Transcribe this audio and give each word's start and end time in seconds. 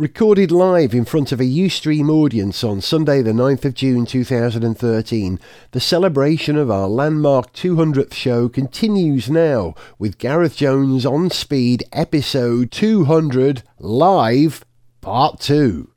Recorded 0.00 0.50
live 0.50 0.94
in 0.94 1.04
front 1.04 1.30
of 1.30 1.42
a 1.42 1.44
Ustream 1.44 2.08
audience 2.08 2.64
on 2.64 2.80
Sunday, 2.80 3.20
the 3.20 3.32
9th 3.32 3.66
of 3.66 3.74
June 3.74 4.06
2013, 4.06 5.38
the 5.72 5.78
celebration 5.78 6.56
of 6.56 6.70
our 6.70 6.88
landmark 6.88 7.52
200th 7.52 8.14
show 8.14 8.48
continues 8.48 9.28
now 9.28 9.74
with 9.98 10.16
Gareth 10.16 10.56
Jones 10.56 11.04
on 11.04 11.28
Speed 11.28 11.84
episode 11.92 12.70
200 12.70 13.62
live, 13.78 14.64
part 15.02 15.38
2. 15.38 15.90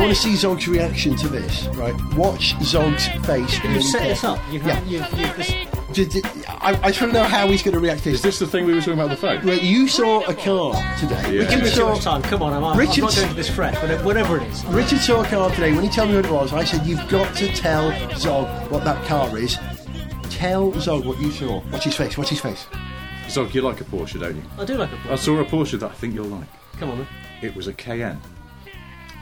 Want 0.00 0.14
to 0.14 0.20
see 0.20 0.34
Zog's 0.34 0.66
reaction 0.68 1.16
to 1.16 1.28
this. 1.28 1.66
Right, 1.68 1.94
watch 2.14 2.54
Zog's 2.62 3.06
face. 3.26 3.58
Can 3.60 3.74
you 3.74 3.82
set 3.82 4.02
this 4.02 4.24
up? 4.24 4.38
You 4.50 4.60
have, 4.60 4.86
Yeah. 4.86 5.08
you, 5.10 5.16
you, 5.26 5.32
this, 5.34 5.54
Did- 5.92 6.08
did- 6.10 6.26
I, 6.48 6.78
I 6.82 6.88
just 6.90 7.00
want 7.00 7.12
to 7.14 7.18
know 7.20 7.24
how 7.24 7.48
he's 7.48 7.62
going 7.62 7.74
to 7.74 7.80
react 7.80 8.02
to 8.04 8.10
this. 8.10 8.16
Is 8.18 8.22
this. 8.22 8.38
this 8.38 8.48
the 8.48 8.52
thing 8.58 8.64
we 8.66 8.74
were 8.74 8.80
talking 8.80 8.94
about 8.94 9.10
the 9.10 9.16
phone? 9.16 9.44
Right, 9.46 9.62
you 9.62 9.88
saw 9.88 10.20
a 10.24 10.34
car 10.34 10.74
today. 10.98 11.16
Yeah. 11.22 11.40
Richard 11.40 11.50
give 11.50 11.58
me 11.60 11.64
too 11.70 11.76
saw, 11.76 11.92
much 11.94 12.02
time. 12.04 12.22
Come 12.22 12.42
on, 12.42 12.52
I'm, 12.52 12.62
I'm 12.64 12.78
Richard's- 12.78 12.98
not 13.00 13.16
going 13.16 13.28
to 13.28 13.34
this 13.34 13.50
fresh, 13.50 13.74
whatever, 13.82 14.04
whatever 14.04 14.36
it 14.38 14.44
is. 14.44 14.64
Richard 14.66 14.98
saw 15.00 15.22
a 15.22 15.26
car 15.26 15.50
today. 15.50 15.72
When 15.72 15.82
he 15.82 15.90
told 15.90 16.10
me 16.10 16.16
what 16.16 16.24
it 16.26 16.30
was, 16.30 16.52
I 16.52 16.64
said, 16.64 16.86
You've 16.86 17.06
got 17.08 17.34
to 17.36 17.48
tell 17.48 17.90
Zog 18.16 18.70
what 18.70 18.84
that 18.84 19.04
car 19.06 19.36
is. 19.38 19.58
Tell 20.30 20.72
Zog 20.80 21.04
what 21.04 21.20
you 21.20 21.30
saw. 21.32 21.60
Watch 21.70 21.84
his 21.84 21.96
face, 21.96 22.16
watch 22.16 22.28
his 22.28 22.40
face. 22.40 22.66
Zog, 23.28 23.54
you 23.54 23.62
like 23.62 23.80
a 23.80 23.84
Porsche, 23.84 24.18
don't 24.20 24.36
you? 24.36 24.42
I 24.58 24.64
do 24.64 24.76
like 24.76 24.90
a 24.92 25.12
I 25.12 25.16
saw 25.16 25.38
a 25.40 25.44
Porsche 25.44 25.78
that 25.80 25.90
I 25.90 25.94
think 25.94 26.14
you'll 26.14 26.26
like. 26.26 26.46
Come 26.78 26.90
on, 26.90 26.98
then. 26.98 27.06
It 27.42 27.54
was 27.54 27.66
a 27.68 27.72
Cayenne. 27.72 28.20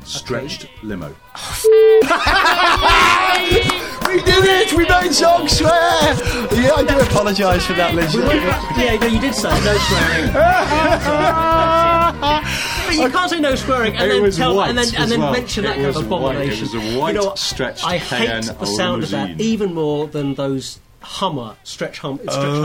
Stretched 0.09 0.67
limo. 0.83 1.15
We 4.09 4.23
did 4.23 4.43
it! 4.43 4.73
We 4.73 4.87
made 4.89 5.13
Zog 5.13 5.51
swear! 5.51 5.71
Yeah, 5.71 6.73
I 6.77 6.85
do 6.89 6.99
apologise 6.99 7.67
for 7.67 7.75
that, 7.75 7.95
Liz. 7.95 8.15
Yeah, 8.15 8.97
no, 8.97 9.07
you 9.07 9.21
did 9.21 9.35
say 9.35 9.51
no 9.51 9.77
swearing. 9.77 10.33
but 12.87 12.95
you 12.97 13.11
can't 13.11 13.31
say 13.31 13.39
no 13.39 13.55
swearing 13.55 13.95
and 13.97 14.05
It 14.05 14.09
then 14.15 14.23
was 14.23 14.37
tell 14.39 14.57
white 14.57 14.71
and 14.71 14.79
then 14.79 14.87
and 14.97 15.11
then 15.13 15.21
well. 15.21 15.33
mention 15.35 15.65
that 15.65 15.73
It 15.73 15.83
kind 15.83 15.87
of 15.89 15.97
was 15.97 16.05
white. 16.07 16.37
It 16.37 16.59
was 16.61 16.75
a 16.75 16.79
you 16.79 17.13
know 17.13 17.27
what? 17.27 17.39
stretched 17.39 17.85
I 17.85 17.99
hate 17.99 18.29
Cayenne 18.29 18.47
the 18.47 18.65
sound 18.65 19.03
of 19.05 19.11
that 19.11 19.29
limousine. 19.29 19.47
even 19.47 19.75
more 19.75 20.07
than 20.07 20.33
those 20.35 20.79
Hummer 21.01 21.55
stretch 21.65 21.99
hum 22.01 22.19
stretch 22.19 22.35
Oh. 22.37 22.63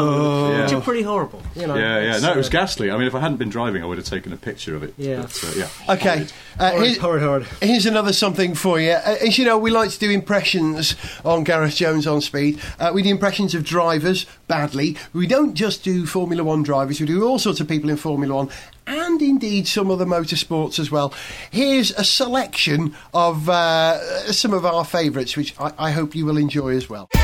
Hummer, 0.48 0.62
which 0.64 0.72
Yeah. 0.72 0.78
are 0.78 0.82
pretty 0.82 1.04
horrible. 1.04 1.42
You 1.56 1.68
know. 1.68 1.76
Yeah, 1.76 2.00
yeah. 2.02 2.14
It's, 2.16 2.24
No, 2.24 2.32
it 2.32 2.38
was 2.38 2.48
uh, 2.48 2.52
ghastly. 2.52 2.90
I 2.92 2.98
mean, 2.98 3.08
if 3.08 3.14
I 3.16 3.20
hadn't 3.20 3.38
been 3.38 3.50
driving, 3.50 3.84
I 3.84 3.86
would 3.86 3.98
have 3.98 4.08
taken 4.08 4.34
a 4.34 4.38
picture 4.38 4.76
of 4.76 4.84
it. 4.84 4.94
Yeah. 4.98 5.22
But, 5.22 5.44
uh, 5.44 5.52
yeah. 5.56 5.94
Okay. 5.94 6.28
Uh, 6.60 6.72
Horrid, 6.72 6.86
here's, 6.86 6.98
horrid, 6.98 7.22
horrid. 7.24 7.44
here's 7.62 7.86
another 7.86 8.12
something 8.14 8.54
for 8.56 8.80
you. 8.80 8.92
Uh, 8.92 9.16
as 9.22 9.38
you 9.38 9.46
know, 9.46 9.58
we 9.58 9.72
like 9.72 9.92
to 9.92 10.00
do 10.00 10.10
impressions 10.10 10.96
on 11.24 11.44
Gareth 11.44 11.76
Jones 11.76 12.06
on 12.08 12.22
speed. 12.22 12.60
Uh, 12.80 12.92
we 12.94 13.02
do 13.04 13.10
impressions 13.10 13.54
of 13.56 13.64
drivers 13.64 14.26
badly. 14.48 14.98
We 15.14 15.28
don't 15.28 15.54
just 15.54 15.84
do 15.84 16.06
Formula 16.06 16.44
One 16.44 16.64
drivers, 16.64 17.00
we 17.00 17.06
do 17.06 17.26
all 17.28 17.40
sorts 17.40 17.60
of 17.60 17.68
people 17.68 17.90
in 17.90 17.98
Formula 17.98 18.34
One 18.36 18.50
and 18.86 19.22
indeed 19.22 19.66
some 19.68 19.90
other 19.90 20.06
motorsports 20.06 20.78
as 20.80 20.92
well. 20.92 21.14
Here's 21.52 21.92
a 21.92 22.04
selection 22.04 22.94
of 23.14 23.48
uh, 23.48 24.32
some 24.34 24.54
of 24.54 24.66
our 24.66 24.84
favourites, 24.84 25.38
which 25.38 25.56
I, 25.60 25.72
I 25.78 25.92
hope 25.92 26.16
you 26.16 26.26
will 26.26 26.38
enjoy 26.38 26.76
as 26.76 26.90
well. 26.90 27.10
The 27.14 27.20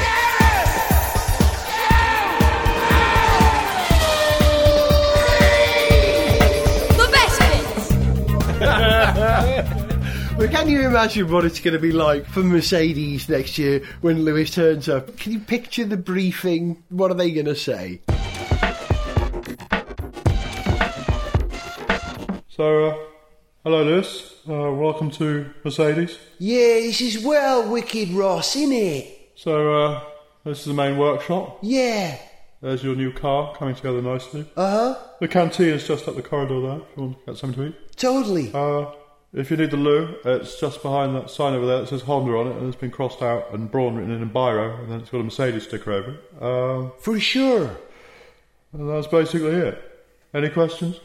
But 10.40 10.52
can 10.52 10.70
you 10.70 10.88
imagine 10.88 11.30
what 11.30 11.44
it's 11.44 11.60
going 11.60 11.74
to 11.74 11.82
be 11.82 11.92
like 11.92 12.26
for 12.26 12.40
Mercedes 12.40 13.28
next 13.28 13.58
year 13.58 13.82
when 14.00 14.24
Lewis 14.24 14.52
turns 14.52 14.88
up? 14.88 15.18
Can 15.18 15.34
you 15.34 15.40
picture 15.42 15.84
the 15.84 15.98
briefing? 15.98 16.82
What 16.88 17.12
are 17.12 17.16
they 17.16 17.32
going 17.32 17.48
to 17.48 17.58
say? 17.58 18.00
So, 22.48 22.86
uh, 22.86 22.98
hello, 23.66 23.84
Lewis. 23.84 24.34
Uh, 24.48 24.72
welcome 24.72 25.12
to 25.12 25.54
Mercedes. 25.66 26.18
Yeah, 26.38 26.56
this 26.58 27.02
is 27.02 27.22
well 27.22 27.70
wicked 27.70 28.12
Ross, 28.12 28.56
isn't 28.56 28.72
it? 28.72 29.32
So, 29.36 29.74
uh, 29.74 30.04
this 30.46 30.60
is 30.60 30.66
the 30.68 30.74
main 30.74 30.98
workshop. 30.98 31.60
Yeah. 31.62 32.18
There's 32.62 32.82
your 32.82 32.96
new 32.96 33.12
car 33.12 33.54
coming 33.58 33.76
together 33.76 34.02
nicely. 34.02 34.50
Uh 34.56 34.72
huh. 34.72 35.00
The 35.20 35.28
canteen 35.28 35.74
is 35.74 35.86
just 35.86 36.08
up 36.08 36.16
the 36.16 36.22
corridor 36.22 36.62
there 36.62 36.78
if 36.78 36.96
you 36.96 37.04
want 37.04 37.20
to 37.20 37.26
get 37.26 37.38
something 37.38 37.62
to 37.62 37.70
eat. 37.72 37.98
Totally. 37.98 38.52
Uh, 38.54 38.92
if 39.34 39.52
you 39.52 39.58
need 39.58 39.72
the 39.72 39.78
loo, 39.78 40.16
it's 40.26 40.60
just 40.60 40.82
behind 40.82 41.16
that 41.16 41.30
sign 41.30 41.54
over 41.54 41.66
there 41.66 41.80
that 41.82 41.88
says 41.90 42.02
Honda 42.02 42.32
on 42.38 42.48
it 42.48 42.56
and 42.58 42.68
it's 42.68 42.80
been 42.80 42.92
crossed 42.92 43.22
out 43.22 43.54
and 43.54 43.70
Brawn 43.70 43.96
written 43.96 44.12
in 44.12 44.22
in 44.22 44.30
biro 44.30 44.80
and 44.80 44.92
then 44.92 45.00
it's 45.02 45.10
got 45.10 45.20
a 45.20 45.24
Mercedes 45.24 45.64
sticker 45.64 45.92
over 45.92 46.12
it. 46.12 46.44
Um, 46.44 46.92
For 47.00 47.20
sure. 47.20 47.78
and 48.74 48.90
that's 48.90 49.08
basically 49.08 49.52
it. 49.52 49.82
Any 50.34 50.50
questions? 50.50 51.00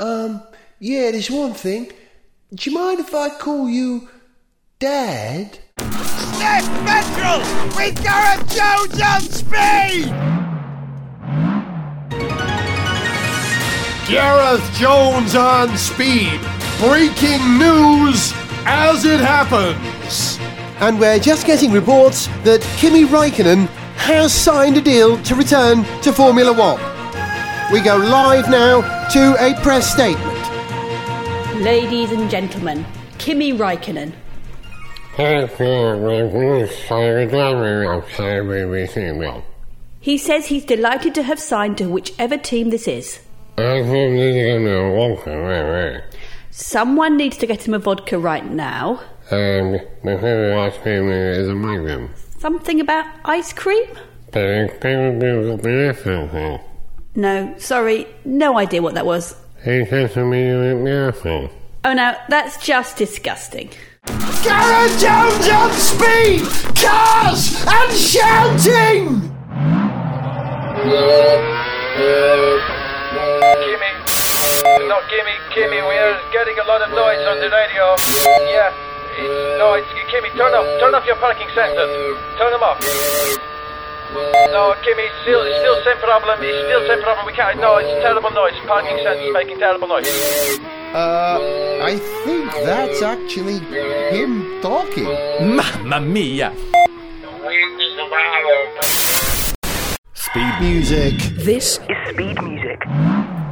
Um, 0.00 0.42
yeah, 0.78 1.10
there's 1.10 1.30
one 1.30 1.54
thing. 1.54 1.92
Do 2.54 2.70
you 2.70 2.76
mind 2.76 3.00
if 3.00 3.14
I 3.14 3.28
call 3.30 3.68
you 3.68 4.08
Dad? 4.78 5.58
Left 5.78 6.68
Petrol 6.86 7.40
with 7.76 8.02
Gareth 8.02 8.54
Jones 8.54 9.00
on 9.00 9.20
speed! 9.22 10.12
Gareth 14.08 14.72
Jones 14.78 15.34
on 15.34 15.76
speed. 15.76 16.40
Breaking 16.78 17.56
news 17.56 18.34
as 18.66 19.06
it 19.06 19.18
happens. 19.18 20.38
And 20.78 21.00
we're 21.00 21.18
just 21.18 21.46
getting 21.46 21.72
reports 21.72 22.26
that 22.44 22.60
Kimi 22.76 23.06
Raikkonen 23.06 23.66
has 23.96 24.34
signed 24.34 24.76
a 24.76 24.82
deal 24.82 25.16
to 25.22 25.34
return 25.34 25.84
to 26.02 26.12
Formula 26.12 26.52
One. 26.52 26.78
We 27.72 27.80
go 27.80 27.96
live 27.96 28.50
now 28.50 28.82
to 29.08 29.36
a 29.40 29.54
press 29.62 29.90
statement. 29.90 30.36
Ladies 31.62 32.12
and 32.12 32.28
gentlemen, 32.28 32.84
Kimi 33.16 33.54
Raikkonen. 33.54 34.12
He 39.98 40.18
says 40.18 40.48
he's 40.48 40.66
delighted 40.66 41.14
to 41.14 41.22
have 41.22 41.40
signed 41.40 41.78
to 41.78 41.86
whichever 41.86 42.36
team 42.36 42.68
this 42.68 42.86
is. 42.86 43.20
Someone 46.58 47.18
needs 47.18 47.36
to 47.36 47.46
get 47.46 47.68
him 47.68 47.74
a 47.74 47.78
vodka 47.78 48.18
right 48.18 48.50
now. 48.50 48.98
Um, 49.30 49.72
the 49.72 50.18
favourite 50.18 50.68
ice 50.68 50.78
cream 50.78 51.10
is 51.10 51.48
among 51.48 51.84
them. 51.84 52.08
Something 52.38 52.80
about 52.80 53.04
ice 53.26 53.52
cream? 53.52 53.84
No, 57.14 57.54
sorry, 57.58 58.06
no 58.24 58.56
idea 58.56 58.80
what 58.80 58.94
that 58.94 59.04
was. 59.04 59.36
Oh 61.84 61.92
no, 61.92 62.16
that's 62.30 62.56
just 62.64 62.96
disgusting. 62.96 63.68
Gareth 64.42 64.98
Jones 64.98 65.48
on 65.50 65.72
speed. 65.72 66.40
Cars 66.74 67.66
and 67.68 67.92
shouting. 67.92 69.26
Kimi. 74.86 74.94
Not 74.94 75.08
Kimi, 75.10 75.34
Kimi, 75.50 75.82
we 75.82 75.98
are 75.98 76.14
getting 76.30 76.58
a 76.58 76.64
lot 76.64 76.80
of 76.80 76.90
noise 76.90 77.26
on 77.26 77.40
the 77.42 77.50
radio. 77.50 77.96
Yeah. 78.46 78.70
No, 79.58 79.74
it's 79.74 79.88
Kimi, 80.10 80.30
turn 80.38 80.54
off 80.54 80.66
turn 80.78 80.94
off 80.94 81.04
your 81.06 81.16
parking 81.16 81.48
sensors. 81.48 81.90
Turn 82.38 82.52
them 82.52 82.62
off. 82.62 82.78
No, 84.54 84.74
Kimi, 84.84 85.08
still 85.22 85.42
still 85.58 85.82
same 85.82 85.98
problem. 85.98 86.38
It's 86.40 86.62
still 86.70 86.86
same 86.86 87.02
problem. 87.02 87.26
We 87.26 87.32
can't 87.32 87.58
no, 87.58 87.78
it's 87.78 87.90
terrible 88.00 88.30
noise. 88.30 88.54
Parking 88.66 88.98
sensors 89.02 89.32
making 89.32 89.58
terrible 89.58 89.88
noise. 89.88 90.06
Uh, 90.94 91.82
I 91.82 91.98
think 92.24 92.52
that's 92.62 93.02
actually 93.02 93.58
him 94.14 94.60
talking. 94.62 95.10
Mamma 95.56 96.00
mia! 96.00 96.54
Speed 100.14 100.54
music. 100.60 101.18
This 101.42 101.80
is 101.88 101.96
Speed 102.10 102.40
Music. 102.42 103.45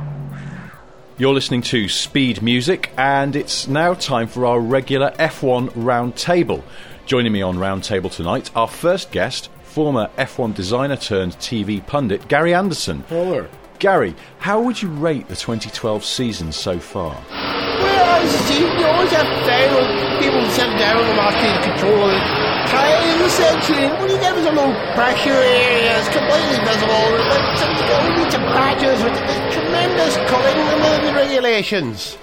You're 1.24 1.32
listening 1.32 1.62
to 1.62 1.88
Speed 1.88 2.42
Music, 2.42 2.90
and 2.98 3.34
it's 3.34 3.66
now 3.66 3.94
time 3.94 4.26
for 4.26 4.44
our 4.44 4.60
regular 4.60 5.10
F1 5.12 5.70
Roundtable. 5.70 6.62
Joining 7.06 7.32
me 7.32 7.40
on 7.40 7.56
Roundtable 7.56 8.12
tonight, 8.12 8.50
our 8.54 8.68
first 8.68 9.10
guest, 9.10 9.48
former 9.62 10.10
F1 10.18 10.54
designer 10.54 10.96
turned 10.96 11.32
TV 11.36 11.80
pundit, 11.86 12.28
Gary 12.28 12.52
Anderson. 12.52 13.04
Hello. 13.08 13.48
Gary, 13.78 14.14
how 14.38 14.60
would 14.60 14.82
you 14.82 14.90
rate 14.90 15.26
the 15.28 15.34
2012 15.34 16.04
season 16.04 16.52
so 16.52 16.78
far? 16.78 17.16
Well, 17.30 18.20
I 18.20 18.26
see, 18.26 18.60
you 18.60 18.84
always 18.84 19.10
have 19.12 19.24
fun 19.24 19.74
when 19.80 20.20
people 20.20 20.44
sit 20.50 20.76
down 20.76 21.00
and 21.08 21.16
watch 21.16 21.40
the 21.40 21.72
control 21.72 22.04
of 22.04 22.12
the 22.12 22.44
time 22.68 23.30
section. 23.30 23.90
When 23.96 24.10
you 24.10 24.18
get 24.18 24.36
some 24.44 24.56
low 24.56 24.76
pressure 24.92 25.32
areas, 25.32 26.06
completely 26.12 26.60
visible, 26.68 27.08
but 27.32 27.56
some, 27.56 27.72
you 27.72 27.86
know, 27.88 28.12
we 28.12 28.22
need 28.22 28.30
some 28.30 28.44
patches 28.52 29.02
with 29.02 29.14
the 29.14 29.53
tremendous 29.74 30.16
cutting 30.30 30.60
and 30.60 31.06
the 31.08 31.12
regulations. 31.14 32.16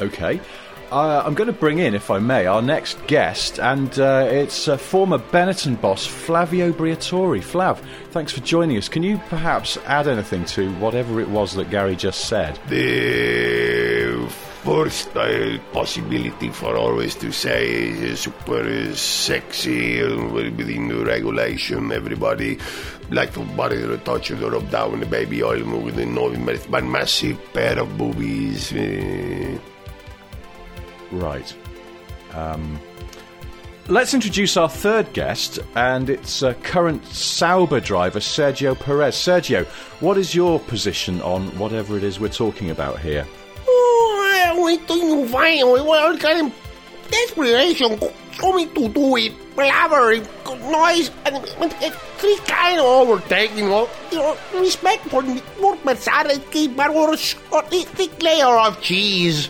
Okay. 0.00 0.40
uh, 0.90 1.22
I'm 1.24 1.34
going 1.34 1.46
to 1.46 1.52
bring 1.52 1.78
in, 1.78 1.94
if 1.94 2.10
I 2.10 2.18
may, 2.18 2.46
our 2.46 2.62
next 2.62 3.06
guest, 3.06 3.58
and 3.58 3.98
uh, 3.98 4.26
it's 4.30 4.68
uh, 4.68 4.76
former 4.76 5.18
Benetton 5.18 5.80
boss 5.80 6.06
Flavio 6.06 6.72
Briatore. 6.72 7.42
Flav, 7.42 7.78
thanks 8.10 8.32
for 8.32 8.40
joining 8.40 8.76
us. 8.78 8.88
Can 8.88 9.02
you 9.02 9.18
perhaps 9.28 9.76
add 9.86 10.08
anything 10.08 10.44
to 10.46 10.72
whatever 10.74 11.20
it 11.20 11.28
was 11.28 11.54
that 11.54 11.70
Gary 11.70 11.96
just 11.96 12.28
said? 12.28 12.58
The 12.68 14.26
first 14.64 15.16
uh, 15.16 15.58
possibility 15.72 16.50
for 16.50 16.76
always 16.76 17.14
to 17.14 17.30
say 17.30 17.68
is 17.88 18.20
super 18.20 18.94
sexy 18.94 20.02
uh, 20.02 20.24
within 20.32 20.88
the 20.88 21.04
regulation. 21.04 21.92
Everybody 21.92 22.58
like 23.10 23.32
to 23.34 23.40
body 23.56 23.76
the 23.76 23.98
touch 23.98 24.30
of 24.30 24.40
the 24.40 24.50
rub 24.50 24.70
down 24.70 25.00
the 25.00 25.06
baby 25.06 25.42
oil 25.42 25.80
with 25.80 25.96
the 25.96 26.06
no 26.06 26.30
but 26.70 26.84
massive 26.84 27.38
pair 27.52 27.78
of 27.78 27.96
boobies. 27.96 28.72
Uh, 28.72 29.58
Right. 31.10 31.54
Um, 32.34 32.80
let's 33.88 34.12
introduce 34.12 34.56
our 34.56 34.68
third 34.68 35.12
guest, 35.12 35.58
and 35.74 36.10
it's 36.10 36.42
uh, 36.42 36.54
current 36.62 37.04
Sauber 37.06 37.80
driver 37.80 38.18
Sergio 38.18 38.78
Perez. 38.78 39.14
Sergio, 39.14 39.64
what 40.00 40.18
is 40.18 40.34
your 40.34 40.60
position 40.60 41.20
on 41.22 41.46
whatever 41.58 41.96
it 41.96 42.02
is 42.04 42.18
we're 42.20 42.28
talking 42.28 42.70
about 42.70 42.98
here? 42.98 43.26
Oh, 43.66 44.62
we 44.64 44.78
doing 44.86 45.28
fine. 45.28 45.68
Well, 45.68 46.18
kind 46.18 46.48
of 46.48 46.52
desperation 48.36 48.68
coming 48.70 48.74
to 48.74 48.88
do 48.88 49.16
it. 49.16 49.32
Blabber, 49.56 50.16
noise, 50.70 51.10
and 51.24 51.44
it's 51.80 52.40
kind 52.48 52.78
of 52.78 52.84
overtaking. 52.84 53.58
You 53.58 53.68
know, 53.68 53.88
you 54.10 54.18
know 54.18 54.36
respect 54.54 55.06
for 55.08 55.22
what 55.22 55.84
Mercedes 55.84 56.40
keep 56.50 56.76
but 56.76 56.90
or 56.90 57.12
the 57.12 57.86
thick 57.94 58.22
layer 58.22 58.46
of 58.46 58.80
cheese. 58.80 59.48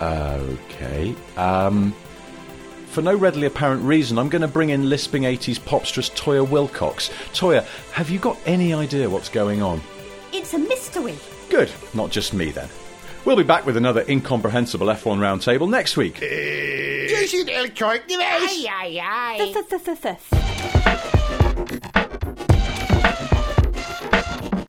Okay. 0.00 1.14
Um, 1.36 1.94
for 2.86 3.02
no 3.02 3.14
readily 3.14 3.46
apparent 3.46 3.82
reason, 3.82 4.18
I'm 4.18 4.28
going 4.28 4.42
to 4.42 4.48
bring 4.48 4.70
in 4.70 4.88
lisping 4.88 5.22
80s 5.22 5.58
popstress 5.60 6.10
Toyah 6.14 6.46
Willcox. 6.46 7.10
Toyah, 7.32 7.64
have 7.92 8.10
you 8.10 8.18
got 8.18 8.38
any 8.44 8.74
idea 8.74 9.08
what's 9.08 9.28
going 9.28 9.62
on? 9.62 9.80
It's 10.32 10.52
a 10.54 10.58
mystery. 10.58 11.16
Good. 11.48 11.70
Not 11.94 12.10
just 12.10 12.34
me 12.34 12.50
then. 12.50 12.68
We'll 13.24 13.36
be 13.36 13.44
back 13.44 13.64
with 13.64 13.76
another 13.76 14.04
incomprehensible 14.08 14.88
F1 14.88 15.18
roundtable 15.18 15.70
next 15.70 15.96
week. 15.96 16.18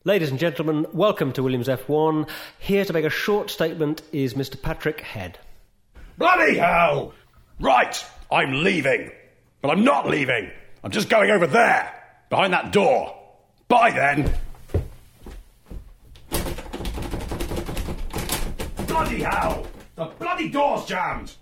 Ladies 0.03 0.29
and 0.29 0.37
gentlemen, 0.37 0.85
welcome 0.93 1.31
to 1.33 1.41
Williams 1.41 1.67
F1. 1.67 2.29
Here 2.59 2.85
to 2.85 2.93
make 2.93 3.05
a 3.05 3.09
short 3.09 3.49
statement 3.49 4.03
is 4.11 4.35
Mr. 4.35 4.61
Patrick 4.61 5.01
Head. 5.01 5.39
Bloody 6.19 6.57
hell! 6.59 7.15
Right, 7.59 8.05
I'm 8.31 8.63
leaving. 8.63 9.09
But 9.63 9.71
I'm 9.71 9.83
not 9.83 10.07
leaving. 10.07 10.51
I'm 10.83 10.91
just 10.91 11.09
going 11.09 11.31
over 11.31 11.47
there, 11.47 11.91
behind 12.29 12.53
that 12.53 12.71
door. 12.71 13.17
Bye 13.67 13.89
then. 13.89 14.31
Bloody 18.85 19.23
hell! 19.23 19.65
The 19.95 20.05
bloody 20.19 20.49
door's 20.49 20.85
jammed! 20.85 21.33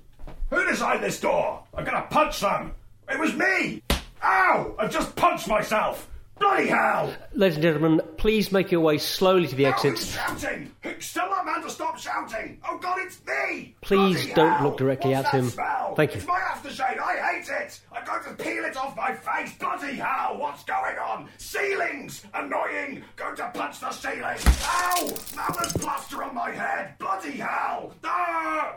Who 0.52 0.66
designed 0.66 1.02
this 1.04 1.20
door? 1.20 1.64
I'm 1.74 1.86
gonna 1.86 2.06
punch 2.10 2.42
them! 2.42 2.74
It 3.10 3.18
was 3.20 3.34
me! 3.34 3.82
Ow! 4.22 4.76
I've 4.78 4.92
just 4.92 5.16
punched 5.16 5.48
myself! 5.48 6.10
Bloody 6.40 6.68
hell! 6.68 7.14
Ladies 7.34 7.56
and 7.56 7.64
gentlemen, 7.64 8.02
please 8.18 8.52
make 8.52 8.70
your 8.72 8.82
way 8.82 8.98
slowly 8.98 9.48
to 9.48 9.56
the 9.56 9.66
exits. 9.66 10.14
shouting? 10.14 10.72
Still 11.00 11.30
that 11.30 11.46
man 11.46 11.62
to 11.62 11.70
stop 11.70 11.98
shouting! 11.98 12.60
Oh 12.68 12.78
god, 12.80 12.98
it's 13.00 13.22
me! 13.26 13.76
Please 13.82 14.18
Bloody 14.18 14.34
don't 14.34 14.52
hell! 14.56 14.64
look 14.68 14.78
directly 14.78 15.14
What's 15.14 15.30
at 15.30 15.34
him. 15.36 15.50
Smell? 15.50 15.96
Thank 15.96 16.12
you. 16.16 16.18
It's 16.18 16.28
my 16.28 16.40
aftershave. 16.40 17.00
I 17.00 17.16
hate 17.32 17.48
it. 17.50 17.80
I'm 17.94 18.04
going 18.04 18.24
to 18.24 18.44
peel 18.44 18.66
it 18.66 18.76
off 18.76 18.96
my 18.98 19.14
face. 19.14 19.54
Bloody 19.58 19.94
hell! 19.94 20.38
What's 20.38 20.64
going 20.66 20.98
on? 20.98 21.30
Ceilings! 21.38 22.26
Annoying! 22.34 23.04
Going 23.16 23.36
to 23.38 23.50
punch 23.54 23.80
the 23.80 23.92
ceiling. 23.92 24.38
Ow! 24.66 25.10
Now 25.36 25.48
there's 25.50 25.74
plaster 25.74 26.24
on 26.24 26.36
my 26.36 26.52
head. 26.52 26.98
Bloody 27.00 27.38
hell! 27.38 27.94
Ah! 28.04 28.76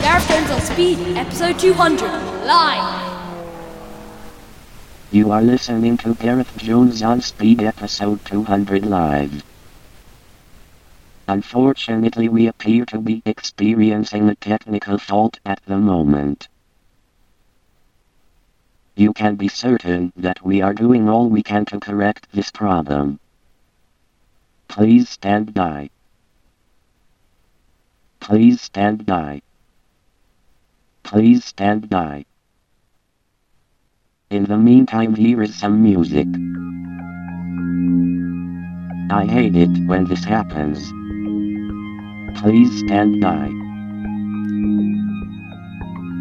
Gareth 0.00 0.28
Jones 0.28 0.50
on 0.50 0.60
Speed, 0.60 1.16
episode 1.16 1.58
200, 1.58 2.46
live. 2.46 3.06
You 5.12 5.30
are 5.30 5.42
listening 5.42 5.96
to 5.98 6.14
Gareth 6.14 6.56
Jones 6.56 7.02
on 7.02 7.20
Speed 7.20 7.62
episode 7.62 8.24
200 8.24 8.84
live. 8.84 9.44
Unfortunately, 11.28 12.28
we 12.28 12.46
appear 12.46 12.84
to 12.86 12.98
be 12.98 13.22
experiencing 13.24 14.28
a 14.28 14.34
technical 14.34 14.98
fault 14.98 15.40
at 15.44 15.60
the 15.66 15.78
moment. 15.78 16.48
You 18.94 19.12
can 19.12 19.36
be 19.36 19.48
certain 19.48 20.12
that 20.16 20.44
we 20.44 20.62
are 20.62 20.72
doing 20.72 21.08
all 21.08 21.28
we 21.28 21.42
can 21.42 21.64
to 21.66 21.80
correct 21.80 22.28
this 22.32 22.50
problem. 22.50 23.18
Please 24.68 25.08
stand 25.08 25.54
by. 25.54 25.90
Please 28.20 28.60
stand 28.60 29.06
by. 29.06 29.40
Please 31.02 31.44
stand 31.44 31.88
by. 31.88 32.24
In 34.30 34.44
the 34.44 34.58
meantime, 34.58 35.14
here 35.14 35.42
is 35.42 35.54
some 35.54 35.82
music. 35.82 36.26
I 39.08 39.24
hate 39.24 39.54
it 39.54 39.70
when 39.86 40.04
this 40.06 40.24
happens. 40.24 40.78
Please 42.40 42.76
stand 42.80 43.20
by. 43.20 43.50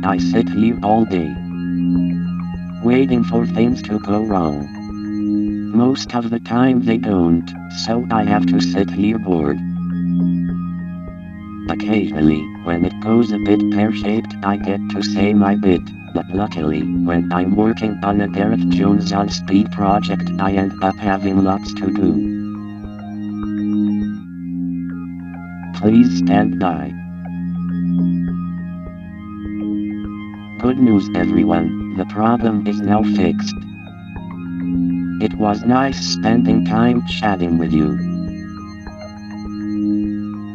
I 0.07 0.17
sit 0.19 0.47
here 0.49 0.79
all 0.83 1.03
day, 1.03 1.35
waiting 2.83 3.23
for 3.23 3.47
things 3.47 3.81
to 3.81 3.99
go 3.99 4.23
wrong. 4.23 4.74
Most 5.75 6.15
of 6.15 6.29
the 6.29 6.39
time 6.39 6.85
they 6.85 6.97
don't, 6.97 7.53
so 7.83 8.07
I 8.09 8.23
have 8.23 8.45
to 8.45 8.61
sit 8.61 8.89
here 8.89 9.19
bored. 9.19 9.57
Occasionally, 11.69 12.41
when 12.63 12.85
it 12.85 12.97
goes 13.01 13.33
a 13.33 13.39
bit 13.39 13.59
pear-shaped, 13.71 14.35
I 14.41 14.55
get 14.55 14.79
to 14.91 15.03
say 15.03 15.33
my 15.33 15.55
bit, 15.55 15.81
but 16.13 16.29
luckily, 16.29 16.81
when 16.81 17.29
I'm 17.33 17.57
working 17.57 17.99
on 18.03 18.21
a 18.21 18.29
Gareth 18.29 18.69
Jones 18.69 19.11
on 19.11 19.27
Speed 19.27 19.69
project, 19.73 20.23
I 20.39 20.53
end 20.53 20.81
up 20.81 20.95
having 20.95 21.43
lots 21.43 21.73
to 21.73 21.91
do. 21.91 22.09
Please 25.75 26.19
stand 26.19 26.57
by. 26.57 26.93
Good 30.61 30.79
news 30.79 31.09
everyone, 31.15 31.97
the 31.97 32.05
problem 32.05 32.65
is 32.65 32.79
now 32.79 33.03
fixed. 33.03 33.64
It 35.25 35.33
was 35.39 35.63
nice 35.63 35.99
spending 36.13 36.65
time 36.65 37.03
chatting 37.07 37.57
with 37.57 37.73
you. 37.73 37.97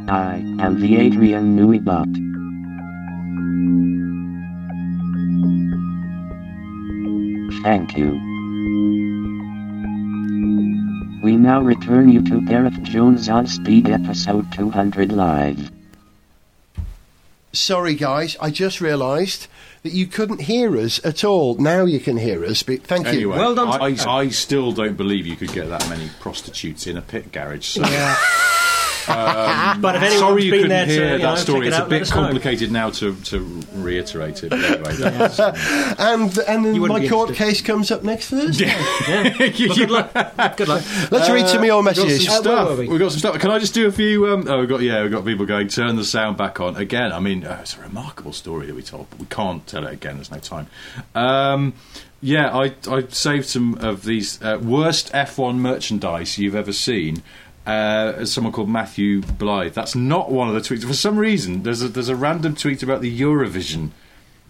I 0.09 0.37
am 0.61 0.81
the 0.81 0.97
Adrian 0.97 1.57
Newey 1.57 1.83
bot. 1.85 2.07
Thank 7.65 7.97
you. 7.97 8.13
We 11.25 11.35
now 11.35 11.61
return 11.63 12.09
you 12.09 12.23
to 12.27 12.41
Gareth 12.43 12.81
Jones 12.85 13.29
on 13.29 13.49
Speed 13.49 13.89
episode 13.89 14.53
200 14.53 15.11
live. 15.11 15.73
Sorry, 17.53 17.97
guys, 17.97 18.37
I 18.41 18.51
just 18.51 18.81
realised 18.81 19.49
that 19.83 19.93
you 19.93 20.07
couldn't 20.07 20.43
hear 20.43 20.77
us 20.77 21.05
at 21.05 21.25
all. 21.25 21.55
Now 21.57 21.85
you 21.85 22.01
can 22.01 22.17
hear 22.17 22.45
us, 22.45 22.63
but 22.63 22.83
thank 22.83 23.07
you. 23.07 23.33
Anyway, 23.33 23.39
I, 23.39 23.97
I, 24.07 24.19
I 24.19 24.29
still 24.29 24.73
don't 24.73 24.97
believe 24.97 25.27
you 25.27 25.37
could 25.37 25.53
get 25.53 25.69
that 25.69 25.89
many 25.89 26.11
prostitutes 26.21 26.87
in 26.87 26.97
a 26.97 27.03
pit 27.03 27.33
garage. 27.33 27.65
So. 27.65 27.83
Yeah. 27.83 28.17
Um, 29.11 29.81
But 29.81 29.97
if 29.97 30.03
anyone's 30.03 30.21
sorry 30.21 30.45
you 30.45 30.51
been 30.51 30.61
couldn't 30.63 30.69
there 30.77 30.87
to, 30.87 30.93
hear 30.93 31.13
you 31.13 31.19
know, 31.19 31.35
that 31.35 31.39
story. 31.39 31.59
check 31.61 31.65
it 31.67 31.69
It's 31.69 31.77
out, 31.77 31.87
a 31.87 31.91
bit 31.91 32.09
complicated 32.11 32.73
now 32.73 32.91
to, 32.91 33.15
to 33.15 33.61
reiterate 33.75 34.43
it. 34.45 34.53
Anyway, 34.53 34.95
that's- 34.97 35.41
and 35.99 36.39
and 36.39 36.65
then 36.65 36.79
my 36.89 37.07
court 37.09 37.35
case 37.35 37.61
comes 37.63 37.91
up 37.91 38.03
next 38.03 38.29
Thursday. 38.31 38.73
good 39.39 39.91
luck. 39.91 40.13
Good 40.57 40.69
luck. 40.69 40.83
Let's 41.11 41.29
read 41.31 41.49
some 41.49 41.59
of 41.61 41.65
your 41.65 41.77
Uh, 41.81 41.83
we've 41.83 41.97
got 41.97 41.97
messages. 42.07 42.27
some 42.27 42.35
Uh, 42.37 42.41
stuff. 42.43 42.79
we? 42.79 42.89
We've 42.89 42.99
got 42.99 43.11
some 43.13 43.19
stuff. 43.19 43.39
Can 43.39 43.51
I 43.51 43.59
just 43.59 43.75
do 43.75 43.87
a 43.87 43.93
few? 43.93 44.27
Um, 44.29 44.47
oh, 44.49 44.61
we've 44.61 44.69
got 44.69 44.81
yeah, 44.83 45.03
we've 45.03 45.11
got 45.13 45.25
people 45.25 45.47
going. 45.47 45.69
Turn 45.69 45.97
the 45.97 46.05
sound 46.05 46.37
back 46.37 46.61
on 46.61 46.77
again. 46.77 47.13
I 47.13 47.21
mean, 47.21 47.45
uh, 47.45 47.59
it's 47.63 47.77
a 47.77 47.81
remarkable 47.81 48.33
story 48.33 48.67
that 48.67 48.75
we 48.75 48.83
told, 48.83 49.09
but 49.11 49.19
we 49.21 49.27
can't 49.27 49.67
tell 49.67 49.87
it 49.87 49.93
again. 49.93 50.17
There's 50.17 50.31
no 50.31 50.39
time. 50.39 50.67
Um, 51.15 51.75
yeah, 52.21 52.55
I 52.57 52.75
I 52.89 53.05
saved 53.09 53.47
some 53.47 53.75
of 53.81 54.05
these 54.05 54.43
uh, 54.43 54.59
worst 54.63 55.13
F1 55.13 55.57
merchandise 55.57 56.39
you've 56.39 56.55
ever 56.55 56.73
seen. 56.73 57.23
Uh, 57.71 58.25
someone 58.25 58.53
called 58.53 58.69
Matthew 58.69 59.21
Blythe. 59.23 59.75
That's 59.75 59.95
not 59.95 60.29
one 60.29 60.49
of 60.49 60.55
the 60.55 60.61
tweets. 60.61 60.85
For 60.85 60.93
some 60.93 61.17
reason, 61.17 61.63
there's 61.63 61.83
a 61.83 61.89
there's 61.89 62.09
a 62.09 62.17
random 62.17 62.57
tweet 62.57 62.83
about 62.83 63.01
the 63.01 63.21
Eurovision 63.21 63.91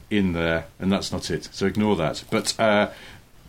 in 0.08 0.32
there, 0.32 0.64
and 0.78 0.90
that's 0.90 1.12
not 1.12 1.30
it. 1.30 1.50
So 1.52 1.66
ignore 1.66 1.96
that. 1.96 2.24
But 2.30 2.58
uh, 2.58 2.88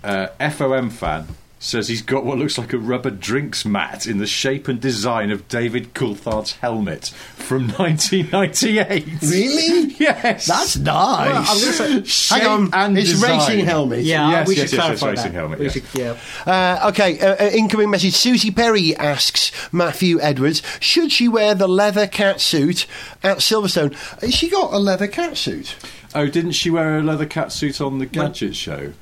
uh, 0.03 0.27
FOM 0.41 0.91
fan 0.91 1.27
says 1.63 1.87
he's 1.87 2.01
got 2.01 2.25
what 2.25 2.39
looks 2.39 2.57
like 2.57 2.73
a 2.73 2.77
rubber 2.79 3.11
drinks 3.11 3.63
mat 3.65 4.07
in 4.07 4.17
the 4.17 4.25
shape 4.25 4.67
and 4.67 4.81
design 4.81 5.29
of 5.29 5.47
David 5.47 5.93
Coulthard's 5.93 6.53
helmet 6.53 7.09
from 7.35 7.67
1998. 7.77 9.05
Really? 9.21 9.93
yes. 9.99 10.47
That's 10.47 10.75
nice. 10.77 11.79
Well, 11.79 11.97
I'm 11.97 12.05
say- 12.05 12.39
Hang 12.39 12.47
on, 12.47 12.69
and 12.73 12.97
it's 12.97 13.11
design. 13.11 13.39
racing 13.39 13.65
helmet. 13.65 13.99
Yeah, 14.01 14.31
Yes, 14.31 14.47
we 14.47 14.55
yes, 14.55 14.69
should 14.71 14.77
yes, 14.79 14.89
yes, 14.89 14.99
clarify 14.99 15.09
racing 15.11 15.31
that. 15.33 15.37
helmet, 15.37 15.59
We 15.59 15.65
yes. 15.65 15.73
should- 15.73 15.83
yeah. 15.93 16.17
Uh, 16.45 16.89
okay, 16.89 17.19
uh, 17.19 17.35
uh, 17.45 17.49
incoming 17.51 17.89
message. 17.91 18.13
Suzi 18.15 18.55
Perry 18.55 18.95
asks 18.95 19.51
Matthew 19.71 20.19
Edwards, 20.19 20.61
should 20.79 21.11
she 21.11 21.27
wear 21.27 21.53
the 21.53 21.67
leather 21.67 22.07
cat 22.07 22.41
suit 22.41 22.87
at 23.23 23.37
Silverstone? 23.37 23.93
Has 24.21 24.33
she 24.33 24.49
got 24.49 24.73
a 24.73 24.79
leather 24.79 25.07
cat 25.07 25.37
suit? 25.37 25.75
Oh, 26.15 26.27
didn't 26.27 26.51
she 26.53 26.69
wear 26.71 26.97
a 26.97 27.03
leather 27.03 27.25
cat 27.27 27.51
suit 27.51 27.79
on 27.79 27.99
the 27.99 28.05
Gadget 28.07 28.55
show? 28.55 28.93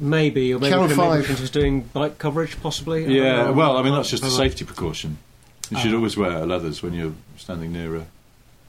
Maybe, 0.00 0.54
or 0.54 0.58
maybe, 0.60 0.70
Channel 0.70 0.84
maybe 0.86 0.96
five. 0.96 1.28
when 1.28 1.36
she's 1.38 1.50
doing 1.50 1.80
bike 1.92 2.18
coverage, 2.18 2.60
possibly. 2.62 3.02
I 3.04 3.06
don't 3.06 3.16
Yeah, 3.16 3.44
know. 3.46 3.52
well, 3.52 3.76
I 3.76 3.82
mean, 3.82 3.94
that's 3.94 4.10
just 4.10 4.22
a 4.22 4.26
Uh, 4.26 4.30
safety 4.30 4.64
precaution. 4.64 5.18
You 5.70 5.78
should 5.78 5.92
Oh. 5.92 5.96
always 5.96 6.16
wear 6.16 6.46
leathers 6.46 6.82
when 6.82 6.94
you're 6.94 7.12
standing 7.36 7.72
near 7.72 7.96
a 7.96 8.06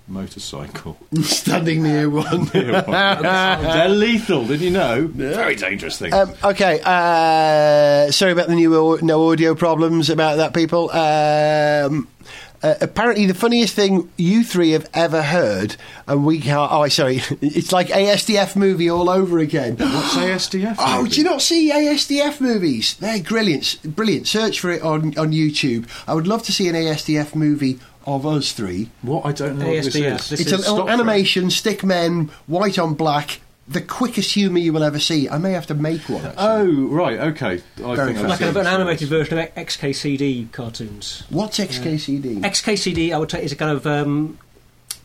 motorcycle. 0.07 0.97
Standing 1.21 1.83
near 1.83 2.09
one. 2.09 2.45
They're 2.53 3.87
lethal, 3.89 4.45
did 4.45 4.59
you 4.59 4.71
know? 4.71 5.07
Very 5.13 5.55
dangerous 5.55 5.97
thing. 5.99 6.13
Um, 6.13 6.31
okay, 6.43 6.81
uh, 6.83 8.11
sorry 8.11 8.31
about 8.31 8.47
the 8.47 8.55
new 8.55 8.75
au- 8.75 8.99
no 9.03 9.29
audio 9.31 9.53
problems 9.53 10.09
about 10.09 10.37
that, 10.37 10.53
people. 10.55 10.89
Um, 10.91 12.07
uh, 12.61 12.75
apparently, 12.81 13.25
the 13.25 13.33
funniest 13.33 13.73
thing 13.73 14.09
you 14.17 14.43
three 14.43 14.71
have 14.71 14.89
ever 14.93 15.21
heard, 15.21 15.75
and 16.07 16.25
we 16.25 16.39
can't. 16.39 16.71
Oh, 16.71 16.87
sorry, 16.89 17.21
it's 17.41 17.71
like 17.71 17.87
ASDF 17.87 18.55
movie 18.55 18.89
all 18.89 19.09
over 19.09 19.39
again. 19.39 19.75
What's 19.77 20.15
ASDF? 20.15 20.75
Oh, 20.77 20.99
movie? 20.99 21.09
do 21.11 21.17
you 21.21 21.23
not 21.23 21.41
see 21.41 21.71
ASDF 21.71 22.41
movies? 22.41 22.95
They're 22.95 23.21
brilliant, 23.23 23.77
brilliant. 23.95 24.27
Search 24.27 24.59
for 24.59 24.71
it 24.71 24.81
on 24.81 25.17
on 25.17 25.31
YouTube. 25.31 25.87
I 26.07 26.13
would 26.13 26.27
love 26.27 26.43
to 26.43 26.51
see 26.51 26.67
an 26.67 26.75
ASDF 26.75 27.35
movie 27.35 27.79
of 28.05 28.25
us 28.25 28.51
three. 28.51 28.89
What? 29.01 29.25
I 29.25 29.31
don't 29.31 29.59
know 29.59 29.67
what 29.67 29.83
this 29.83 29.95
ASDF, 29.95 30.15
is. 30.15 30.29
this 30.29 30.39
It's 30.41 30.51
a 30.51 30.55
is 30.55 30.69
little 30.69 30.89
animation, 30.89 31.49
stick 31.49 31.83
men, 31.83 32.29
white 32.47 32.77
on 32.79 32.93
black. 32.93 33.39
The 33.69 33.81
quickest 33.81 34.33
humour 34.33 34.57
you 34.57 34.73
will 34.73 34.83
ever 34.83 34.97
see. 34.99 35.29
I 35.29 35.37
may 35.37 35.51
have 35.51 35.67
to 35.67 35.75
make 35.75 36.09
one. 36.09 36.25
Actually. 36.25 36.43
Oh, 36.43 36.87
right, 36.87 37.19
okay. 37.19 37.61
I 37.77 37.95
Very 37.95 38.13
think 38.13 38.17
I've 38.25 38.29
Like 38.29 38.41
an, 38.41 38.47
an 38.47 38.53
this. 38.55 38.67
animated 38.67 39.09
version 39.09 39.37
of 39.37 39.53
XKCD 39.53 40.51
cartoons. 40.51 41.23
What's 41.29 41.59
XKCD? 41.59 42.41
XKCD, 42.41 43.13
I 43.13 43.17
would 43.19 43.29
say, 43.29 43.43
is 43.43 43.51
a 43.51 43.55
kind 43.55 43.71
of 43.77 43.85
um, 43.85 44.39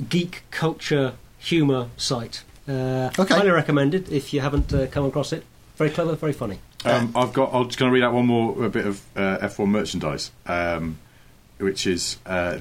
geek 0.09 0.44
culture 0.50 1.12
humour 1.38 1.88
site. 1.99 2.42
Uh, 2.66 3.11
Okay. 3.18 3.35
Highly 3.35 3.50
recommended 3.50 4.11
if 4.11 4.33
you 4.33 4.40
haven't 4.40 4.73
uh, 4.73 4.87
come 4.87 5.04
across 5.04 5.33
it. 5.35 5.44
Very 5.76 5.90
clever, 5.90 6.14
very 6.14 6.33
funny. 6.33 6.59
Um, 6.87 7.12
I've 7.14 7.33
got. 7.33 7.52
I'm 7.52 7.66
just 7.66 7.78
going 7.78 7.90
to 7.90 7.94
read 7.94 8.02
out 8.02 8.12
one 8.14 8.26
more 8.26 8.64
a 8.64 8.71
bit 8.71 8.87
of 8.87 9.02
uh, 9.16 9.38
F1 9.42 9.68
merchandise, 9.68 10.30
um, 10.47 10.99
which 11.58 11.87
is 11.87 12.18
uh, 12.26 12.58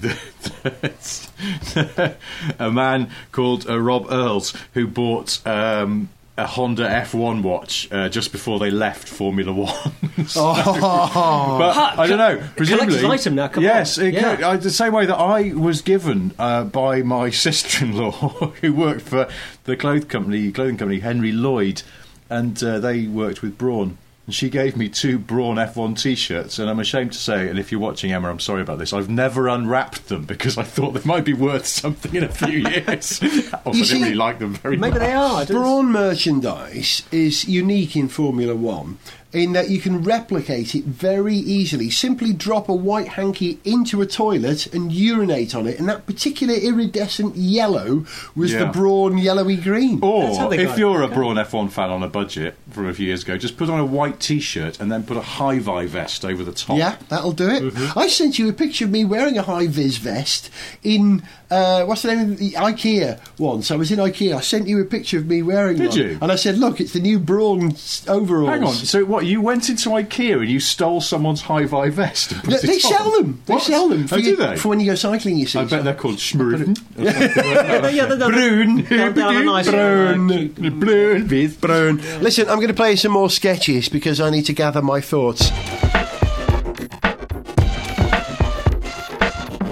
a 2.60 2.72
man 2.72 3.10
called 3.32 3.68
uh, 3.70 3.80
Rob 3.80 4.08
Earls 4.12 4.54
who 4.74 4.88
bought. 4.88 5.46
Um, 5.48 6.10
a 6.36 6.48
Honda 6.48 6.90
F1 6.90 7.44
watch 7.44 7.88
uh, 7.92 8.10
just 8.10 8.32
before 8.32 8.58
they 8.58 8.72
left 8.72 9.08
Formula 9.08 9.54
One. 9.54 10.26
So- 10.26 10.42
Oh. 10.58 11.58
but 11.60 11.74
Ha, 11.74 11.94
I 11.96 12.08
don't 12.08 12.18
know. 12.18 12.38
collector's 12.38 12.56
Presumably, 12.56 13.06
item 13.08 13.36
now, 13.36 13.50
come 13.50 13.64
yes, 13.64 14.00
on. 14.00 14.06
it 14.06 14.14
Yeah. 14.16 14.36
co- 14.38 14.50
uh, 14.50 14.58
the 14.58 14.72
same 14.72 14.94
way 14.94 15.06
that 15.06 15.16
I 15.16 15.54
was 15.54 15.84
given 15.84 16.32
uh, 16.40 16.64
by 16.64 17.04
my 17.04 17.30
sister-in-law, 17.30 18.54
who 18.62 18.74
worked 18.74 19.02
for 19.02 19.28
the 19.66 19.78
clothing 19.78 20.08
company, 20.10 20.52
clothing 20.52 20.78
company 20.78 21.02
Henri 21.02 21.32
Lloyd, 21.32 21.84
and 22.32 22.62
uh, 22.64 22.80
they 22.80 23.06
worked 23.06 23.44
with 23.44 23.56
Brawn. 23.60 24.00
And 24.26 24.34
she 24.34 24.50
gave 24.50 24.78
me 24.78 24.88
two 24.88 25.20
Brawn 25.20 25.58
F1 25.58 26.02
T-shirts, 26.02 26.58
and 26.58 26.70
I'm 26.70 26.80
ashamed 26.80 27.12
to 27.12 27.18
say, 27.20 27.50
and 27.50 27.60
if 27.60 27.74
you're 27.74 27.82
watching, 27.82 28.14
Emma, 28.14 28.30
I'm 28.30 28.40
sorry 28.40 28.62
about 28.62 28.80
this. 28.80 28.94
I've 28.94 29.10
never 29.10 29.50
unwrapped 29.50 30.08
them 30.08 30.24
because 30.24 30.58
I 30.58 30.64
thought 30.64 30.92
they 30.92 31.02
might 31.04 31.26
be 31.26 31.34
worth 31.34 31.66
something 31.66 32.16
in 32.16 32.24
a 32.24 32.30
few 32.30 32.60
years. 32.70 33.22
also, 33.22 33.28
I 33.28 33.60
You 33.66 33.74
didn't 33.74 33.86
see, 33.86 34.02
really 34.02 34.16
like 34.16 34.40
them 34.40 34.54
very 34.54 34.78
Maybe 34.78 34.92
much. 34.92 35.00
they 35.02 35.12
are. 35.12 35.42
I 35.42 35.44
don't- 35.44 35.58
Brawn 35.58 35.92
merchandise 35.92 37.04
is 37.12 37.50
unique 37.50 37.98
in 37.98 38.08
Formula 38.08 38.56
One 38.56 38.98
in 39.34 39.54
that 39.54 39.70
you 39.70 39.80
can 39.80 40.04
replicate 40.04 40.76
it 40.76 40.84
very 40.86 41.36
easily. 41.36 41.90
Simply 41.90 42.34
drop 42.34 42.70
a 42.70 42.74
white 42.74 43.10
hanky 43.10 43.60
into 43.66 44.02
a 44.02 44.06
toilet 44.06 44.68
and 44.74 44.92
urinate 44.92 45.56
on 45.56 45.68
it, 45.68 45.80
and 45.80 45.90
that 45.90 46.06
particular 46.06 46.54
iridescent 46.54 47.36
yellow 47.36 48.06
was 48.36 48.52
the 48.52 48.60
Yeah. 48.60 48.72
Brawn 48.72 49.18
yellowy 49.18 49.56
green. 49.58 50.00
Or 50.02 50.54
if 50.54 50.78
you're 50.78 51.02
a 51.02 51.06
Okay. 51.06 51.16
Brawn 51.16 51.38
F1 51.38 51.70
fan 51.70 51.90
on 51.90 52.04
a 52.04 52.08
budget 52.08 52.56
from 52.72 52.88
a 52.88 52.94
few 52.94 53.08
years 53.08 53.24
ago, 53.24 53.38
just 53.38 53.58
put 53.58 53.70
on 53.70 53.80
a 53.80 53.86
white 53.86 54.20
T-shirt 54.20 54.80
and 54.80 54.92
then 54.92 55.04
put 55.04 55.18
a 55.18 55.22
high-vi 55.22 55.88
vest 55.88 56.24
over 56.24 56.44
the 56.44 56.52
top. 56.52 56.78
Yeah, 56.78 56.96
that'll 57.10 57.32
do 57.32 57.50
it. 57.50 57.64
Mm-hmm. 57.64 57.98
I 58.00 58.08
sent 58.08 58.38
you 58.40 58.48
a 58.50 58.54
picture 58.54 58.86
of 58.86 58.92
me 58.92 59.04
wearing 59.04 59.38
a 59.38 59.42
high 59.44 59.68
vis 59.68 59.98
vest 59.98 60.50
in 60.84 61.24
uh, 61.54 61.86
what's 61.86 62.02
the 62.02 62.16
name 62.16 62.32
of 62.32 62.38
the 62.38 62.52
IKEA 62.52 63.20
once. 63.38 63.70
I 63.72 63.76
was 63.76 63.92
in 63.92 64.00
IKEA. 64.00 64.36
I 64.36 64.42
sent 64.42 64.68
you 64.68 64.82
a 64.82 64.86
picture 64.86 65.18
of 65.20 65.28
me 65.28 65.42
wearing 65.42 65.78
Did 65.78 65.90
one. 65.90 65.98
you? 65.98 66.18
And 66.22 66.32
I 66.32 66.36
said, 66.36 66.58
"Look, 66.58 66.82
it's 66.82 66.94
the 66.94 67.00
new 67.00 67.20
Brawn 67.20 67.72
s- 67.74 68.04
overalls." 68.08 68.50
Hang 68.50 68.64
on. 68.64 68.74
So 68.74 69.06
what? 69.06 69.26
You 69.26 69.42
went 69.42 69.70
into 69.70 69.90
IKEA 69.90 70.40
and 70.42 70.50
you 70.50 70.60
stole 70.60 71.00
someone's 71.02 71.42
high-vi 71.42 71.90
vest? 71.90 72.32
And 72.32 72.44
put 72.44 72.52
Yeah, 72.54 72.58
it 72.58 72.68
they 72.68 72.74
on? 72.76 72.80
sell 72.80 73.12
them. 73.12 73.42
They 73.46 73.54
What? 73.54 73.64
sell 73.64 73.88
them 73.90 74.08
for, 74.08 74.16
Oh, 74.16 74.18
you- 74.18 74.36
do 74.36 74.36
they? 74.38 74.56
for 74.58 74.70
when 74.70 74.80
you 74.80 74.86
go 74.88 74.96
cycling. 74.96 75.38
You 75.38 75.46
see. 75.46 75.60
I 75.60 75.66
bet 75.66 75.84
they're 75.84 75.94
called 75.94 76.16
Schmurfen. 76.18 76.78
yeah, 76.98 77.12
they- 77.12 77.92
they- 78.18 78.18
Brune. 78.18 78.84
they'll- 78.90 79.14
they'll 79.14 79.32
have 79.32 79.42
a 79.42 79.46
nice, 79.46 79.68
uh, 79.68 79.72
Brune. 80.18 80.80
Brune 80.80 81.28
with 81.28 81.62
Brown. 81.62 82.02
Listen, 82.22 82.50
I'm 82.50 82.58
going 82.58 82.68
to 82.70 82.74
play 82.74 82.96
some 82.96 83.12
more 83.12 83.30
sketches 83.30 83.90
because 83.90 84.20
I 84.20 84.30
need 84.30 84.46
to 84.48 84.54
gather 84.54 84.82
my 84.82 85.02
thoughts. 85.02 85.50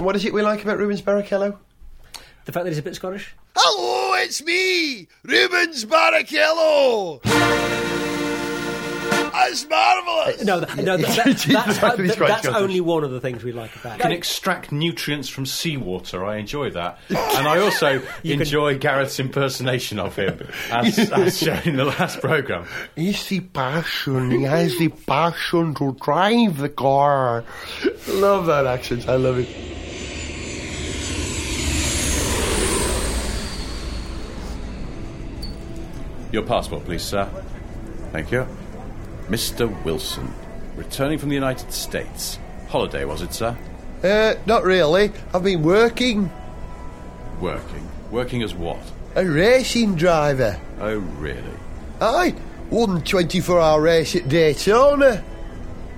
What 0.00 0.16
is 0.16 0.24
it 0.24 0.32
we 0.34 0.42
like 0.42 0.62
about 0.64 0.78
Rubens 0.78 1.00
Barrichello? 1.00 1.56
The 2.44 2.52
fact 2.52 2.64
that 2.64 2.70
he's 2.70 2.78
a 2.78 2.82
bit 2.82 2.96
Scottish. 2.96 3.34
Hello, 3.56 4.14
it's 4.22 4.42
me, 4.42 5.06
Rubens 5.24 5.84
Barrichello. 5.84 7.20
That's 9.32 9.68
marvellous. 9.68 10.44
No, 10.44 10.60
that, 10.60 10.76
no, 10.76 10.96
that, 10.96 11.16
that, 11.16 11.26
He's 11.26 11.44
that's, 11.46 11.78
quite 11.78 11.96
that- 11.98 12.18
that's 12.18 12.46
only 12.46 12.80
one 12.80 13.02
of 13.04 13.10
the 13.10 13.20
things 13.20 13.42
we 13.42 13.52
like 13.52 13.74
about 13.76 13.98
it. 13.98 14.02
can 14.02 14.12
extract 14.12 14.70
nutrients 14.72 15.28
from 15.28 15.46
seawater. 15.46 16.24
I 16.24 16.36
enjoy 16.36 16.70
that, 16.70 16.98
and 17.08 17.48
I 17.48 17.58
also 17.58 18.02
enjoy 18.24 18.78
Gareth's 18.78 19.18
impersonation 19.20 19.98
of 19.98 20.16
him, 20.16 20.46
as, 20.70 20.98
as 21.12 21.38
shown 21.38 21.62
in 21.64 21.76
the 21.76 21.84
last 21.86 22.20
program. 22.20 22.66
He's 22.94 23.26
the 23.28 23.40
passion. 23.40 24.30
He 24.30 24.42
has 24.42 24.76
the 24.78 24.88
passion 24.88 25.74
to 25.76 25.96
drive 26.00 26.58
the 26.58 26.68
car. 26.68 27.44
Love 28.08 28.46
that 28.46 28.66
accent. 28.66 29.08
I 29.08 29.16
love 29.16 29.38
it. 29.38 29.48
Your 36.32 36.42
passport, 36.42 36.84
please, 36.86 37.02
sir. 37.02 37.28
Thank 38.10 38.32
you. 38.32 38.46
Mr. 39.28 39.68
Wilson, 39.84 40.32
returning 40.76 41.18
from 41.18 41.28
the 41.28 41.34
United 41.34 41.70
States. 41.72 42.38
Holiday, 42.68 43.04
was 43.04 43.20
it, 43.20 43.34
sir? 43.34 43.56
Uh, 44.02 44.34
not 44.46 44.64
really. 44.64 45.12
I've 45.34 45.44
been 45.44 45.62
working. 45.62 46.32
Working. 47.38 47.86
Working 48.10 48.42
as 48.42 48.54
what? 48.54 48.80
A 49.14 49.26
racing 49.26 49.94
driver. 49.96 50.58
Oh, 50.80 50.96
really? 50.96 51.42
Aye, 52.00 52.34
won 52.70 53.02
24 53.02 53.60
hour 53.60 53.80
race 53.82 54.16
at 54.16 54.28
Daytona. 54.28 55.22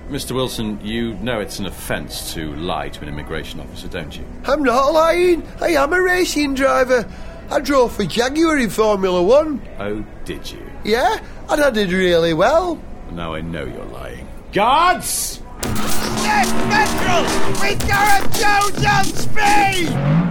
Mr. 0.09 0.35
Wilson, 0.35 0.79
you 0.83 1.15
know 1.15 1.39
it's 1.39 1.59
an 1.59 1.65
offence 1.65 2.33
to 2.33 2.53
lie 2.57 2.89
to 2.89 3.01
an 3.01 3.07
immigration 3.07 3.59
officer, 3.61 3.87
don't 3.87 4.15
you? 4.15 4.25
I'm 4.43 4.61
not 4.63 4.91
lying. 4.93 5.47
I 5.61 5.69
am 5.69 5.93
a 5.93 6.01
racing 6.01 6.55
driver. 6.55 7.09
I 7.49 7.59
drove 7.59 7.95
for 7.95 8.05
Jaguar 8.05 8.57
in 8.57 8.69
Formula 8.69 9.21
One. 9.21 9.61
Oh, 9.79 10.03
did 10.25 10.51
you? 10.51 10.65
Yeah, 10.83 11.19
and 11.49 11.61
I 11.61 11.69
did 11.69 11.91
really 11.91 12.33
well. 12.33 12.79
Now 13.11 13.33
I 13.33 13.41
know 13.41 13.65
you're 13.65 13.85
lying. 13.85 14.27
Guards! 14.51 15.41
Yes, 15.63 16.51
Petrol! 16.69 17.23
With 17.61 17.87
Gareth 17.87 18.33
Jones 18.39 18.85
on 18.85 19.05
speed! 19.05 20.24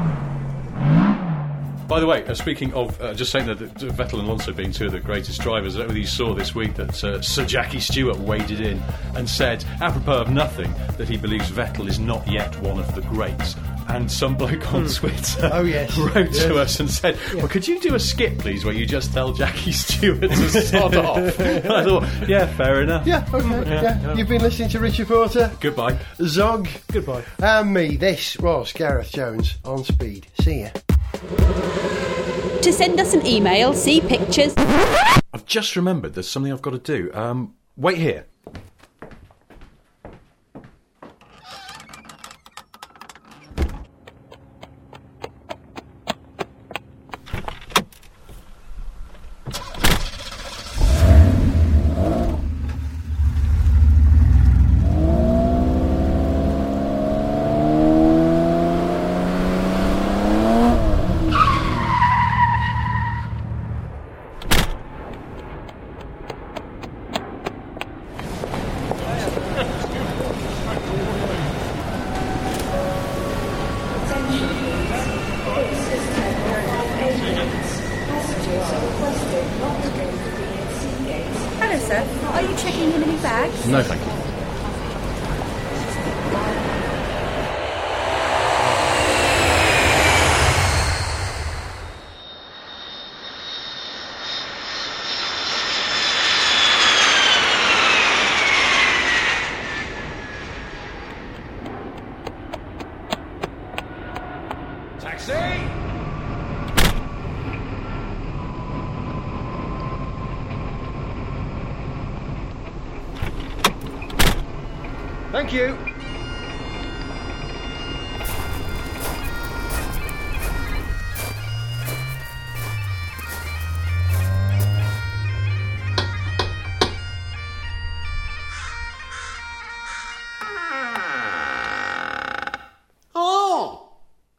By 1.86 2.00
the 2.00 2.06
way, 2.06 2.24
uh, 2.24 2.34
speaking 2.34 2.72
of, 2.72 2.98
uh, 3.00 3.12
just 3.12 3.30
saying 3.30 3.46
that 3.46 3.58
Vettel 3.58 4.18
and 4.18 4.26
Alonso 4.26 4.52
being 4.52 4.72
two 4.72 4.86
of 4.86 4.92
the 4.92 5.00
greatest 5.00 5.40
drivers, 5.42 5.74
I 5.74 5.80
don't 5.80 5.86
know 5.86 5.88
whether 5.90 6.00
you 6.00 6.06
saw 6.06 6.34
this 6.34 6.54
week 6.54 6.74
that 6.76 7.04
uh, 7.04 7.20
Sir 7.20 7.44
Jackie 7.44 7.78
Stewart 7.78 8.18
waded 8.18 8.60
in 8.60 8.82
and 9.14 9.28
said, 9.28 9.62
apropos 9.82 10.22
of 10.22 10.30
nothing, 10.30 10.72
that 10.96 11.08
he 11.08 11.16
believes 11.18 11.50
Vettel 11.50 11.86
is 11.86 11.98
not 11.98 12.26
yet 12.26 12.58
one 12.62 12.78
of 12.78 12.94
the 12.94 13.02
greats. 13.02 13.54
And 13.88 14.10
some 14.10 14.34
bloke 14.34 14.72
on 14.72 14.86
Twitter 14.88 15.50
Oh, 15.52 15.62
yes. 15.62 15.94
wrote 15.98 16.32
to 16.32 16.56
us 16.58 16.80
and 16.80 16.88
said, 16.90 17.18
Well, 17.34 17.48
could 17.48 17.68
you 17.68 17.78
do 17.80 17.94
a 17.94 18.00
skit, 18.00 18.38
please, 18.38 18.64
where 18.64 18.72
you 18.72 18.86
just 18.86 19.12
tell 19.12 19.34
Jackie 19.34 19.72
Stewart 19.72 20.22
to 20.22 20.48
sod 20.62 20.96
off? 20.96 21.38
And 21.38 21.66
I 21.70 21.84
thought, 21.84 22.28
Yeah, 22.28 22.46
fair 22.56 22.80
enough. 22.80 23.06
Yeah, 23.06 23.26
okay. 23.30 23.70
Yeah. 23.70 24.14
You've 24.14 24.28
been 24.28 24.40
listening 24.40 24.70
to 24.70 24.80
Richard 24.80 25.08
Porter, 25.08 25.52
Goodbye. 25.60 25.98
Zog, 26.22 26.66
Goodbye. 26.92 27.24
and 27.42 27.74
me. 27.74 27.96
This 27.98 28.38
was 28.38 28.72
Gareth 28.72 29.12
Jones 29.12 29.58
on 29.66 29.84
speed. 29.84 30.28
See 30.40 30.62
ya. 30.62 30.70
To 32.62 32.72
send 32.72 32.98
us 32.98 33.14
an 33.14 33.26
email, 33.26 33.72
see 33.74 34.00
pictures. 34.00 34.54
I've 34.56 35.44
just 35.46 35.76
remembered 35.76 36.14
there's 36.14 36.28
something 36.28 36.52
I've 36.52 36.62
got 36.62 36.70
to 36.70 36.78
do. 36.78 37.10
Um, 37.12 37.54
wait 37.76 37.98
here. 37.98 38.26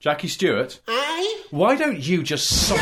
Jackie 0.06 0.28
Stewart, 0.28 0.80
Aye? 0.88 1.42
why 1.50 1.76
don't 1.76 1.98
you 1.98 2.22
just 2.22 2.46
so- 2.68 2.76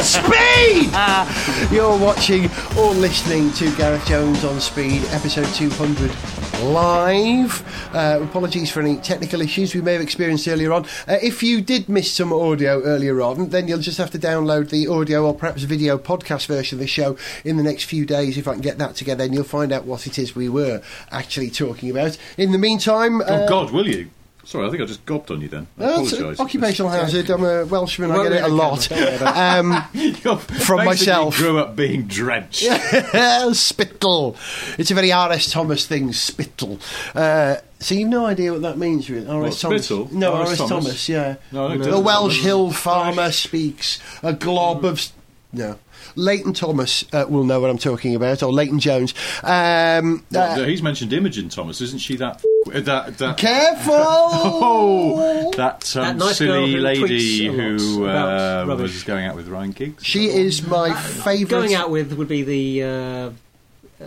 Speed! 0.00 0.88
Ah, 0.94 1.68
you're 1.70 1.98
watching 1.98 2.44
or 2.78 2.94
listening 2.94 3.52
to 3.52 3.70
Gareth 3.76 4.06
Jones 4.06 4.42
on 4.42 4.58
Speed, 4.58 5.02
episode 5.10 5.44
200 5.54 6.10
live. 6.72 7.94
Uh, 7.94 8.20
apologies 8.22 8.70
for 8.70 8.80
any 8.80 8.96
technical 8.96 9.42
issues 9.42 9.74
we 9.74 9.82
may 9.82 9.92
have 9.92 10.00
experienced 10.00 10.48
earlier 10.48 10.72
on. 10.72 10.86
Uh, 11.06 11.18
if 11.22 11.42
you 11.42 11.60
did 11.60 11.90
miss 11.90 12.10
some 12.10 12.32
audio 12.32 12.80
earlier 12.84 13.20
on, 13.20 13.50
then 13.50 13.68
you'll 13.68 13.78
just 13.78 13.98
have 13.98 14.10
to 14.12 14.18
download 14.18 14.70
the 14.70 14.86
audio 14.88 15.26
or 15.26 15.34
perhaps 15.34 15.62
video 15.64 15.98
podcast 15.98 16.46
version 16.46 16.76
of 16.76 16.80
the 16.80 16.86
show 16.86 17.18
in 17.44 17.58
the 17.58 17.62
next 17.62 17.84
few 17.84 18.06
days. 18.06 18.38
If 18.38 18.48
I 18.48 18.52
can 18.54 18.62
get 18.62 18.78
that 18.78 18.94
together, 18.96 19.24
and 19.24 19.34
you'll 19.34 19.44
find 19.44 19.72
out 19.72 19.84
what 19.84 20.06
it 20.06 20.18
is 20.18 20.34
we 20.34 20.48
were 20.48 20.80
actually 21.10 21.50
talking 21.50 21.90
about. 21.90 22.16
In 22.38 22.52
the 22.52 22.58
meantime, 22.58 23.20
Oh 23.20 23.24
uh, 23.24 23.46
God, 23.46 23.72
will 23.72 23.86
you? 23.86 24.08
Sorry, 24.44 24.66
I 24.66 24.70
think 24.70 24.82
I 24.82 24.86
just 24.86 25.06
gobbed 25.06 25.30
on 25.30 25.40
you 25.40 25.48
then. 25.48 25.68
I 25.78 25.82
no, 25.84 25.92
apologise. 26.04 26.40
occupational 26.40 26.90
hazard. 26.90 27.30
I'm 27.30 27.44
a 27.44 27.64
Welshman. 27.64 28.10
I 28.10 28.22
get 28.24 28.32
it 28.32 28.42
a 28.42 28.48
lot. 28.48 28.88
count, 28.88 28.88
don't 28.88 29.00
worry 29.00 29.16
about 29.16 29.36
Um, 30.26 30.38
from 30.38 30.84
myself. 30.84 31.36
grew 31.36 31.58
up 31.58 31.76
being 31.76 32.02
drenched. 32.08 32.64
spittle. 33.52 34.36
It's 34.78 34.90
a 34.90 34.94
very 34.94 35.12
R.S. 35.12 35.50
Thomas 35.50 35.86
thing, 35.86 36.12
spittle. 36.12 36.80
Uh, 37.14 37.56
so 37.78 37.94
you've 37.94 38.08
no 38.08 38.26
idea 38.26 38.52
what 38.52 38.62
that 38.62 38.78
means, 38.78 39.08
really? 39.08 39.26
R.S. 39.28 39.60
Thomas. 39.60 39.84
spittle? 39.86 40.08
No, 40.12 40.34
R.S. 40.34 40.58
Thomas? 40.58 40.68
Thomas. 40.68 41.08
yeah. 41.08 41.36
No, 41.52 41.76
the. 41.78 42.00
Welsh 42.00 42.40
hill 42.42 42.72
farmer 42.72 43.30
speaks. 43.30 44.00
A 44.22 44.32
glob 44.32 44.84
of. 44.84 45.06
No. 45.52 45.78
Leighton 46.16 46.52
Thomas 46.52 47.04
uh, 47.12 47.26
will 47.28 47.44
know 47.44 47.60
what 47.60 47.70
I'm 47.70 47.78
talking 47.78 48.14
about, 48.14 48.42
or 48.42 48.52
Leighton 48.52 48.80
Jones. 48.80 49.14
Um, 49.44 50.24
Well, 50.32 50.60
uh, 50.60 50.64
he's 50.64 50.82
mentioned 50.82 51.12
Imogen 51.12 51.48
Thomas, 51.48 51.80
isn't 51.80 52.00
she? 52.00 52.16
That 52.16 52.42
that 52.66 53.18
that. 53.18 53.36
careful! 53.38 53.92
Oh, 54.64 55.50
that, 55.56 55.96
um, 55.96 56.02
That 56.04 56.16
nice 56.16 56.38
silly 56.38 56.72
who 56.72 56.78
lady 56.78 57.48
tweets 57.50 57.56
who 57.78 58.06
uh, 58.06 58.64
was 58.66 59.02
going 59.04 59.26
out 59.26 59.36
with 59.36 59.48
Ryan 59.48 59.72
Giggs. 59.72 60.04
She 60.04 60.26
is 60.26 60.66
my 60.66 60.94
favourite. 60.94 61.48
Going 61.50 61.74
out 61.74 61.90
with 61.90 62.12
would 62.14 62.28
be 62.28 62.42
the. 62.42 62.82
Uh, 62.82 63.30
uh, 64.00 64.04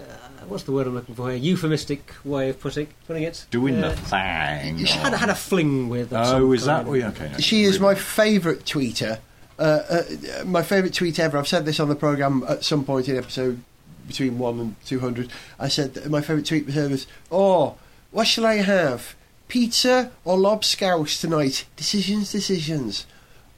what's 0.47 0.63
the 0.63 0.71
word 0.71 0.87
I'm 0.87 0.93
looking 0.95 1.15
for 1.15 1.29
here? 1.29 1.37
Euphemistic 1.37 2.13
way 2.23 2.49
of 2.49 2.59
putting 2.59 2.87
putting 3.07 3.23
it. 3.23 3.45
Doing 3.51 3.83
Uh, 3.83 3.89
the 3.89 3.95
thing. 3.95 4.85
She 4.85 4.97
had, 4.97 5.13
had 5.13 5.29
a 5.29 5.35
fling 5.35 5.89
with. 5.89 6.13
of 6.13 6.27
Oh, 6.27 6.51
is 6.51 6.65
that? 6.65 6.85
kind. 6.85 6.89
Oh, 6.89 6.93
yeah, 6.93 7.09
okay. 7.09 7.29
no, 7.31 7.37
She 7.39 7.63
is 7.63 7.79
really. 7.79 7.93
my 7.93 7.99
favourite 7.99 8.59
tweeter. 8.65 9.19
Uh, 9.57 9.61
uh, 9.89 10.43
my 10.45 10.63
favourite 10.63 10.93
tweet 10.93 11.19
ever. 11.19 11.37
I've 11.37 11.47
said 11.47 11.65
this 11.65 11.79
on 11.79 11.87
the 11.89 11.95
programme 11.95 12.43
at 12.47 12.63
some 12.63 12.83
point 12.83 13.07
in 13.07 13.17
episode 13.17 13.61
between 14.07 14.37
1 14.37 14.59
and 14.59 14.75
200. 14.85 15.29
I 15.59 15.67
said 15.67 15.93
that 15.95 16.09
my 16.09 16.21
favourite 16.21 16.45
tweet 16.45 16.65
was 16.65 16.75
her 16.75 16.89
was, 16.89 17.07
Oh, 17.31 17.75
what 18.15 18.27
shall 18.27 18.45
I 18.45 18.55
have? 18.55 19.13
Pizza 19.49 20.09
or 20.23 20.37
lobscouse 20.37 21.19
tonight? 21.19 21.65
Decisions, 21.75 22.31
decisions. 22.31 23.05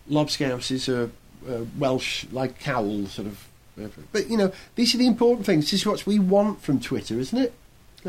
Lobscouse 0.10 0.72
is 0.72 0.90
a, 0.90 1.12
a 1.48 1.64
Welsh, 1.78 2.26
like 2.32 2.60
cawl, 2.60 3.06
sort 3.06 3.28
of. 3.28 3.48
uh, 3.80 3.88
But, 4.12 4.32
you 4.32 4.36
know, 4.36 4.52
these 4.76 4.96
are 4.96 4.98
the 4.98 5.06
important 5.06 5.46
things. 5.46 5.66
This 5.66 5.82
is 5.82 5.86
what 5.86 6.08
we 6.08 6.18
want 6.18 6.64
from 6.64 6.80
Twitter, 6.80 7.20
isn't 7.20 7.38
it? 7.38 7.54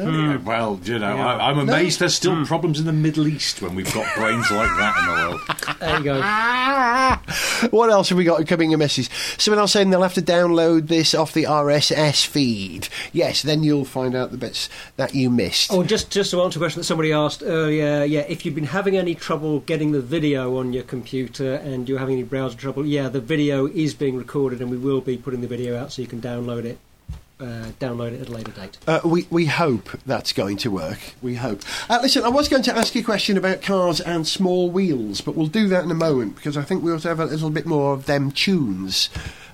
No? 0.05 0.11
Yeah, 0.11 0.37
well, 0.37 0.81
you 0.85 0.99
know, 0.99 1.17
Yeah. 1.17 1.27
I, 1.27 1.51
I'm 1.51 1.59
amazed 1.59 1.99
No. 1.99 2.05
there's 2.05 2.15
still 2.15 2.37
hmm. 2.37 2.45
problems 2.45 2.79
in 2.79 2.87
the 2.87 2.93
Middle 2.93 3.27
East 3.27 3.61
when 3.61 3.75
we've 3.75 3.93
got 3.93 4.15
brains 4.15 4.51
like 4.51 4.71
that 4.77 4.99
in 4.99 5.07
the 5.07 5.13
world. 5.13 5.41
There 5.79 5.99
you 5.99 6.05
go. 6.05 6.21
what 7.71 7.91
else 7.91 8.09
have 8.09 8.19
we 8.19 8.25
got 8.25 8.45
coming 8.49 8.73
in 8.73 8.79
messages? 8.79 9.09
Someone 9.39 9.61
else 9.61 9.73
saying 9.73 9.91
they'll 9.91 10.03
have 10.03 10.15
to 10.15 10.23
download 10.23 10.89
this 10.89 11.15
off 11.15 11.33
the 11.33 11.45
RSS 11.45 12.27
feed. 12.27 12.89
Yes, 13.13 13.43
then 13.43 13.63
you'll 13.63 13.85
find 13.85 14.17
out 14.17 14.33
the 14.33 14.39
bits 14.39 14.69
that 14.97 15.15
you 15.15 15.31
missed. 15.31 15.73
Oh, 15.73 15.85
just 15.85 16.11
just 16.11 16.33
to 16.33 16.43
answer 16.43 16.59
a 16.59 16.63
question 16.63 16.81
that 16.81 16.85
somebody 16.85 17.13
asked 17.13 17.43
earlier, 17.45 18.03
yeah, 18.05 18.23
if 18.23 18.45
you've 18.45 18.57
been 18.57 18.65
having 18.65 18.97
any 18.97 19.15
trouble 19.15 19.61
getting 19.61 19.93
the 19.93 20.01
video 20.01 20.59
on 20.59 20.73
your 20.73 20.83
computer 20.83 21.55
and 21.55 21.89
you're 21.89 22.01
having 22.01 22.15
any 22.15 22.25
browser 22.25 22.57
trouble, 22.57 22.85
yeah, 22.85 23.09
the 23.09 23.21
video 23.21 23.67
is 23.67 23.95
being 23.95 24.17
recorded 24.17 24.61
and 24.61 24.71
we 24.71 24.79
will 24.79 25.01
be 25.01 25.17
putting 25.17 25.41
the 25.41 25.49
video 25.49 25.79
out 25.79 25.93
so 25.93 26.03
you 26.03 26.09
can 26.09 26.21
download 26.21 26.65
it. 26.65 26.79
Uh, 27.41 27.71
download 27.79 28.13
it 28.13 28.23
at 28.23 28.29
a 28.29 28.33
later 28.33 28.51
date. 28.51 28.79
Uh, 28.89 28.99
we, 29.05 29.27
we 29.31 29.47
hope 29.47 29.91
that's 30.05 30.33
going 30.33 30.57
to 30.57 30.73
work. 30.73 30.99
We 31.23 31.37
hope. 31.37 31.63
Uh, 31.89 32.01
listen, 32.03 32.25
I 32.25 32.29
was 32.29 32.49
going 32.49 32.65
to 32.65 32.77
ask 32.77 32.97
you 32.97 33.03
a 33.03 33.05
question 33.05 33.37
about 33.37 33.63
cars 33.63 34.01
and 34.01 34.27
small 34.27 34.71
wheels, 34.71 35.21
but 35.21 35.37
we'll 35.37 35.47
do 35.47 35.69
that 35.69 35.85
in 35.85 35.91
a 35.93 35.95
moment 35.95 36.35
because 36.35 36.57
I 36.57 36.63
think 36.63 36.83
we 36.83 36.91
ought 36.93 37.03
to 37.03 37.09
have 37.09 37.21
a 37.21 37.27
little 37.27 37.51
bit 37.51 37.65
more 37.65 37.95
of 37.95 38.07
them 38.07 38.33
tunes. 38.33 39.09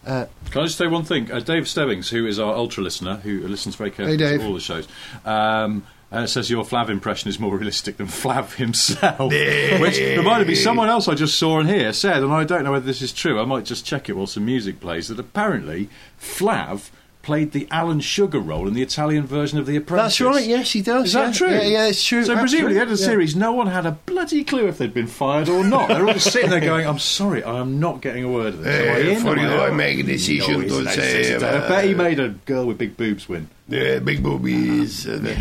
Uh, 0.06 0.26
Can 0.50 0.62
I 0.62 0.64
just 0.64 0.78
say 0.78 0.86
one 0.86 1.04
thing? 1.04 1.30
Uh, 1.30 1.40
Dave 1.40 1.68
Stebbings, 1.68 2.08
who 2.08 2.26
is 2.26 2.38
our 2.38 2.54
ultra 2.54 2.82
listener, 2.82 3.16
who 3.16 3.46
listens 3.46 3.74
very 3.74 3.90
carefully 3.90 4.16
Hey, 4.16 4.38
to 4.38 4.46
all 4.46 4.54
the 4.54 4.60
shows, 4.60 4.88
um, 5.26 5.84
uh, 6.10 6.26
says 6.26 6.48
your 6.48 6.64
Flav 6.64 6.88
impression 6.88 7.28
is 7.28 7.38
more 7.38 7.54
realistic 7.58 7.98
than 7.98 8.06
Flav 8.06 8.54
himself. 8.54 9.30
Which 9.30 9.98
reminded 9.98 10.48
me, 10.48 10.54
someone 10.54 10.88
else 10.88 11.06
I 11.06 11.14
just 11.14 11.38
saw 11.38 11.60
in 11.60 11.66
here 11.66 11.92
said, 11.92 12.22
and 12.22 12.32
I 12.32 12.44
don't 12.44 12.64
know 12.64 12.72
whether 12.72 12.86
this 12.86 13.02
is 13.02 13.12
true, 13.12 13.40
I 13.40 13.44
might 13.44 13.64
just 13.64 13.84
check 13.84 14.08
it 14.08 14.16
while 14.16 14.26
some 14.26 14.46
music 14.46 14.80
plays, 14.80 15.08
that 15.08 15.18
apparently 15.18 15.90
Flav 16.18 16.90
played 17.24 17.52
the 17.52 17.66
Alan 17.70 18.00
Sugar 18.00 18.38
role 18.38 18.68
in 18.68 18.74
the 18.74 18.82
Italian 18.82 19.26
version 19.26 19.58
of 19.58 19.66
The 19.66 19.76
Apprentice. 19.76 20.18
that's 20.18 20.20
right, 20.20 20.46
yes, 20.46 20.72
he 20.72 20.82
does. 20.82 21.06
Is 21.06 21.12
that 21.14 21.34
true? 21.34 21.48
Yeah, 21.50 21.62
yeah, 21.62 21.86
it's 21.88 22.04
true. 22.04 22.24
So 22.24 22.36
presumably, 22.38 22.72
at 22.72 22.74
the 22.74 22.80
end 22.82 22.90
of 22.92 22.98
the 22.98 23.02
Absolutely, 23.04 23.24
yeah. 23.24 23.28
series, 23.30 23.36
no 23.36 23.52
one 23.52 23.66
had 23.66 23.86
a 23.86 23.92
bloody 23.92 24.44
clue 24.44 24.66
if 24.68 24.78
they'd 24.78 24.94
been 24.94 25.06
fired 25.06 25.48
or 25.48 25.64
not. 25.64 25.88
They're 25.88 26.06
all 26.06 26.12
just 26.12 26.30
sitting 26.32 26.50
there 26.50 26.60
going, 26.60 26.86
"I'm 26.86 26.98
sorry, 26.98 27.42
I 27.42 27.58
am 27.60 27.80
not 27.80 28.00
getting 28.02 28.24
a 28.24 28.30
word 28.30 28.54
of 28.54 28.62
this." 28.62 29.18
In? 29.18 29.22
for 29.22 29.36
Am 29.38 29.60
I? 29.60 29.66
I 29.66 29.70
make 29.70 29.98
a 29.98 30.02
decision 30.02 30.60
No, 30.62 30.68
to 30.68 30.80
it's- 30.82 30.94
say, 30.94 31.34
uh, 31.34 31.64
I 31.64 31.68
bet 31.68 31.84
he 31.84 31.94
made 31.94 32.20
a 32.20 32.28
girl 32.46 32.66
with 32.66 32.78
big 32.78 32.96
boobs 32.96 33.28
win. 33.28 33.48
Yeah, 33.66 33.98
big 33.98 34.22
boobies. 34.22 35.06
Uh, 35.08 35.34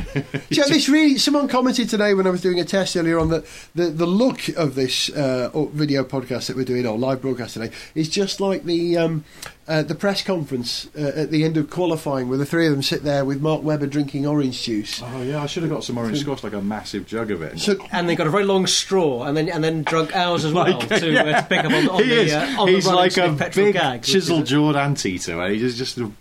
Yeah, 0.50 0.64
this 0.68 0.88
really. 0.88 1.18
Someone 1.18 1.50
commented 1.50 1.90
today 1.90 2.14
when 2.14 2.26
I 2.26 2.30
was 2.30 2.42
doing 2.42 2.58
a 2.60 2.64
test 2.64 2.96
earlier 2.96 3.20
on 3.20 3.30
that 3.30 3.44
the 3.76 3.88
the 3.88 4.06
look 4.06 4.48
of 4.56 4.76
this 4.76 5.10
uh, 5.10 5.50
video 5.74 6.04
podcast 6.06 6.48
that 6.48 6.56
we're 6.56 6.64
doing 6.64 6.88
or 6.88 6.98
live 6.98 7.22
broadcast 7.22 7.56
today 7.56 7.72
is 7.96 8.08
just 8.08 8.40
like 8.40 8.64
the 8.64 8.98
um, 8.98 9.26
uh, 9.68 9.82
the 9.84 9.96
press 9.96 10.22
conference 10.22 10.90
uh, 10.98 11.12
at 11.16 11.32
the 11.32 11.44
end 11.46 11.56
of 11.58 11.70
qualifying, 11.70 12.28
where 12.30 12.38
the 12.38 12.46
three 12.46 12.66
of 12.68 12.74
them 12.74 12.82
sit 12.82 13.04
there 13.04 13.24
with 13.24 13.42
Mark 13.42 13.64
Webber 13.64 13.88
drinking 13.88 14.28
orange 14.28 14.62
juice. 14.64 15.02
Oh 15.04 15.22
yeah, 15.22 15.42
I 15.42 15.46
should 15.46 15.64
have 15.64 15.72
got 15.72 15.84
some 15.84 15.98
orange 15.98 16.20
squash, 16.20 16.44
like 16.44 16.54
a 16.54 16.62
massive 16.62 17.06
jug 17.06 17.32
of 17.32 17.42
it. 17.42 17.60
So 17.60 17.76
And 17.92 18.10
they 18.10 18.16
got 18.16 18.28
a 18.28 18.30
very 18.30 18.44
long 18.44 18.68
straw, 18.68 19.24
and 19.24 19.38
then 19.38 19.48
and 19.50 19.64
then 19.64 19.84
drunk 19.84 20.16
ours 20.16 20.44
as 20.46 20.52
well 20.54 20.80
Like, 20.80 20.90
to, 21.00 21.12
yeah. 21.12 21.22
uh, 21.22 21.42
to 21.42 21.48
pick 21.48 21.60
up 21.66 21.72
on, 21.72 21.90
on 21.90 22.04
he 22.04 22.10
the 22.10 22.22
is. 22.24 22.34
uh, 22.34 22.56
on 22.60 22.68
He's 22.68 22.86
the 22.86 22.94
like 22.96 23.18
a 23.18 23.36
Smith 23.38 23.56
big 23.56 23.74
gag. 23.74 24.02
which 24.02 24.12
chiseled 24.12 24.46
jawed 24.46 24.76
anteater. 24.76 25.42
Eh? 25.44 25.54
He's 25.54 25.78
just 25.78 25.98
a, 25.98 26.12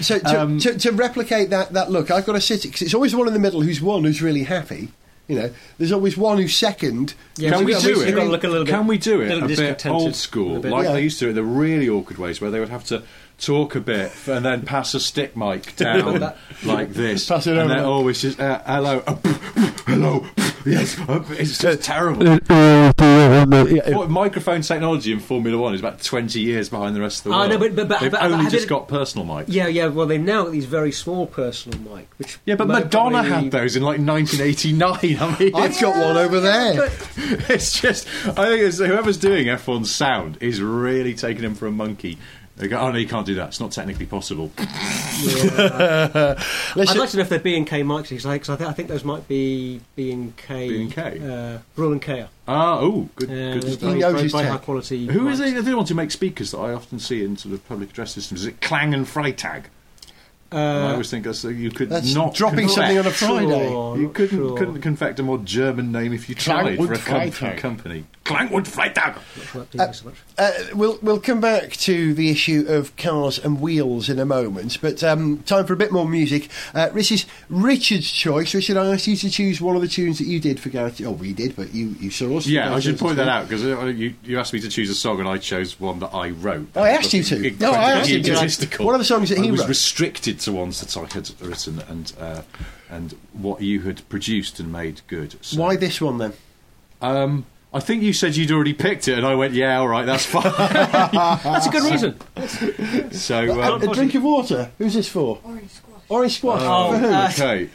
So 0.00 0.18
to, 0.18 0.42
Um, 0.42 0.58
to, 0.58 0.78
to 0.78 0.92
replicate 0.92 1.50
that, 1.50 1.72
that 1.72 1.90
look, 1.90 2.10
I've 2.10 2.26
got 2.26 2.32
to 2.32 2.40
sit 2.40 2.62
because 2.62 2.82
it's 2.82 2.94
always 2.94 3.12
the 3.12 3.18
one 3.18 3.26
in 3.28 3.32
the 3.34 3.40
middle 3.40 3.62
who's 3.62 3.80
one 3.80 4.04
who's 4.04 4.20
really 4.22 4.44
happy. 4.44 4.88
You 5.28 5.36
know, 5.36 5.50
there's 5.78 5.92
always 5.92 6.16
one 6.16 6.38
who's 6.38 6.56
second. 6.56 7.14
Yeah, 7.36 7.50
Can 7.52 7.64
we 7.64 7.72
do 7.74 8.00
it? 8.02 8.06
you've 8.08 8.16
got 8.16 8.24
to 8.24 8.30
look 8.30 8.44
a 8.44 8.48
little 8.48 8.64
bit. 8.66 8.72
Can 8.72 8.86
we 8.86 8.98
do 8.98 9.20
it 9.20 9.42
a 9.42 9.46
bit 9.46 9.86
old 9.86 10.14
school, 10.16 10.56
a 10.56 10.60
bit. 10.60 10.72
like 10.72 10.84
Yeah. 10.84 10.92
they 10.92 11.02
used 11.02 11.18
to 11.20 11.26
do 11.26 11.30
it 11.30 11.34
the 11.34 11.44
really 11.44 11.88
awkward 11.88 12.18
ways, 12.18 12.40
where 12.40 12.50
they 12.50 12.58
would 12.60 12.68
have 12.70 12.84
to 12.86 13.02
talk 13.42 13.74
a 13.74 13.80
bit 13.80 14.12
and 14.28 14.44
then 14.44 14.62
pass 14.62 14.94
a 14.94 15.00
stick 15.00 15.36
mic 15.36 15.74
down 15.76 16.32
like 16.64 16.92
this, 16.92 17.28
Pass 17.28 17.46
it 17.46 17.52
and 17.52 17.60
over. 17.60 17.74
then 17.74 17.84
always 17.84 18.22
just 18.22 18.38
uh, 18.40 18.62
hello, 18.64 19.02
uh, 19.06 19.16
hello, 19.86 20.24
yes, 20.64 20.98
uh, 21.08 21.24
it's 21.30 21.58
just 21.58 21.82
terrible. 21.82 22.28
Uh, 22.28 22.38
uh, 22.48 22.92
uh, 23.00 23.44
what, 23.96 24.08
microphone 24.10 24.60
technology 24.62 25.10
in 25.12 25.18
Formula 25.18 25.58
One 25.58 25.74
is 25.74 25.80
about 25.80 26.00
twenty 26.02 26.40
years 26.40 26.68
behind 26.68 26.94
the 26.94 27.00
rest 27.00 27.20
of 27.20 27.24
the 27.24 27.30
world. 27.30 27.50
no, 27.50 27.58
but- 27.58 27.74
but- 27.74 27.88
but- 27.88 28.00
They've 28.00 28.10
but- 28.12 28.20
but 28.20 28.30
only 28.30 28.50
just 28.50 28.66
it- 28.66 28.68
got 28.68 28.86
personal 28.88 29.26
mics. 29.26 29.46
Yeah, 29.48 29.66
yeah. 29.66 29.86
Well, 29.88 30.06
they've 30.06 30.20
now 30.20 30.44
got 30.44 30.52
these 30.52 30.66
very 30.66 30.92
small 30.92 31.26
personal 31.26 31.78
mic, 31.96 32.08
which 32.18 32.38
Yeah, 32.46 32.54
but 32.54 32.68
Madonna 32.68 32.90
probably- 33.22 33.30
had 33.30 33.50
those 33.50 33.74
in 33.76 33.82
like 33.82 33.98
1989. 34.00 35.18
I 35.20 35.38
mean, 35.38 35.54
I've 35.54 35.80
got 35.80 35.96
one 35.96 36.16
over 36.16 36.38
there. 36.40 36.90
it's 37.48 37.80
just, 37.80 38.06
I 38.26 38.32
think 38.46 38.60
it's, 38.62 38.78
whoever's 38.78 39.18
doing 39.18 39.46
F1's 39.46 39.90
sound 39.92 40.38
is 40.40 40.60
really 40.62 41.14
taking 41.14 41.42
him 41.44 41.54
for 41.54 41.66
a 41.66 41.72
monkey 41.72 42.18
They 42.56 42.68
go, 42.68 42.78
oh 42.78 42.92
no, 42.92 42.98
you 42.98 43.08
can't 43.08 43.24
do 43.26 43.34
that. 43.36 43.48
It's 43.48 43.60
not 43.60 43.72
technically 43.72 44.04
possible. 44.06 44.52
I'd 44.58 46.36
like 46.76 47.08
to 47.10 47.16
know 47.16 47.22
if 47.22 47.28
they're 47.28 47.38
B 47.38 47.56
and 47.56 47.66
K 47.66 47.82
mics 47.82 48.10
because 48.10 48.26
I, 48.26 48.38
'cause 48.38 48.50
I, 48.50 48.56
think, 48.56 48.70
I 48.70 48.72
think 48.72 48.88
those 48.88 49.04
might 49.04 49.26
be 49.26 49.80
B 49.96 50.12
and 50.12 50.36
K. 50.36 50.68
B&K? 50.68 51.00
Uh, 51.18 51.58
Brüel 51.76 51.92
and 51.92 52.02
Kjær. 52.02 52.28
Ah, 52.46 52.78
oh, 52.80 53.08
good, 53.16 53.30
Yeah, 53.30 53.54
good 53.54 53.62
they're 53.62 53.70
stuff. 53.72 53.80
very, 53.90 54.00
very, 54.00 54.28
very 54.28 54.46
high 54.46 54.56
quality. 54.58 55.06
Who 55.06 55.28
is 55.28 55.40
mics. 55.40 55.56
it? 55.58 55.64
The 55.64 55.76
one 55.76 55.86
to 55.86 55.94
make 55.94 56.10
speakers 56.10 56.50
that 56.50 56.58
I 56.58 56.72
often 56.72 56.98
see 56.98 57.24
in 57.24 57.36
sort 57.36 57.54
of 57.54 57.66
public 57.68 57.90
address 57.90 58.12
systems. 58.12 58.40
Is 58.42 58.46
it 58.46 58.60
Klang 58.60 58.92
and 58.94 59.06
Freitag? 59.06 59.64
Uh, 60.52 60.56
I 60.58 60.90
always 60.92 61.08
think 61.10 61.24
that's, 61.24 61.46
uh, 61.46 61.48
you 61.48 61.70
could 61.70 61.88
That's 61.88 62.14
not 62.14 62.34
dropping 62.34 62.66
confect- 62.68 62.74
something 62.74 62.98
on 62.98 63.06
a 63.06 63.10
Friday. 63.10 63.68
Sure, 63.70 63.96
You 63.98 64.08
couldn't 64.10 64.38
sure. 64.38 64.58
couldn't 64.58 64.82
confect 64.82 65.18
a 65.18 65.22
more 65.22 65.38
German 65.38 65.90
name 65.92 66.12
if 66.12 66.28
you 66.28 66.34
tried 66.34 66.76
Klangwood 66.78 66.98
for 66.98 67.22
a 67.24 67.30
com- 67.30 67.56
company. 67.56 68.04
Klangwood 68.24 68.66
Freitag. 68.68 69.16
Uh, 69.78 69.92
so 69.92 70.04
much. 70.06 70.14
Uh, 70.38 70.52
we'll 70.74 70.98
we'll 71.02 71.20
come 71.20 71.40
back 71.40 71.72
to 71.72 72.14
the 72.14 72.30
issue 72.30 72.64
of 72.68 72.94
cars 72.96 73.38
and 73.38 73.60
wheels 73.60 74.08
in 74.08 74.18
a 74.18 74.24
moment, 74.24 74.78
but 74.80 75.02
um, 75.02 75.38
time 75.44 75.66
for 75.66 75.72
a 75.72 75.76
bit 75.76 75.90
more 75.90 76.08
music. 76.08 76.48
Uh, 76.74 76.88
this 76.90 77.10
is 77.10 77.26
Richard's 77.48 78.10
choice. 78.10 78.54
Richard, 78.54 78.76
I 78.76 78.92
asked 78.92 79.06
you 79.06 79.16
to 79.16 79.28
choose 79.30 79.60
one 79.60 79.74
of 79.74 79.82
the 79.82 79.88
tunes 79.88 80.18
that 80.18 80.26
you 80.26 80.38
did 80.38 80.60
for 80.60 80.68
Gareth. 80.68 81.00
Oh, 81.04 81.10
we 81.10 81.32
did, 81.32 81.56
but 81.56 81.74
you 81.74 81.96
you 81.98 82.10
saw 82.10 82.36
us. 82.36 82.46
Yeah, 82.46 82.72
I 82.72 82.80
should 82.80 82.98
point 82.98 83.16
that 83.16 83.28
out 83.28 83.48
because 83.48 83.62
you, 83.62 84.14
you 84.22 84.38
asked 84.38 84.52
me 84.52 84.60
to 84.60 84.68
choose 84.68 84.88
a 84.90 84.94
song 84.94 85.18
and 85.18 85.28
I 85.28 85.38
chose 85.38 85.80
one 85.80 85.98
that 85.98 86.14
I 86.14 86.30
wrote. 86.30 86.68
Oh, 86.76 86.82
I 86.82 86.90
asked 86.90 87.12
you 87.12 87.22
to. 87.24 87.50
No, 87.58 87.72
I 87.72 87.92
asked 87.92 88.10
you 88.10 88.22
to. 88.22 88.30
egotistical. 88.30 88.86
What 88.86 88.94
are 88.94 88.98
the 88.98 89.04
songs 89.04 89.30
that 89.30 89.38
he 89.38 89.48
I 89.48 89.50
was 89.50 89.60
wrote? 89.60 89.68
restricted 89.68 90.38
to 90.40 90.52
ones 90.52 90.80
that 90.80 90.96
I 90.96 91.12
had 91.12 91.30
written 91.40 91.80
and 91.88 92.12
uh, 92.20 92.42
and 92.88 93.14
what 93.32 93.62
you 93.62 93.80
had 93.80 94.08
produced 94.08 94.60
and 94.60 94.70
made 94.70 95.00
good. 95.08 95.34
So, 95.44 95.60
Why 95.60 95.76
this 95.76 96.00
one 96.00 96.18
then? 96.18 96.32
Um, 97.00 97.46
I 97.74 97.80
think 97.80 98.02
you 98.02 98.12
said 98.12 98.36
you'd 98.36 98.50
already 98.52 98.74
picked 98.74 99.08
it, 99.08 99.16
and 99.16 99.26
I 99.26 99.34
went, 99.34 99.54
"Yeah, 99.54 99.78
all 99.78 99.88
right, 99.88 100.04
that's 100.04 100.26
fine." 100.26 100.42
That's 101.42 101.66
a 101.66 101.70
good 101.70 101.90
reason. 101.90 103.10
so, 103.12 103.44
a, 103.44 103.74
um, 103.76 103.82
a 103.82 103.94
drink 103.94 104.14
of 104.14 104.22
water. 104.22 104.70
Who's 104.78 104.92
this 104.94 105.08
for? 105.08 105.38
Orange 105.42 105.70
squash. 105.70 106.02
Orange 106.10 106.36
squash. 106.38 106.60
Oh, 106.62 106.92
for 106.92 106.98
who? 106.98 107.14
okay. 107.44 107.70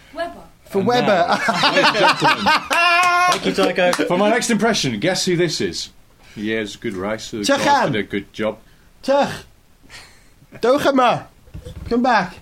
For 0.65 0.79
And 0.79 0.88
Webber. 0.88 1.07
now, 1.07 1.93
gentlemen, 1.93 2.45
Thank 3.31 3.45
you, 3.45 3.53
Tycho. 3.53 4.05
for 4.05 4.17
my 4.17 4.29
next 4.29 4.49
impression, 4.51 4.99
guess 4.99 5.25
who 5.25 5.36
this 5.36 5.62
is? 5.62 5.89
Yeah, 6.36 6.57
it's 6.60 6.75
a 6.75 6.77
good 6.77 6.93
race. 6.93 7.31
The 7.31 7.38
Tucham. 7.38 7.91
did 7.93 7.95
a 7.95 8.03
good 8.03 8.31
job. 8.33 8.60
Tuch. 9.01 9.31
Dochema. 10.55 11.25
Come 11.89 12.03
back. 12.03 12.38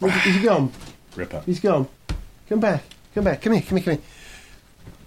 Is 0.00 0.36
he 0.36 0.42
gone? 0.42 0.70
Ripper. 1.16 1.42
He's 1.46 1.60
gone. 1.60 1.88
Come 2.48 2.60
back. 2.60 2.84
Come 3.14 3.24
back. 3.24 3.40
Come 3.42 3.54
here. 3.54 3.62
Come 3.62 3.78
here. 3.78 3.84
Come 3.86 3.94
here. 3.96 4.02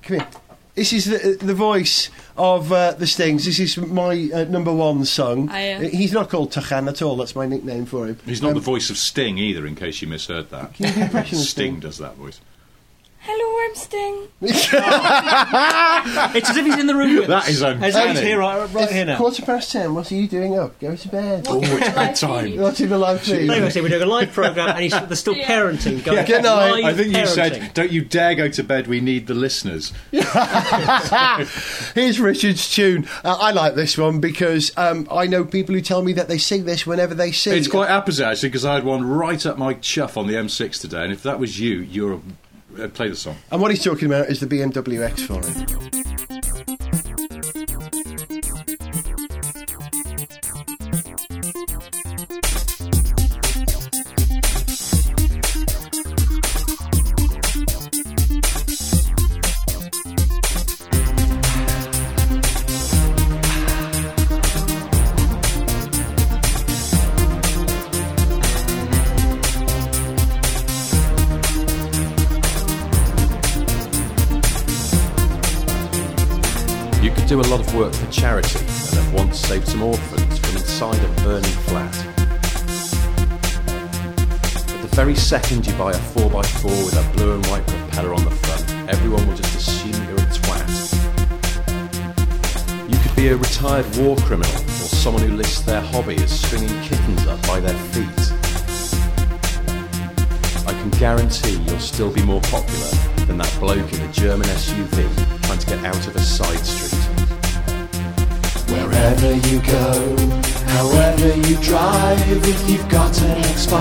Come 0.02 0.18
here. 0.20 0.28
This 0.76 0.92
is 0.92 1.06
the, 1.06 1.38
the 1.44 1.54
voice 1.54 2.10
of 2.36 2.72
uh, 2.72 2.92
the 2.92 3.08
Stings. 3.08 3.46
This 3.46 3.60
is 3.60 3.78
my 3.78 4.30
uh, 4.34 4.44
number 4.44 4.74
one 4.74 5.06
song. 5.06 5.48
Hiya. 5.48 5.78
Uh, 5.78 5.82
He's 5.90 6.12
not 6.12 6.30
called 6.30 6.52
Tachan 6.52 6.90
at 6.90 7.02
all. 7.02 7.16
That's 7.16 7.34
my 7.36 7.46
nickname 7.46 7.86
for 7.86 8.08
him. 8.08 8.18
He's 8.26 8.42
not 8.42 8.50
Um, 8.50 8.54
the 8.56 8.60
voice 8.60 8.90
of 8.90 8.98
Sting 8.98 9.38
either, 9.38 9.66
in 9.66 9.76
case 9.76 10.02
you 10.02 10.10
misheard 10.10 10.50
that. 10.50 10.74
Can 10.74 10.88
you 10.88 10.94
do 10.94 11.02
impression 11.04 11.38
of 11.38 11.46
Sting 11.46 11.72
Sting? 11.76 11.80
does 11.80 11.98
that 12.00 12.16
voice. 12.16 12.42
Hello, 13.28 13.66
I'm 13.68 13.76
Sting. 13.76 14.28
It's 16.36 16.50
as 16.50 16.58
if 16.58 16.66
he's 16.66 16.78
in 16.78 16.86
the 16.86 16.94
room 16.96 17.16
with 17.16 17.28
That 17.28 17.44
us. 17.44 17.50
is 17.50 17.64
As 17.64 17.74
if 17.76 17.82
he's 17.84 17.96
uncanny. 17.96 18.22
here, 18.22 18.38
right, 18.40 18.58
right 18.72 18.84
It's 18.84 18.92
here 18.94 19.06
now. 19.06 19.18
quarter 19.18 19.42
past 19.42 19.72
ten. 19.72 19.96
What 19.96 20.12
are 20.12 20.16
you 20.16 20.28
doing 20.28 20.58
up? 20.60 20.78
Go 20.80 20.96
to 20.96 21.08
bed. 21.08 21.46
Oh, 21.50 21.60
it's 21.64 21.90
bedtime. 21.96 22.58
Watching 22.58 22.90
the 22.90 22.98
live 23.00 23.22
feed. 23.22 23.50
There 23.50 23.56
you 23.58 23.62
go, 23.64 23.70
see, 23.70 23.82
we're 23.82 23.90
doing 23.90 24.04
a 24.04 24.06
live 24.06 24.32
programme 24.32 24.70
and 24.70 24.80
he's, 24.80 24.92
there's 25.08 25.20
still 25.20 25.34
parenting 25.36 26.04
going 26.04 26.26
Good 26.26 26.44
night. 26.44 26.72
Live 26.84 26.86
I 26.86 26.94
think 26.94 27.08
you 27.10 27.24
parenting. 27.24 27.28
said, 27.28 27.74
"Don't 27.74 27.92
you 27.92 28.04
dare 28.06 28.36
go 28.36 28.48
to 28.50 28.64
bed. 28.64 28.86
We 28.88 29.00
need 29.02 29.26
the 29.28 29.34
listeners." 29.34 29.92
Here's 31.96 32.20
Richard's 32.20 32.70
tune. 32.74 33.08
Uh, 33.24 33.38
I 33.40 33.52
like 33.52 33.74
this 33.76 33.98
one 33.98 34.20
because 34.20 34.72
um, 34.78 35.08
I 35.10 35.26
know 35.26 35.44
people 35.46 35.74
who 35.74 35.82
tell 35.82 36.04
me 36.04 36.14
that 36.14 36.28
they 36.28 36.38
sing 36.38 36.66
this 36.66 36.86
whenever 36.86 37.16
they 37.16 37.32
sing. 37.32 37.58
It's 37.58 37.68
quite 37.68 37.90
opposite 37.90 38.26
actually, 38.28 38.50
because 38.50 38.66
I 38.66 38.76
had 38.76 38.84
one 38.84 39.04
right 39.08 39.44
up 39.48 39.58
my 39.58 39.74
chuff 39.74 40.16
on 40.18 40.28
the 40.28 40.34
M6 40.34 40.80
today, 40.80 41.04
and 41.06 41.12
if 41.14 41.24
that 41.24 41.40
was 41.40 41.60
you, 41.60 41.80
you're 41.80 42.14
a, 42.14 42.20
Uh, 42.80 42.88
play 42.90 43.10
the 43.10 43.16
song. 43.16 43.38
And 43.52 43.62
what 43.62 43.72
he's 43.72 43.84
talking 43.84 44.08
about 44.08 44.28
is 44.30 44.40
the 44.40 44.48
BMW 44.48 45.10
X4. 45.10 46.35
Do 77.36 77.42
a 77.42 77.52
lot 77.52 77.60
of 77.60 77.76
work 77.76 77.94
for 77.94 78.10
charity 78.12 78.60
and 78.60 78.96
have 78.96 79.14
once 79.14 79.40
saved 79.40 79.68
some 79.68 79.84
orphans 79.84 80.38
from 80.40 80.56
inside 80.56 81.04
a 81.04 81.08
burning 81.22 81.52
flat. 81.68 81.92
But 84.68 84.82
the 84.82 84.90
very 84.96 85.16
second 85.16 85.68
you 85.68 85.74
buy 85.74 85.92
a 85.92 85.98
4x4 86.16 86.86
with 86.86 86.96
a 86.96 87.18
blue 87.18 87.34
and 87.36 87.46
white 87.48 87.68
propeller 87.68 88.14
on 88.14 88.24
the 88.24 88.32
front, 88.32 88.90
everyone 88.90 89.28
will 89.28 89.36
just 89.36 89.54
assume 89.54 90.02
you're 90.08 90.18
a 90.18 90.30
twat. 90.32 90.72
You 92.90 92.98
could 93.00 93.16
be 93.18 93.28
a 93.28 93.36
retired 93.36 93.86
war 93.98 94.16
criminal 94.18 94.56
or 94.56 94.90
someone 95.04 95.24
who 95.24 95.36
lists 95.36 95.60
their 95.64 95.82
hobby 95.82 96.16
as 96.16 96.32
stringing 96.32 96.80
kittens 96.84 97.28
up 97.28 97.46
by 97.48 97.60
their 97.60 97.78
feet. 97.92 98.32
I 100.66 100.72
can 100.72 100.90
guarantee 100.92 101.58
you'll 101.68 101.80
still 101.80 102.14
be 102.14 102.24
more 102.24 102.42
popular 102.42 102.92
than 103.28 103.38
that 103.40 103.54
bloke 103.60 103.92
in 103.92 104.08
the 104.08 104.14
German 104.14 104.48
SUV 104.48 105.44
trying 105.44 105.60
to 105.60 105.68
get 105.68 105.84
out 105.84 106.08
of 106.08 106.16
a 106.16 106.22
side 106.22 106.66
street. 106.66 107.05
Wherever 108.76 109.32
you 109.48 109.62
go, 109.62 110.18
however 110.68 111.30
you 111.48 111.56
drive, 111.62 112.46
if 112.46 112.70
you've 112.70 112.90
got 112.90 113.18
an 113.22 113.42
X5, 113.44 113.76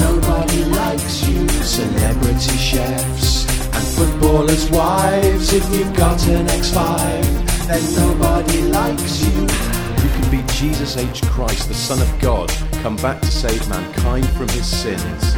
nobody 0.00 0.64
likes 0.64 1.26
you. 1.26 1.48
Celebrity 1.48 2.56
chefs 2.58 3.46
and 3.74 3.84
footballers' 3.96 4.70
wives, 4.70 5.52
if 5.54 5.64
you've 5.72 5.96
got 5.96 6.20
an 6.28 6.46
X5, 6.46 7.66
then 7.66 7.82
nobody 7.96 8.62
likes 8.62 9.22
you. 9.24 9.40
You 9.40 10.10
can 10.16 10.30
be 10.30 10.42
Jesus 10.54 10.96
H. 10.96 11.22
Christ, 11.22 11.68
the 11.68 11.74
Son 11.74 12.00
of 12.02 12.20
God, 12.20 12.50
come 12.82 12.96
back 12.96 13.20
to 13.20 13.30
save 13.30 13.66
mankind 13.68 14.28
from 14.30 14.48
his 14.48 14.66
sins. 14.66 15.34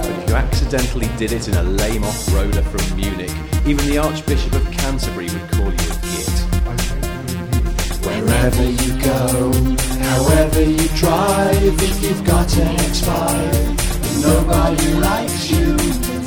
But 0.00 0.10
if 0.10 0.28
you 0.28 0.34
accidentally 0.34 1.08
did 1.18 1.32
it 1.32 1.48
in 1.48 1.54
a 1.54 1.62
lame 1.62 2.02
off-roader 2.04 2.64
from 2.64 2.96
Munich, 2.96 3.30
even 3.66 3.86
the 3.86 3.98
Archbishop 3.98 4.54
of 4.54 4.70
Canterbury 4.72 5.26
would 5.26 5.50
call 5.52 5.70
you. 5.72 5.89
Wherever 8.02 8.64
you 8.64 8.92
go, 9.02 9.52
however 10.08 10.62
you 10.62 10.88
drive, 10.96 11.82
if 11.82 12.02
you've 12.02 12.24
got 12.24 12.56
an 12.56 12.76
X5, 12.76 14.22
nobody 14.22 14.94
likes 14.94 15.50
you. 15.50 15.76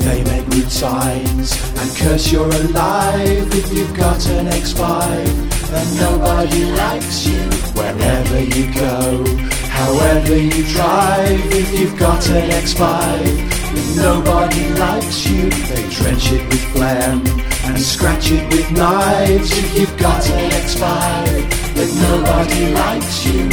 They 0.04 0.24
make 0.24 0.48
rude 0.48 0.72
signs 0.72 1.52
and 1.80 1.98
curse 1.98 2.32
you're 2.32 2.48
alive. 2.48 3.48
If 3.54 3.74
you've 3.74 3.96
got 3.96 4.26
an 4.28 4.48
X5, 4.48 5.54
and 5.74 6.00
nobody 6.00 6.66
likes 6.66 7.26
you. 7.26 7.42
Wherever 7.74 8.40
you 8.40 8.72
go, 8.74 9.26
however 9.70 10.38
you 10.38 10.64
drive, 10.68 11.40
if 11.52 11.80
you've 11.80 11.98
got 11.98 12.28
an 12.30 12.50
X5, 12.52 13.54
then 13.74 13.96
nobody 13.96 14.70
likes 14.76 15.28
you. 15.28 15.50
They 15.50 15.90
drench 15.90 16.32
it 16.32 16.48
with 16.48 16.64
phlegm 16.74 17.26
and 17.66 17.80
scratch 17.80 18.32
it 18.32 18.48
with 18.54 18.72
knives. 18.72 19.52
If 19.58 19.78
you've 19.78 19.98
got 19.98 20.30
an 20.30 20.52
X5, 20.52 21.63
then 21.84 22.02
nobody 22.02 22.74
likes 22.74 23.26
you. 23.26 23.50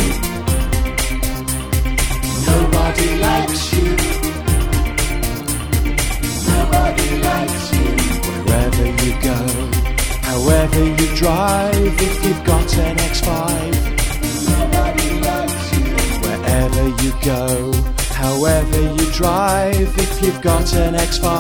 Nobody 2.47 3.09
likes 3.27 3.73
you. 3.75 3.89
Nobody 6.51 7.11
likes 7.29 7.73
you. 7.75 7.91
Wherever 8.47 8.87
you 9.05 9.13
go, 9.31 9.39
however 10.23 10.85
you 10.85 11.07
drive, 11.17 11.95
if 12.09 12.25
you've 12.25 12.45
got 12.45 12.79
an 12.79 12.97
X5, 13.11 13.31
nobody 14.59 15.11
likes 15.29 15.67
you. 15.77 15.87
Wherever 16.25 16.85
you 17.03 17.13
go, 17.23 17.73
however 18.15 18.81
you 18.97 19.13
drive, 19.13 19.99
if 19.99 20.23
you've 20.23 20.41
got 20.41 20.73
an 20.75 20.95
X5, 20.95 21.31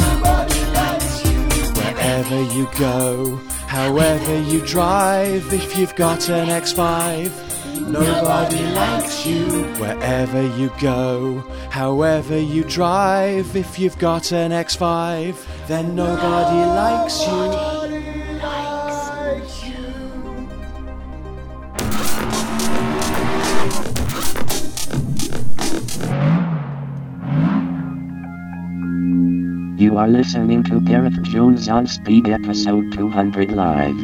nobody 0.00 0.62
likes 0.78 1.24
you. 1.24 1.38
Wherever 1.78 2.40
you 2.54 2.68
go, 2.78 3.51
however 3.72 4.38
you 4.42 4.60
drive, 4.66 5.50
if 5.52 5.78
you've 5.78 5.96
got 5.96 6.28
an 6.28 6.48
X5, 6.48 7.52
Nobody 7.80 8.62
likes 8.74 9.26
you 9.26 9.64
wherever 9.80 10.42
you 10.56 10.70
go. 10.80 11.40
However 11.70 12.38
you 12.38 12.64
drive, 12.64 13.56
if 13.56 13.78
you've 13.78 13.98
got 13.98 14.30
an 14.32 14.50
X5, 14.50 15.66
then 15.66 15.94
nobody 15.94 16.60
likes 16.80 17.26
you. 17.26 17.71
You 29.92 29.98
are 29.98 30.08
listening 30.08 30.64
to 30.64 30.80
Gareth 30.80 31.22
Jones 31.22 31.68
on 31.68 31.86
Speed 31.86 32.26
episode 32.26 32.92
200 32.92 33.52
live. 33.52 33.94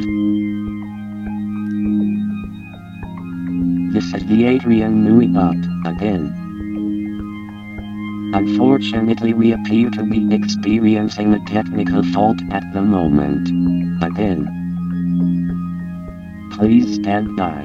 This 3.91 4.13
is 4.13 4.23
the 4.27 4.45
Adrian 4.45 5.03
Newey 5.03 5.33
bot, 5.33 5.57
again. 5.91 6.31
Unfortunately 8.35 9.33
we 9.33 9.51
appear 9.51 9.89
to 9.89 10.03
be 10.03 10.31
experiencing 10.31 11.33
a 11.33 11.43
technical 11.47 12.03
fault 12.13 12.39
at 12.51 12.71
the 12.71 12.83
moment. 12.83 13.49
Again. 14.03 14.45
Please 16.51 16.93
stand 16.93 17.35
by. 17.35 17.63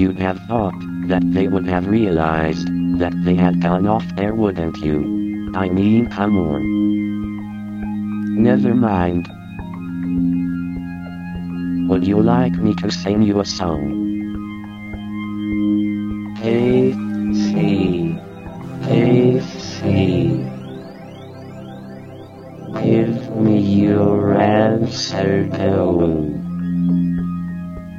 You'd 0.00 0.20
have 0.20 0.38
thought 0.46 0.80
that 1.08 1.24
they 1.32 1.48
would 1.48 1.66
have 1.66 1.88
realized 1.88 2.68
that 3.00 3.12
they 3.24 3.34
had 3.34 3.60
gone 3.60 3.86
off 3.86 4.04
there, 4.14 4.34
wouldn't 4.34 4.76
you? 4.76 5.50
I 5.54 5.68
mean, 5.68 6.06
come 6.10 6.38
on. 6.38 6.62
Never 8.42 8.74
mind. 8.74 9.26
Would 11.88 12.06
you 12.06 12.22
like 12.22 12.52
me 12.52 12.74
to 12.76 12.90
sing 12.90 13.22
you 13.22 13.40
a 13.40 13.44
song? 13.44 13.96
Hey, 16.38 16.92
see. 17.32 18.18
Hey. 18.82 19.30
Give 22.82 23.36
me 23.36 23.58
your 23.60 24.34
answer, 24.34 25.48
go. 25.52 26.10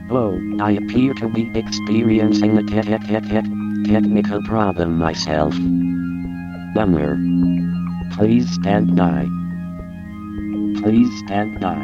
Whoa, 0.09 0.37
oh, 0.37 0.57
I 0.59 0.71
appear 0.71 1.13
to 1.15 1.27
be 1.27 1.49
experiencing 1.55 2.57
a 2.57 2.63
te- 2.63 2.81
te- 2.81 2.97
te- 2.97 3.70
technical 3.85 4.41
problem 4.43 4.97
myself. 4.97 5.53
Bummer. 6.73 7.17
Please 8.13 8.49
stand 8.51 8.95
by. 8.95 9.25
Please 10.81 11.09
stand 11.25 11.59
by. 11.59 11.79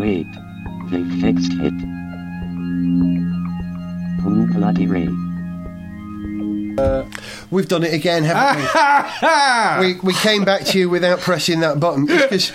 Wait. 0.00 0.26
They 0.90 1.04
fixed 1.20 1.52
it. 1.52 1.74
Who 4.22 4.46
bloody 4.54 4.86
Ray? 4.86 5.08
Uh, 6.78 7.04
we've 7.50 7.68
done 7.68 7.82
it 7.82 7.92
again, 7.92 8.24
haven't 8.24 8.62
we? 9.82 9.94
we? 9.94 10.00
We 10.00 10.14
came 10.14 10.44
back 10.44 10.64
to 10.66 10.78
you 10.78 10.88
without 10.88 11.20
pressing 11.20 11.60
that 11.60 11.80
button 11.80 12.06
because 12.06 12.52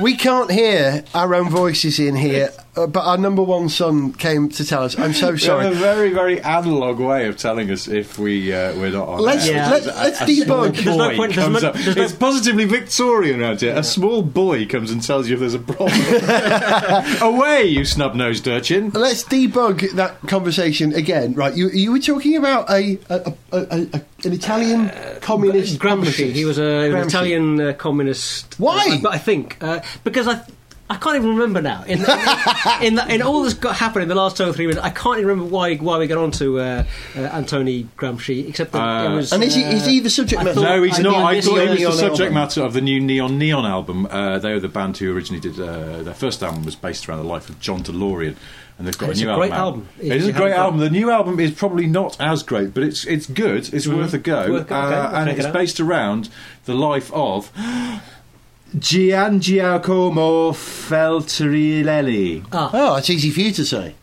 we 0.00 0.16
can't 0.16 0.50
hear 0.50 1.04
our 1.14 1.34
own 1.34 1.50
voices 1.50 1.98
in 1.98 2.16
here. 2.16 2.50
Uh, 2.76 2.88
but 2.88 3.04
our 3.04 3.16
number 3.16 3.40
one 3.42 3.68
son 3.68 4.12
came 4.14 4.48
to 4.48 4.64
tell 4.64 4.82
us. 4.82 4.98
I'm 4.98 5.12
so 5.12 5.36
sorry. 5.36 5.64
have 5.64 5.72
a 5.74 5.76
very, 5.76 6.10
very 6.12 6.40
analog 6.42 6.98
way 6.98 7.28
of 7.28 7.36
telling 7.36 7.70
us 7.70 7.86
if 7.86 8.18
we 8.18 8.52
uh, 8.52 8.74
we're 8.74 8.90
not 8.90 9.06
on. 9.08 9.20
Let's- 9.20 9.46
air. 9.48 9.68
let- 9.70 9.86
let's 9.86 10.20
A 10.20 10.24
debug. 10.24 10.44
small 10.44 10.70
There's 10.72 10.84
no 10.96 11.16
point- 11.16 11.34
there's 11.34 11.44
comes 11.46 11.62
no- 11.62 11.68
up- 11.68 11.74
there's 11.76 11.96
no- 11.96 12.02
It's 12.02 12.12
positively 12.14 12.64
Victorian 12.64 13.40
around 13.40 13.60
here. 13.60 13.74
A 13.76 13.84
small 13.84 14.22
boy 14.22 14.66
comes 14.66 14.90
and 14.90 15.00
tells 15.02 15.28
you 15.28 15.34
if 15.34 15.40
there's 15.40 15.54
a 15.54 15.58
problem. 15.60 15.92
Away, 17.22 17.64
you 17.66 17.84
snub-nosed 17.84 18.46
urchin. 18.48 18.90
Let's 18.90 19.22
debug 19.24 19.92
that 19.92 20.20
conversation 20.22 20.92
again. 20.94 21.34
Right, 21.34 21.54
you 21.54 21.68
you 21.70 21.92
were 21.92 22.00
talking 22.00 22.36
about 22.36 22.68
a, 22.70 22.98
a, 23.08 23.14
a, 23.52 23.56
a, 23.58 23.58
a 23.94 24.02
an 24.24 24.32
Italian 24.32 24.90
communist 25.20 25.78
Gramsci. 25.78 25.88
publicist. 25.88 26.34
He 26.36 26.44
was 26.44 26.58
a, 26.58 26.90
an 26.90 26.96
Italian 27.06 27.60
uh, 27.60 27.72
communist. 27.74 28.58
Why? 28.58 28.98
But 29.02 29.12
I 29.14 29.18
think 29.18 29.58
uh, 29.60 29.80
because 30.02 30.26
I. 30.26 30.40
I 30.90 30.96
can't 30.96 31.16
even 31.16 31.30
remember 31.30 31.62
now. 31.62 31.82
In, 31.84 32.04
in, 32.82 32.98
in, 32.98 33.10
in 33.10 33.22
all 33.22 33.42
that's 33.42 33.54
got 33.54 33.74
happened 33.74 34.02
in 34.02 34.08
the 34.08 34.14
last 34.14 34.36
two 34.36 34.44
or 34.44 34.52
three 34.52 34.66
minutes, 34.66 34.84
I 34.84 34.90
can't 34.90 35.16
even 35.16 35.28
remember 35.28 35.50
why 35.50 35.76
why 35.76 35.96
we 35.98 36.06
got 36.06 36.18
on 36.18 36.30
to 36.32 36.60
uh, 36.60 36.62
uh, 36.62 37.18
Antoni 37.30 37.86
Gramsci, 37.96 38.46
except 38.48 38.72
that 38.72 39.10
it 39.10 39.14
was. 39.14 39.32
And 39.32 39.42
is 39.42 39.54
he- 39.54 39.64
uh, 39.64 39.70
is 39.72 39.86
he 39.86 40.00
the 40.00 40.10
subject 40.10 40.42
I 40.42 40.44
matter? 40.44 40.56
thought- 40.56 40.62
No, 40.76 40.82
he's 40.82 40.98
I 40.98 41.02
not. 41.02 41.14
I 41.24 41.40
thought 41.40 41.54
he 41.62 41.68
was 41.70 41.84
was 41.86 41.96
the 41.96 42.00
subject 42.08 42.20
album. 42.20 42.34
matter 42.34 42.62
of 42.62 42.74
the 42.74 42.82
new 42.82 43.00
Neon 43.00 43.38
Neon 43.38 43.64
album. 43.64 44.06
Uh, 44.10 44.38
they 44.38 44.52
were 44.52 44.60
the 44.60 44.68
band 44.68 44.98
who 44.98 45.10
originally 45.14 45.40
did 45.40 45.58
uh, 45.58 46.02
their 46.02 46.12
first 46.14 46.42
album 46.42 46.64
was 46.66 46.76
based 46.76 47.08
around 47.08 47.18
the 47.18 47.24
life 47.28 47.48
of 47.48 47.58
John 47.60 47.82
DeLorean. 47.82 48.36
And 48.76 48.86
they've 48.88 48.98
got 48.98 49.10
It's 49.10 49.20
a 49.20 49.24
new 49.24 49.30
a 49.30 49.36
great 49.36 49.52
album. 49.52 49.86
album. 49.86 50.06
It 50.06 50.16
is 50.16 50.26
a 50.26 50.32
great 50.32 50.50
haven't 50.50 50.58
album. 50.60 50.80
The 50.80 50.90
new 50.90 51.08
album 51.10 51.38
is 51.40 51.52
probably 51.52 51.86
not 51.86 52.20
as 52.20 52.42
great, 52.42 52.74
but 52.74 52.82
it's 52.82 53.04
it's 53.06 53.26
good. 53.26 53.72
It's 53.72 53.86
Mhm. 53.86 53.96
worth 53.96 54.12
a 54.14 54.18
go, 54.18 54.50
Worth 54.50 54.62
okay, 54.66 54.74
uh, 54.74 54.78
I'll 54.80 55.14
and 55.16 55.30
check 55.30 55.38
it 55.38 55.44
it's 55.46 55.52
based 55.54 55.80
around 55.80 56.28
the 56.66 56.74
life 56.74 57.10
of 57.14 57.50
Gian 58.76 59.40
Giacomo 59.40 60.50
Feltrinelli. 60.88 62.42
Oh, 62.52 62.96
it's 62.96 63.10
easy 63.10 63.30
for 63.30 63.40
you 63.40 63.52
to 63.52 63.64
say. 63.64 63.94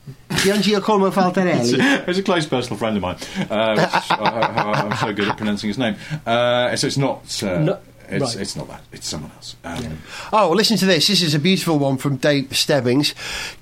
Gian 0.44 0.62
Giacomo 0.62 1.08
It's 1.12 1.15
Faltarelli. 1.15 1.80
a, 1.80 2.10
it's 2.10 2.20
a 2.20 2.24
close 2.24 2.46
personal 2.48 2.78
friend 2.78 2.98
of 2.98 3.04
mine. 3.04 3.17
Uh, 3.50 3.76
which, 3.76 4.12
uh, 4.12 4.15
I'm 4.91 4.98
so 4.98 5.13
good 5.13 5.28
at 5.28 5.38
pronouncing 5.38 5.67
his 5.70 5.78
name. 5.78 5.96
Uh, 6.26 6.76
so 6.76 6.88
it's 6.88 6.98
not. 6.98 7.44
Uh, 7.44 7.60
No- 7.60 7.78
it's, 8.10 8.36
right. 8.36 8.41
it's 8.41 8.56
not 8.58 8.67
that. 8.67 8.82
It's 8.91 9.08
someone 9.08 9.32
else. 9.38 9.56
Um, 9.63 9.98
Oh, 10.34 10.48
well, 10.50 10.58
listen 10.58 10.76
to 10.78 10.86
this. 10.86 11.08
This 11.08 11.22
is 11.22 11.34
a 11.34 11.39
beautiful 11.39 11.80
one 11.80 11.96
from 11.98 12.17
Dave 12.17 12.54
Stebbings. 12.54 13.13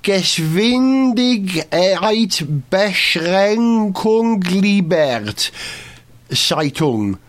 Geschwindigkeit 0.02 2.44
Beschränkung 2.72 4.42
liebert. 4.42 5.52
Zeitung. 6.32 7.20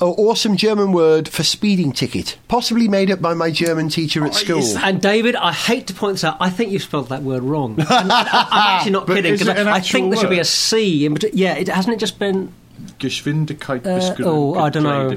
Oh, 0.00 0.12
awesome 0.14 0.56
German 0.56 0.92
word 0.92 1.28
for 1.28 1.44
speeding 1.44 1.92
ticket. 1.92 2.36
Possibly 2.48 2.88
made 2.88 3.10
up 3.10 3.22
by 3.22 3.32
my 3.32 3.50
German 3.50 3.88
teacher 3.88 4.24
at 4.26 4.34
school. 4.34 4.76
And 4.78 5.00
David, 5.00 5.36
I 5.36 5.52
hate 5.52 5.86
to 5.86 5.94
point 5.94 6.14
this 6.14 6.24
out. 6.24 6.36
I 6.40 6.50
think 6.50 6.72
you've 6.72 6.82
spelled 6.82 7.10
that 7.10 7.22
word 7.22 7.42
wrong. 7.42 7.78
And 7.78 7.88
I, 7.88 8.20
am 8.22 8.76
actually 8.76 8.90
not 8.90 9.06
kidding 9.06 9.34
because 9.34 9.48
I, 9.48 9.54
I 9.54 9.76
actual 9.76 10.00
think 10.00 10.12
there 10.12 10.20
should 10.20 10.30
be 10.30 10.40
a 10.40 10.44
C. 10.44 11.06
In, 11.06 11.14
bet- 11.14 11.34
yeah, 11.34 11.54
it 11.54 11.68
hasn't 11.68 11.94
it 11.94 12.00
just 12.00 12.18
been. 12.18 12.52
Geschwindigkeit 12.98 13.86
Uh, 13.86 14.14
oh, 14.24 14.54
I 14.54 14.70
don't 14.70 14.82
know. 14.82 15.10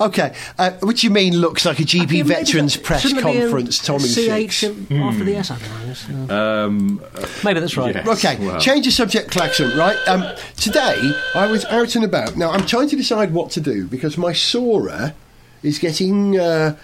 Okay, 0.00 0.32
uh, 0.58 0.70
which 0.82 1.04
you 1.04 1.10
mean 1.10 1.36
looks 1.36 1.64
like 1.64 1.78
a 1.78 1.84
GP 1.84 2.00
maybe 2.08 2.22
Veterans 2.22 2.74
that- 2.74 2.82
Press 2.84 3.02
shouldn't 3.02 3.22
there 3.22 3.32
be 3.32 3.38
a 3.38 3.42
Conference, 3.42 3.78
Tommy 3.78 4.08
CH 4.08 4.60
Six. 4.60 4.64
after 4.90 5.24
the 5.24 5.36
S. 5.36 5.50
I 5.50 5.58
don't 5.58 5.68
know. 5.86 5.90
It's, 5.90 6.30
uh, 6.30 6.34
um, 6.66 7.00
Maybe 7.44 7.60
that's 7.60 7.76
right. 7.76 7.94
yes, 7.94 8.06
Okay, 8.24 8.36
well. 8.44 8.60
change 8.60 8.84
the 8.86 8.92
subject, 8.92 9.30
Klaxon, 9.30 9.76
right? 9.76 9.96
Um, 10.06 10.24
today, 10.56 10.96
I 11.34 11.46
was 11.46 11.64
out 11.66 11.94
and 11.96 12.04
about. 12.04 12.36
Now, 12.36 12.50
I'm 12.50 12.66
trying 12.66 12.88
to 12.88 12.96
decide 12.96 13.32
what 13.32 13.50
to 13.52 13.60
do 13.60 13.86
because 13.86 14.16
my 14.18 14.32
Sora 14.32 15.14
is 15.62 15.78
getting. 15.78 16.38
Uh, 16.38 16.76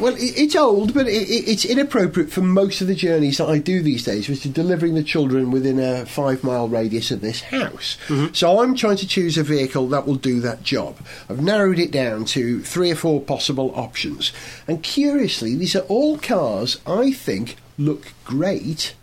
well, 0.00 0.14
it's 0.16 0.54
old, 0.54 0.94
but 0.94 1.08
it, 1.08 1.28
it, 1.28 1.48
it's 1.48 1.64
inappropriate 1.64 2.30
for 2.30 2.40
most 2.40 2.80
of 2.80 2.86
the 2.86 2.94
journeys 2.94 3.38
that 3.38 3.48
I 3.48 3.58
do 3.58 3.82
these 3.82 4.04
days, 4.04 4.28
which 4.28 4.46
is 4.46 4.52
delivering 4.52 4.94
the 4.94 5.02
children 5.02 5.50
within 5.50 5.80
a 5.80 6.06
five 6.06 6.44
mile 6.44 6.68
radius 6.68 7.10
of 7.10 7.20
this 7.20 7.40
house. 7.40 7.98
Mm-hmm. 8.06 8.32
So 8.32 8.60
I'm 8.60 8.76
trying 8.76 8.96
to 8.98 9.08
choose 9.08 9.36
a 9.36 9.42
vehicle 9.42 9.88
that 9.88 10.06
will 10.06 10.14
do 10.14 10.40
that 10.40 10.62
job. 10.62 10.98
I've 11.28 11.42
narrowed 11.42 11.78
it 11.80 11.90
down 11.90 12.26
to 12.26 12.62
three 12.62 12.92
or 12.92 12.96
four 12.96 13.20
possible 13.20 13.72
options. 13.74 14.32
And 14.68 14.82
curiously, 14.82 15.56
these 15.56 15.74
are 15.74 15.80
all 15.80 16.18
cars 16.18 16.78
I 16.86 17.12
think 17.12 17.56
look 17.76 18.12
great 18.24 18.94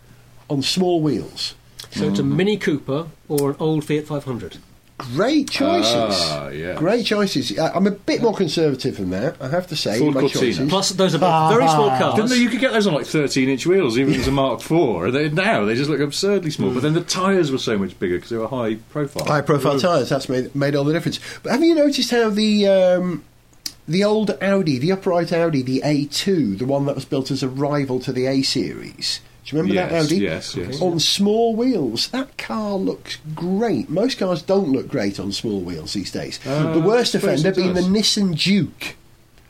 on 0.48 0.62
small 0.62 1.02
wheels. 1.02 1.54
So 1.90 2.08
it's 2.08 2.18
a 2.18 2.22
mm. 2.22 2.36
Mini 2.36 2.56
Cooper 2.56 3.08
or 3.28 3.50
an 3.50 3.56
old 3.58 3.84
Fiat 3.84 4.06
500. 4.06 4.58
Great 4.98 5.50
choices. 5.50 5.92
Ah, 5.94 6.48
yes. 6.48 6.78
Great 6.78 7.04
choices. 7.04 7.58
I- 7.58 7.70
I'm 7.72 7.86
a 7.86 7.90
bit 7.90 8.22
more 8.22 8.34
conservative 8.34 8.96
than 8.96 9.10
that, 9.10 9.36
I 9.40 9.48
have 9.48 9.66
to 9.66 9.76
say. 9.76 9.98
Ford 9.98 10.14
my 10.14 10.22
Cortina. 10.22 10.40
choices. 10.46 10.68
Plus, 10.70 10.88
those 10.90 11.14
are 11.14 11.18
both 11.18 11.50
very 11.52 11.68
small 11.68 11.90
cars. 11.90 12.14
Didn't 12.14 12.30
they, 12.30 12.36
you 12.38 12.48
could 12.48 12.60
get 12.60 12.72
those 12.72 12.86
on 12.86 12.94
like 12.94 13.04
13 13.06 13.48
inch 13.50 13.66
wheels, 13.66 13.98
even 13.98 14.14
if 14.14 14.20
it 14.20 14.28
a 14.28 14.30
Mark 14.30 14.60
IV. 14.60 15.12
They, 15.12 15.28
now 15.28 15.66
they 15.66 15.74
just 15.74 15.90
look 15.90 16.00
absurdly 16.00 16.50
small, 16.50 16.70
but 16.70 16.82
then 16.82 16.94
the 16.94 17.02
tyres 17.02 17.52
were 17.52 17.58
so 17.58 17.76
much 17.76 17.98
bigger 17.98 18.16
because 18.16 18.30
they 18.30 18.38
were 18.38 18.48
high 18.48 18.76
profile. 18.90 19.26
High 19.26 19.42
profile 19.42 19.78
tyres, 19.78 20.08
that's 20.08 20.30
made, 20.30 20.54
made 20.54 20.74
all 20.74 20.84
the 20.84 20.94
difference. 20.94 21.20
But 21.42 21.52
have 21.52 21.62
you 21.62 21.74
noticed 21.74 22.10
how 22.10 22.30
the. 22.30 22.66
Um, 22.66 23.24
the 23.88 24.02
old 24.02 24.36
Audi, 24.42 24.78
the 24.78 24.90
upright 24.90 25.32
Audi, 25.32 25.62
the 25.62 25.80
A2, 25.84 26.58
the 26.58 26.64
one 26.66 26.86
that 26.86 26.96
was 26.96 27.04
built 27.04 27.30
as 27.30 27.44
a 27.44 27.48
rival 27.48 28.00
to 28.00 28.12
the 28.12 28.26
A 28.26 28.42
series. 28.42 29.20
Do 29.46 29.54
you 29.56 29.62
remember 29.62 29.88
that 29.88 29.92
Audi? 30.04 30.16
yes, 30.16 30.56
yes. 30.56 30.82
On 30.82 30.98
small 30.98 31.54
wheels, 31.54 32.08
that 32.08 32.36
car 32.36 32.74
looks 32.74 33.18
great. 33.34 33.88
Most 33.88 34.18
cars 34.18 34.42
don't 34.42 34.72
look 34.72 34.88
great 34.88 35.20
on 35.20 35.30
small 35.30 35.60
wheels 35.60 35.92
these 35.92 36.10
days. 36.10 36.40
Uh, 36.44 36.72
the 36.72 36.80
worst 36.80 37.14
offender 37.14 37.52
being 37.52 37.74
the. 37.74 37.80
Nissan 37.82 38.34
Juke. 38.34 38.96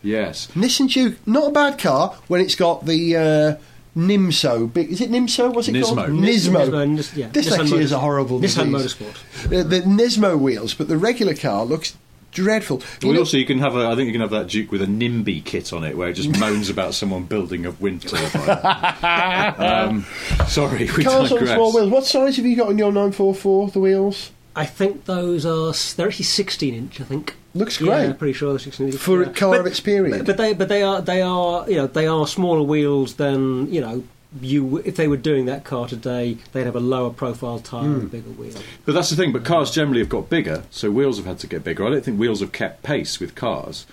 Yes. 0.02 0.48
Nissan 0.54 0.88
Juke, 0.88 1.16
not 1.26 1.48
a 1.48 1.50
bad 1.50 1.78
car 1.78 2.14
when 2.28 2.42
it's 2.42 2.54
got 2.54 2.84
the 2.84 3.16
uh, 3.16 3.56
Nimso. 3.96 4.76
Is 4.76 5.00
it 5.00 5.10
Nimso? 5.10 5.52
What's 5.54 5.68
it 5.68 5.82
called? 5.82 5.96
Nismo. 5.98 6.20
Nismo. 6.20 6.66
Nismo, 6.68 6.88
Nis- 6.90 7.16
yeah. 7.16 7.28
This 7.32 7.48
Nissan 7.48 7.60
actually 7.60 7.82
is 7.82 7.92
a 7.92 7.96
Motorsport. 7.96 8.00
horrible 8.00 8.40
Nissan 8.40 8.72
disease. 8.72 8.94
Motorsport. 8.94 9.46
Uh, 9.46 9.62
the 9.66 9.80
Nismo 9.80 10.38
wheels, 10.38 10.74
but 10.74 10.88
the 10.88 10.98
regular 10.98 11.34
car 11.34 11.64
looks 11.64 11.96
dreadful. 12.36 12.78
You 13.00 13.08
Well, 13.08 13.14
know- 13.14 13.20
also, 13.20 13.36
you 13.38 13.46
can 13.46 13.58
have 13.58 13.74
a. 13.74 13.86
I 13.88 13.94
think 13.96 14.06
you 14.06 14.12
can 14.12 14.20
have 14.20 14.30
that 14.30 14.46
Juke 14.46 14.70
with 14.70 14.82
a 14.82 14.86
NIMBY 14.86 15.44
kit 15.44 15.72
on 15.72 15.82
it, 15.82 15.96
where 15.96 16.08
it 16.08 16.12
just 16.14 16.38
moans 16.38 16.70
about 16.70 16.94
someone 16.94 17.24
building 17.24 17.66
a 17.66 17.70
wind 17.72 18.02
turbine. 18.02 19.54
um, 19.58 20.06
sorry, 20.46 20.88
we 20.96 21.02
cars 21.04 21.32
on 21.32 21.38
digress. 21.38 21.54
small 21.56 21.74
wheels. 21.74 21.90
What 21.90 22.04
size 22.06 22.36
have 22.36 22.46
you 22.46 22.54
got 22.56 22.68
on 22.68 22.78
your 22.78 22.92
944? 22.92 23.70
The 23.70 23.80
wheels 23.80 24.30
I 24.54 24.64
think 24.66 25.04
those 25.06 25.44
are 25.44 25.70
s- 25.70 25.92
they're 25.94 26.06
actually 26.08 26.24
16 26.24 26.74
inch. 26.74 27.00
I 27.00 27.04
think 27.04 27.34
looks 27.54 27.80
Yeah, 27.80 27.86
great 27.86 28.04
I'm 28.10 28.16
pretty 28.16 28.32
sure 28.34 28.50
they're 28.50 28.58
16 28.58 28.86
inch 28.88 28.96
for 28.96 29.22
yeah. 29.22 29.28
a 29.30 29.32
car 29.32 29.50
But- 29.52 29.60
of 29.60 29.66
its 29.66 29.80
period. 29.80 30.18
But, 30.18 30.26
but 30.26 30.36
they 30.36 30.52
but 30.54 30.68
they 30.68 30.82
are 30.82 31.00
they 31.02 31.22
are 31.22 31.68
you 31.68 31.76
know 31.76 31.86
they 31.86 32.06
are 32.06 32.26
smaller 32.26 32.62
wheels 32.62 33.14
than 33.14 33.72
you 33.72 33.80
know 33.80 34.04
you 34.40 34.78
if 34.84 34.96
they 34.96 35.08
were 35.08 35.16
doing 35.16 35.46
that 35.46 35.64
car 35.64 35.86
today, 35.88 36.36
they'd 36.52 36.64
have 36.64 36.76
a 36.76 36.80
lower 36.80 37.10
profile 37.10 37.58
tyre 37.58 37.84
and 37.84 37.94
Hmm. 38.00 38.06
a 38.06 38.08
bigger 38.08 38.30
wheel. 38.30 38.54
But 38.84 38.94
that's 38.94 39.10
the 39.10 39.16
thing. 39.16 39.32
But 39.32 39.44
cars 39.44 39.70
generally 39.70 40.00
have 40.00 40.08
got 40.08 40.28
bigger, 40.28 40.64
so 40.70 40.90
wheels 40.90 41.16
have 41.18 41.26
had 41.26 41.38
to 41.40 41.46
get 41.46 41.64
bigger. 41.64 41.86
I 41.86 41.90
don't 41.90 42.04
think 42.04 42.18
wheels 42.18 42.40
have 42.40 42.52
kept 42.52 42.82
pace 42.82 43.18
with 43.20 43.34
cars, 43.34 43.86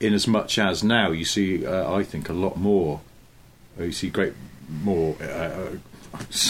in 0.00 0.12
as 0.14 0.26
much 0.26 0.58
as 0.58 0.82
now 0.82 1.10
you 1.10 1.24
see. 1.24 1.64
Uh, 1.66 1.92
I 1.94 2.02
think 2.02 2.28
a 2.28 2.32
lot 2.32 2.56
more. 2.56 3.00
uh, 3.78 3.84
You 3.84 3.92
see 3.92 4.10
great 4.10 4.32
more. 4.82 5.16
Uh, 5.20 5.24
uh, 5.24 5.66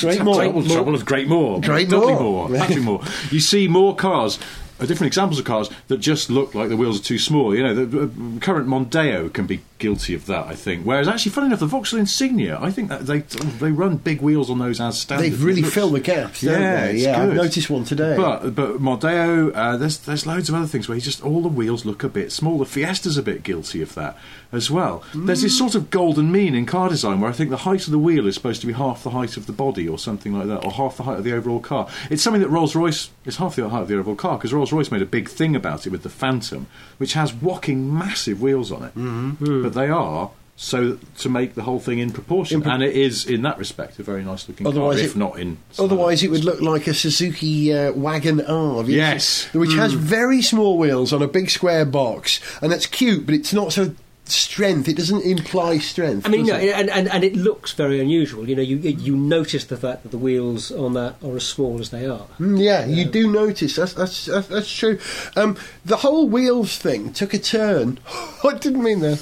Great 0.01 0.23
more. 0.23 0.35
Trouble, 0.37 0.61
More. 0.61 0.71
trouble 0.77 0.95
of 0.95 1.07
Great 1.07 1.27
More. 1.27 1.59
Great 1.61 1.89
Dudley 1.89 2.13
Moore. 2.13 2.49
Moore. 2.51 2.59
Patrick 2.59 2.83
Moore. 2.85 3.03
You 3.31 3.41
see 3.41 3.67
more 3.67 3.97
cars. 3.97 4.39
Uh, 4.79 4.85
different 4.87 5.07
examples 5.07 5.39
of 5.39 5.47
cars 5.47 5.71
that 5.89 5.99
just 5.99 6.29
look 6.29 6.55
like 6.55 6.69
the 6.69 6.77
wheels 6.77 7.01
are 7.01 7.03
too 7.03 7.19
small. 7.19 7.55
You 7.55 7.63
know, 7.63 7.75
the, 7.75 7.87
the 7.87 8.41
current 8.41 8.69
Mondeo 8.69 9.33
can 9.33 9.47
be 9.47 9.61
guilty 9.79 10.15
of 10.15 10.27
that, 10.27 10.47
I 10.47 10.55
think. 10.55 10.85
Whereas, 10.85 11.09
actually, 11.09 11.33
funny 11.33 11.49
enough, 11.49 11.61
the 11.61 11.67
Vauxhall 11.67 11.99
Insignia, 11.99 12.59
I 12.61 12.71
think 12.71 12.89
that 12.89 13.07
they 13.07 13.21
they 13.21 13.71
run 13.71 13.97
big 13.97 14.21
wheels 14.21 14.51
on 14.51 14.59
those 14.59 14.81
as 14.81 15.01
standard. 15.01 15.25
They've 15.25 15.45
really 15.45 15.63
looks- 15.63 15.75
filled 15.75 15.95
the 15.95 16.01
gaps, 16.01 16.41
don't 16.43 16.61
yeah, 16.61 16.87
they? 16.87 16.97
Yeah, 16.97 17.23
I've 17.23 17.35
noticed 17.35 17.71
one 17.71 17.85
today. 17.85 18.17
But 18.17 18.55
but 18.55 18.79
Mondeo, 18.81 19.53
uh, 19.55 19.77
there's 19.77 19.99
there's 19.99 20.27
loads 20.27 20.49
of 20.49 20.55
other 20.55 20.67
things 20.67 20.89
where 20.89 20.97
you 20.97 21.03
just 21.03 21.23
all 21.23 21.43
the 21.43 21.49
wheels 21.49 21.85
look 21.85 22.03
a 22.05 22.09
bit 22.09 22.33
small. 22.33 22.59
The 22.59 22.67
Fiesta's 22.67 23.17
a 23.17 23.23
bit 23.23 23.43
guilty 23.43 23.83
of 23.83 23.95
that 23.95 24.17
as 24.53 24.71
well. 24.71 25.03
There's 25.15 25.43
this 25.43 25.59
sort 25.59 25.75
of 25.75 25.91
golden 25.91 26.31
mean 26.31 26.55
in 26.55 26.65
car 26.65 26.89
design 26.89 27.21
where 27.21 27.29
I 27.29 27.33
think 27.33 27.51
the 27.51 27.59
height 27.59 27.87
of 27.87 27.91
the 27.91 27.99
wheel 27.99 28.27
is 28.27 28.35
supposed 28.37 28.61
to 28.61 28.67
be 28.67 28.73
half 28.73 29.03
the 29.03 29.11
height 29.11 29.37
of 29.37 29.47
the 29.47 29.53
body 29.53 29.89
or 29.89 29.99
something 29.99 30.33
like 30.33 30.47
that, 30.47 30.65
or 30.65 30.71
half 30.71 30.97
the 30.97 31.03
height 31.03 31.19
of 31.19 31.25
the 31.25 31.33
overall 31.33 31.61
car. 31.61 31.89
It's 32.11 32.23
something 32.23 32.41
that 32.41 32.49
Rolls 32.49 32.77
Royce 32.77 33.11
is 33.25 33.37
half 33.39 33.57
the 33.57 33.69
height 33.69 33.83
of 33.83 33.89
the 33.89 33.99
overall 33.99 34.17
car 34.17 34.39
because 34.39 34.53
Rolls 34.53 34.73
Royce 34.73 34.91
made 34.91 35.03
a 35.03 35.07
big 35.07 35.29
thing 35.29 35.57
about 35.57 35.87
it 35.87 35.91
with 35.91 36.05
the 36.05 36.09
Phantom, 36.09 36.67
which 36.99 37.15
has 37.15 37.33
whocking 37.33 37.93
massive 37.97 38.41
wheels 38.41 38.71
on 38.71 38.85
it, 38.85 38.95
mm-hmm. 38.95 39.64
But 39.65 39.75
they 39.75 39.89
are. 39.89 40.31
So 40.57 40.99
to 41.19 41.29
make 41.29 41.57
the 41.57 41.63
whole 41.63 41.81
thing 41.81 41.99
in 41.99 42.13
proportion, 42.13 42.63
and 42.63 42.81
it 42.81 42.95
is 42.95 43.27
in 43.27 43.43
that 43.43 43.59
respect 43.59 43.99
a 43.99 44.05
very 44.05 44.23
nice 44.23 44.49
looking 44.49 44.63
car, 44.65 44.73
Otherwise 44.73 45.01
if 45.01 45.17
it- 45.17 45.19
not 45.19 45.37
in 45.41 45.57
Otherwise, 45.81 46.23
it 46.23 46.31
would 46.31 46.45
look 46.45 46.61
like 46.61 46.87
a 46.87 46.95
Suzuki 46.95 47.73
uh, 47.75 47.91
Wagon 47.93 48.41
R. 48.41 48.85
Yes. 48.85 49.49
seen- 49.51 49.61
Which 49.61 49.75
has 49.75 49.95
Mm. 49.95 49.99
very 49.99 50.43
small 50.43 50.79
wheels 50.79 51.13
on 51.13 51.23
a 51.23 51.27
big 51.27 51.51
square 51.51 51.85
box. 51.85 52.39
And 52.63 52.71
that's 52.71 52.87
cute, 52.87 53.27
but 53.27 53.35
it's 53.35 53.53
not 53.53 53.73
so 53.73 53.95
strength. 54.27 54.89
It 54.89 54.97
doesn't 54.97 55.23
imply 55.23 55.79
strength. 55.79 56.27
I 56.27 56.31
mean, 56.31 56.47
no, 56.47 56.55
and, 56.55 56.89
and, 56.91 57.09
and 57.09 57.25
it 57.25 57.37
looks 57.37 57.73
very 57.73 58.01
unusual. 58.01 58.49
You 58.49 58.57
know, 58.57 58.63
you 58.63 58.77
you 58.79 59.17
notice 59.17 59.65
the 59.65 59.77
fact 59.77 60.03
that 60.03 60.11
the 60.11 60.19
wheels 60.19 60.71
on 60.73 60.95
that 60.95 61.17
are 61.23 61.37
as 61.37 61.47
small 61.47 61.81
as 61.81 61.91
they 61.91 62.07
are. 62.07 62.27
Mm, 62.39 62.63
yeah, 62.63 62.85
you 62.87 63.05
do 63.05 63.31
notice. 63.31 63.77
That's 63.77 63.93
that's 63.93 64.27
that's, 64.27 64.49
that's 64.49 64.73
true. 64.73 64.99
Um, 65.37 65.57
the 65.85 65.99
whole 65.99 66.29
wheels 66.29 66.79
thing 66.79 67.13
took 67.13 67.35
a 67.35 67.39
turn. 67.39 67.99
I 68.45 68.55
didn't 68.55 68.83
mean 68.83 69.01
that. 69.01 69.19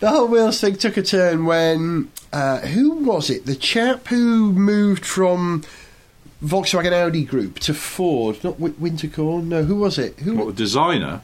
The 0.00 0.10
whole 0.10 0.28
wheels 0.28 0.60
thing 0.60 0.76
took 0.76 0.96
a 0.96 1.02
turn 1.02 1.46
when 1.46 2.10
uh, 2.32 2.60
who 2.60 2.90
was 2.90 3.30
it? 3.30 3.46
The 3.46 3.56
chap 3.56 4.08
who 4.08 4.52
moved 4.52 5.06
from 5.06 5.62
Volkswagen 6.42 6.92
Audi 6.92 7.24
Group 7.24 7.58
to 7.60 7.72
Ford, 7.72 8.42
not 8.44 8.58
Wi- 8.58 8.76
Winterkorn. 8.78 9.44
No, 9.44 9.64
who 9.64 9.76
was 9.76 9.98
it? 9.98 10.18
Who? 10.20 10.36
What, 10.36 10.46
the 10.48 10.52
designer? 10.52 11.22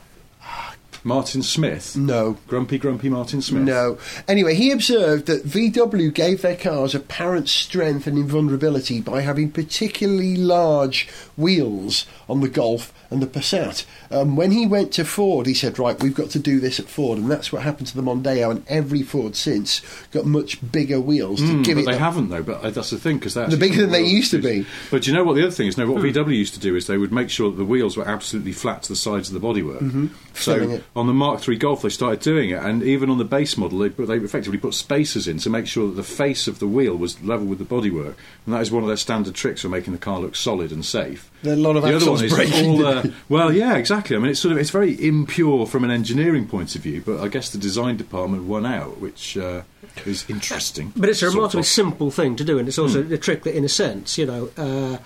Martin 1.05 1.43
Smith? 1.43 1.97
No. 1.97 2.37
Grumpy, 2.47 2.79
grumpy 2.79 3.09
Martin 3.09 3.41
Smith? 3.43 3.63
No. 3.63 3.99
Anyway, 4.29 4.55
he 4.55 4.71
observed 4.71 5.27
that 5.27 5.45
VW 5.47 6.13
gave 6.13 6.43
their 6.43 6.57
cars 6.57 6.95
apparent 6.95 7.49
strength 7.49 8.07
and 8.07 8.19
invulnerability 8.19 9.01
by 9.01 9.21
having 9.23 9.51
particularly 9.51 10.37
large 10.37 11.09
wheels 11.37 12.07
on 12.29 12.41
the 12.41 12.49
Golf 12.49 12.93
and 13.11 13.21
the 13.23 13.27
Passat. 13.27 13.85
Um, 14.11 14.37
when 14.37 14.53
he 14.53 14.67
went 14.67 14.93
to 14.93 15.05
Ford, 15.05 15.47
he 15.47 15.55
said, 15.55 15.79
"Right, 15.79 16.01
we've 16.01 16.15
got 16.15 16.31
to 16.31 16.39
do 16.39 16.61
this 16.61 16.79
at 16.79 16.87
Ford," 16.89 17.19
and 17.19 17.29
that's 17.31 17.51
what 17.53 17.63
happened 17.63 17.89
to 17.89 17.97
the 17.97 18.03
Mondeo. 18.03 18.51
And 18.51 18.63
every 18.69 19.03
Ford 19.03 19.35
since 19.35 19.81
got 20.13 20.27
much 20.27 20.59
bigger 20.71 21.01
wheels 21.01 21.41
to 21.41 21.47
Mm, 21.47 21.65
give 21.65 21.75
but 21.77 21.83
it. 21.83 21.87
they 21.87 21.93
the- 21.93 21.99
haven't 21.99 22.29
though. 22.29 22.43
But 22.43 22.63
uh, 22.63 22.71
that's 22.71 22.91
the 22.91 22.99
thing 22.99 23.19
because 23.19 23.35
The 23.35 23.57
bigger 23.57 23.81
than 23.81 23.91
they 23.91 24.05
used 24.05 24.31
to 24.33 24.39
be. 24.39 24.65
But 24.93 25.07
you 25.09 25.13
know 25.13 25.25
what 25.25 25.35
the 25.35 25.43
other 25.43 25.51
thing 25.51 25.67
is? 25.67 25.77
No, 25.77 25.91
what 25.91 26.01
Hmm. 26.03 26.07
VW 26.09 26.37
used 26.37 26.55
to 26.55 26.61
do 26.61 26.77
is 26.77 26.87
they 26.87 26.99
would 26.99 27.13
make 27.13 27.31
sure 27.31 27.51
that 27.51 27.57
the 27.57 27.65
wheels 27.65 27.97
were 27.97 28.07
absolutely 28.07 28.53
flat 28.53 28.83
to 28.85 28.89
the 28.91 28.97
sides 28.97 29.29
of 29.29 29.35
the 29.41 29.45
bodywork. 29.47 29.81
Mhm. 29.81 30.11
So. 30.35 30.81
On 30.97 31.07
the 31.07 31.13
Mark 31.13 31.47
III 31.49 31.57
Golf, 31.57 31.83
they 31.83 31.89
started 31.89 32.21
doing 32.21 32.51
it, 32.51 32.61
and 32.61 32.83
even 32.83 33.11
on 33.11 33.19
the 33.19 33.25
base 33.25 33.57
model, 33.57 33.79
they, 33.79 33.91
put, 33.91 34.09
they 34.09 34.17
effectively 34.17 34.59
put 34.59 34.75
spacers 34.75 35.29
in 35.29 35.39
to 35.39 35.49
make 35.49 35.67
sure 35.69 35.87
that 35.87 35.95
the 35.95 36.03
face 36.03 36.49
of 36.49 36.59
the 36.59 36.67
wheel 36.67 36.97
was 36.97 37.23
level 37.23 37.47
with 37.47 37.59
the 37.59 37.65
bodywork, 37.65 38.15
and 38.45 38.55
that 38.55 38.61
is 38.61 38.73
one 38.73 38.83
of 38.83 38.89
their 38.89 38.97
standard 38.97 39.35
tricks 39.35 39.63
for 39.63 39.69
making 39.69 39.93
the 39.93 39.99
car 39.99 40.19
look 40.19 40.35
solid 40.35 40.73
and 40.73 40.85
safe. 40.85 41.31
There 41.43 41.53
are 41.53 41.57
a 41.57 41.61
lot 41.61 41.77
of 41.77 41.85
the 41.85 41.95
other 41.95 42.11
one 42.11 42.25
is 42.25 42.35
breaking. 42.35 42.83
all, 42.83 42.87
uh, 42.87 43.05
well, 43.29 43.53
yeah, 43.53 43.77
exactly. 43.77 44.17
I 44.17 44.19
mean, 44.19 44.31
it's 44.33 44.41
sort 44.41 44.53
of 44.53 44.59
it's 44.59 44.71
very 44.71 44.93
impure 45.07 45.65
from 45.67 45.85
an 45.85 45.93
engineering 45.93 46.49
point 46.49 46.75
of 46.75 46.83
view, 46.83 47.03
but 47.05 47.21
I 47.21 47.29
guess 47.29 47.51
the 47.51 47.59
design 47.59 47.97
department 47.97 48.45
won 48.45 48.67
out, 48.67 48.99
which 48.99 49.37
uh, 49.37 49.63
is 50.05 50.29
interesting. 50.29 50.93
But 50.97 51.09
it's 51.09 51.23
a 51.23 51.27
sort 51.27 51.35
remarkably 51.35 51.61
of. 51.61 51.67
simple 51.67 52.11
thing 52.11 52.35
to 52.35 52.45
do, 52.45 52.59
and 52.59 52.67
it's 52.67 52.79
also 52.79 53.09
a 53.09 53.19
trick 53.19 53.45
that, 53.45 53.57
in 53.57 53.65
a 53.65 53.69
sense, 53.69 54.19
you 54.19 54.27
know, 54.27 54.51
uh, 54.57 54.99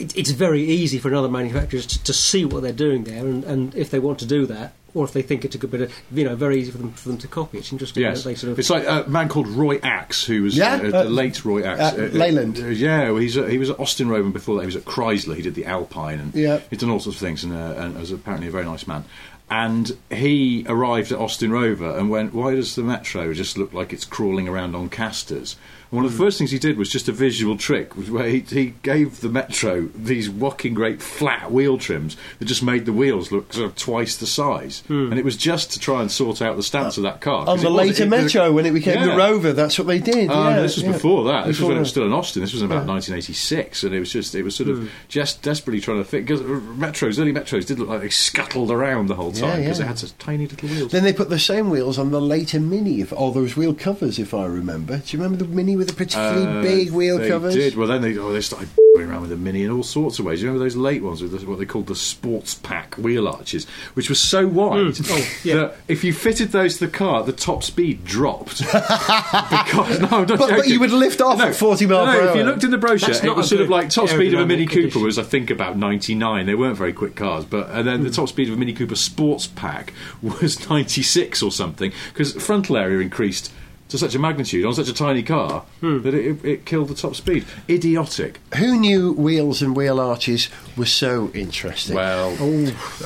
it, 0.00 0.16
it's 0.18 0.30
very 0.30 0.62
easy 0.62 0.98
for 0.98 1.06
another 1.06 1.28
manufacturer 1.28 1.80
to, 1.80 2.02
to 2.02 2.12
see 2.12 2.44
what 2.44 2.64
they're 2.64 2.72
doing 2.72 3.04
there, 3.04 3.24
and, 3.24 3.44
and 3.44 3.74
if 3.76 3.90
they 3.90 4.00
want 4.00 4.18
to 4.18 4.26
do 4.26 4.44
that, 4.46 4.72
or 4.94 5.04
if 5.04 5.12
they 5.12 5.22
think 5.22 5.44
it's 5.44 5.54
a 5.54 5.58
good 5.58 5.70
bit 5.72 5.80
of, 5.82 5.92
you 6.12 6.24
know, 6.24 6.36
very 6.36 6.58
easy 6.60 6.70
for 6.70 6.78
them 6.78 6.92
for 6.92 7.08
them 7.08 7.18
to 7.18 7.28
copy. 7.28 7.58
It's 7.58 7.72
interesting 7.72 8.02
Yes, 8.04 8.22
that 8.22 8.28
they 8.30 8.34
sort 8.36 8.52
of. 8.52 8.58
it's 8.58 8.70
like 8.70 8.86
a 8.86 9.04
man 9.08 9.28
called 9.28 9.48
Roy 9.48 9.78
Axe, 9.82 10.24
who 10.24 10.44
was 10.44 10.56
Yeah, 10.56 10.74
uh, 10.74 10.88
uh, 10.88 11.02
the 11.04 11.10
late 11.10 11.44
Roy 11.44 11.62
Axe, 11.64 11.98
uh, 11.98 12.08
Leyland. 12.12 12.58
uh, 12.60 12.66
yeah, 12.68 13.04
well, 13.10 13.16
he's 13.16 13.36
uh, 13.36 13.44
he 13.44 13.58
was 13.58 13.70
at 13.70 13.78
Austin 13.80 14.08
Rover 14.08 14.30
before 14.30 14.54
that. 14.56 14.62
He 14.62 14.66
was 14.66 14.76
at 14.76 14.84
Chrysler. 14.84 15.34
He 15.36 15.42
did 15.42 15.54
the 15.56 15.66
Alpine, 15.66 16.20
and 16.20 16.34
Yeah. 16.34 16.60
he's 16.70 16.78
done 16.78 16.90
all 16.90 17.00
sorts 17.00 17.16
of 17.20 17.26
things, 17.26 17.42
and, 17.44 17.52
uh, 17.52 17.74
and 17.76 17.98
was 17.98 18.12
apparently 18.12 18.48
a 18.48 18.52
very 18.52 18.64
nice 18.64 18.86
man. 18.86 19.04
And 19.50 19.94
he 20.10 20.64
arrived 20.68 21.12
at 21.12 21.18
Austin 21.18 21.50
Rover 21.52 21.98
and 21.98 22.08
went, 22.08 22.32
"Why 22.32 22.54
does 22.54 22.76
the 22.76 22.82
Metro 22.82 23.34
just 23.34 23.58
look 23.58 23.74
like 23.74 23.92
it's 23.92 24.04
crawling 24.06 24.48
around 24.48 24.74
on 24.74 24.88
casters?" 24.88 25.56
One 25.94 26.04
of 26.04 26.10
the 26.12 26.16
Hmm. 26.18 26.24
first 26.24 26.38
things 26.38 26.50
he 26.50 26.58
did 26.58 26.76
was 26.76 26.88
just 26.88 27.08
a 27.08 27.12
visual 27.12 27.56
trick, 27.56 27.92
where 27.94 28.28
he, 28.28 28.40
he 28.40 28.74
gave 28.82 29.20
the 29.20 29.28
Metro 29.28 29.88
these 29.94 30.28
whocking 30.28 30.74
great 30.74 31.00
flat 31.00 31.52
wheel 31.52 31.78
trims 31.78 32.16
that 32.38 32.46
just 32.46 32.62
made 32.62 32.84
the 32.84 32.92
wheels 32.92 33.30
look 33.30 33.52
sort 33.52 33.66
of 33.66 33.76
twice 33.76 34.16
the 34.16 34.26
size. 34.26 34.82
And 34.88 35.18
it 35.18 35.24
was 35.24 35.36
just 35.36 35.70
to 35.72 35.80
try 35.80 36.00
and 36.00 36.10
sort 36.10 36.42
out 36.42 36.56
the 36.56 36.62
stance 36.62 36.96
of 36.96 37.02
that 37.04 37.20
car. 37.20 37.46
On 37.48 37.58
the 37.58 37.66
it 37.66 37.70
was- 37.70 37.74
later 37.74 38.02
it- 38.04 38.08
Metro, 38.08 38.52
when 38.52 38.66
it 38.66 38.72
became 38.72 39.00
the 39.06 39.16
Rover, 39.16 39.52
that's 39.52 39.78
what 39.78 39.86
they 39.86 39.98
did. 39.98 40.30
Oh, 40.30 40.48
yeah, 40.48 40.60
this 40.62 40.76
was 40.76 40.84
yeah. 40.84 40.92
before 40.92 41.24
that. 41.24 41.46
This 41.46 41.56
Before 41.56 41.68
was 41.68 41.68
when 41.70 41.76
it 41.76 41.80
was 41.80 41.88
still 41.90 42.06
in 42.06 42.12
Austin. 42.12 42.42
This 42.42 42.52
was 42.52 42.62
in 42.62 42.66
about 42.66 42.82
Yeah. 42.86 42.92
1986, 42.94 43.84
and 43.84 43.94
it 43.94 44.00
was 44.00 44.10
just 44.12 44.34
it 44.34 44.42
was 44.42 44.54
sort 44.54 44.70
of 44.70 44.78
Hmm. 44.78 44.86
just 45.08 45.42
desperately 45.42 45.80
trying 45.80 45.98
to 45.98 46.04
fit 46.04 46.26
because 46.26 46.40
metros, 46.40 47.18
early 47.20 47.32
metros, 47.32 47.66
did 47.66 47.78
look 47.78 47.88
like 47.88 48.00
they 48.00 48.08
scuttled 48.10 48.70
around 48.70 49.06
the 49.08 49.14
whole 49.14 49.32
time 49.32 49.60
because 49.60 49.78
yeah. 49.78 49.84
they 49.84 49.88
had 49.88 49.98
such 49.98 50.16
tiny 50.18 50.46
little 50.46 50.68
wheels. 50.68 50.90
Then 50.92 51.04
they 51.04 51.12
put 51.12 51.30
the 51.30 51.38
same 51.38 51.70
wheels 51.70 51.98
on 51.98 52.10
the 52.10 52.20
later 52.20 52.58
Mini, 52.58 53.00
if, 53.00 53.12
all 53.12 53.30
those 53.32 53.56
wheel 53.56 53.74
covers, 53.74 54.18
if 54.18 54.34
I 54.34 54.46
remember. 54.46 54.96
Do 54.98 55.16
you 55.16 55.22
remember 55.22 55.44
the 55.44 55.50
Mini 55.50 55.76
with 55.86 55.96
the 55.96 56.04
particularly 56.04 56.58
Uh, 56.58 56.62
big 56.62 56.90
wheel 56.92 57.18
they 57.18 57.28
covers? 57.28 57.54
did. 57.54 57.76
Well, 57.76 57.88
then 57.88 58.02
they 58.02 58.16
oh, 58.18 58.32
they 58.32 58.40
started 58.40 58.68
going 58.96 59.10
around 59.10 59.22
with 59.22 59.30
the 59.30 59.36
mini 59.36 59.64
in 59.64 59.70
all 59.70 59.82
sorts 59.82 60.18
of 60.18 60.24
ways. 60.24 60.40
You 60.40 60.48
remember 60.48 60.64
those 60.64 60.76
late 60.76 61.02
ones 61.02 61.20
with 61.20 61.32
the, 61.38 61.44
what 61.46 61.58
they 61.58 61.64
called 61.66 61.88
the 61.88 61.96
sports 61.96 62.54
pack 62.54 62.94
wheel 62.94 63.26
arches, 63.26 63.66
which 63.94 64.08
was 64.08 64.20
so 64.20 64.46
wide 64.46 64.74
Mm. 64.94 65.10
Oh, 65.10 65.40
yeah. 65.44 65.54
that 65.56 65.76
if 65.88 66.04
you 66.04 66.12
fitted 66.12 66.52
those 66.52 66.78
to 66.78 66.86
the 66.86 66.92
car, 66.92 67.22
the 67.24 67.32
top 67.32 67.62
speed 67.62 68.04
dropped. 68.04 68.58
because 68.70 70.00
no, 70.00 70.08
I'm 70.10 70.26
not 70.26 70.28
But- 70.28 70.38
but 70.50 70.68
you 70.68 70.80
would 70.80 70.90
lift 70.92 71.20
off 71.20 71.38
no, 71.38 71.46
at 71.46 71.54
40 71.56 71.86
miles. 71.86 72.06
no, 72.06 72.18
per 72.20 72.28
If 72.30 72.36
you 72.36 72.44
looked 72.44 72.64
in 72.64 72.70
the 72.70 72.78
brochure, 72.78 73.08
That's 73.08 73.22
it 73.22 73.26
not 73.26 73.36
was 73.36 73.48
sort 73.48 73.60
of 73.60 73.68
like 73.68 73.90
top 73.90 74.08
speed 74.08 74.34
of 74.34 74.40
a 74.40 74.46
Mini 74.46 74.66
aerodynamic 74.66 74.92
Cooper 74.92 74.98
was 75.00 75.18
I 75.18 75.22
think 75.22 75.50
about 75.50 75.76
99. 75.76 76.46
They 76.46 76.54
weren't 76.54 76.76
very 76.76 76.92
quick 76.92 77.16
cars, 77.16 77.44
but 77.44 77.70
and 77.70 77.86
then 77.86 78.02
the 78.02 78.08
Hmm. 78.08 78.14
top 78.14 78.28
speed 78.28 78.48
of 78.48 78.54
a 78.54 78.56
Mini 78.56 78.72
Cooper 78.72 78.94
Sports 78.96 79.46
Pack 79.46 79.92
was 80.22 80.68
96 80.68 81.42
or 81.42 81.50
something 81.50 81.92
because 82.12 82.32
frontal 82.34 82.76
area 82.76 83.00
increased. 83.00 83.50
To 83.94 83.98
such 83.98 84.16
a 84.16 84.18
magnitude 84.18 84.64
on 84.64 84.74
such 84.74 84.88
a 84.88 84.92
tiny 84.92 85.22
car 85.22 85.60
Hmm. 85.80 86.02
that 86.02 86.14
it, 86.14 86.44
it 86.44 86.64
killed 86.66 86.88
the 86.88 86.96
top 86.96 87.14
speed. 87.14 87.44
Idiotic. 87.70 88.40
Who 88.56 88.76
knew 88.76 89.12
wheels 89.12 89.62
and 89.62 89.76
wheel 89.76 90.00
arches 90.00 90.48
were 90.76 90.84
so 90.84 91.30
interesting? 91.32 91.94
Well, 91.94 92.30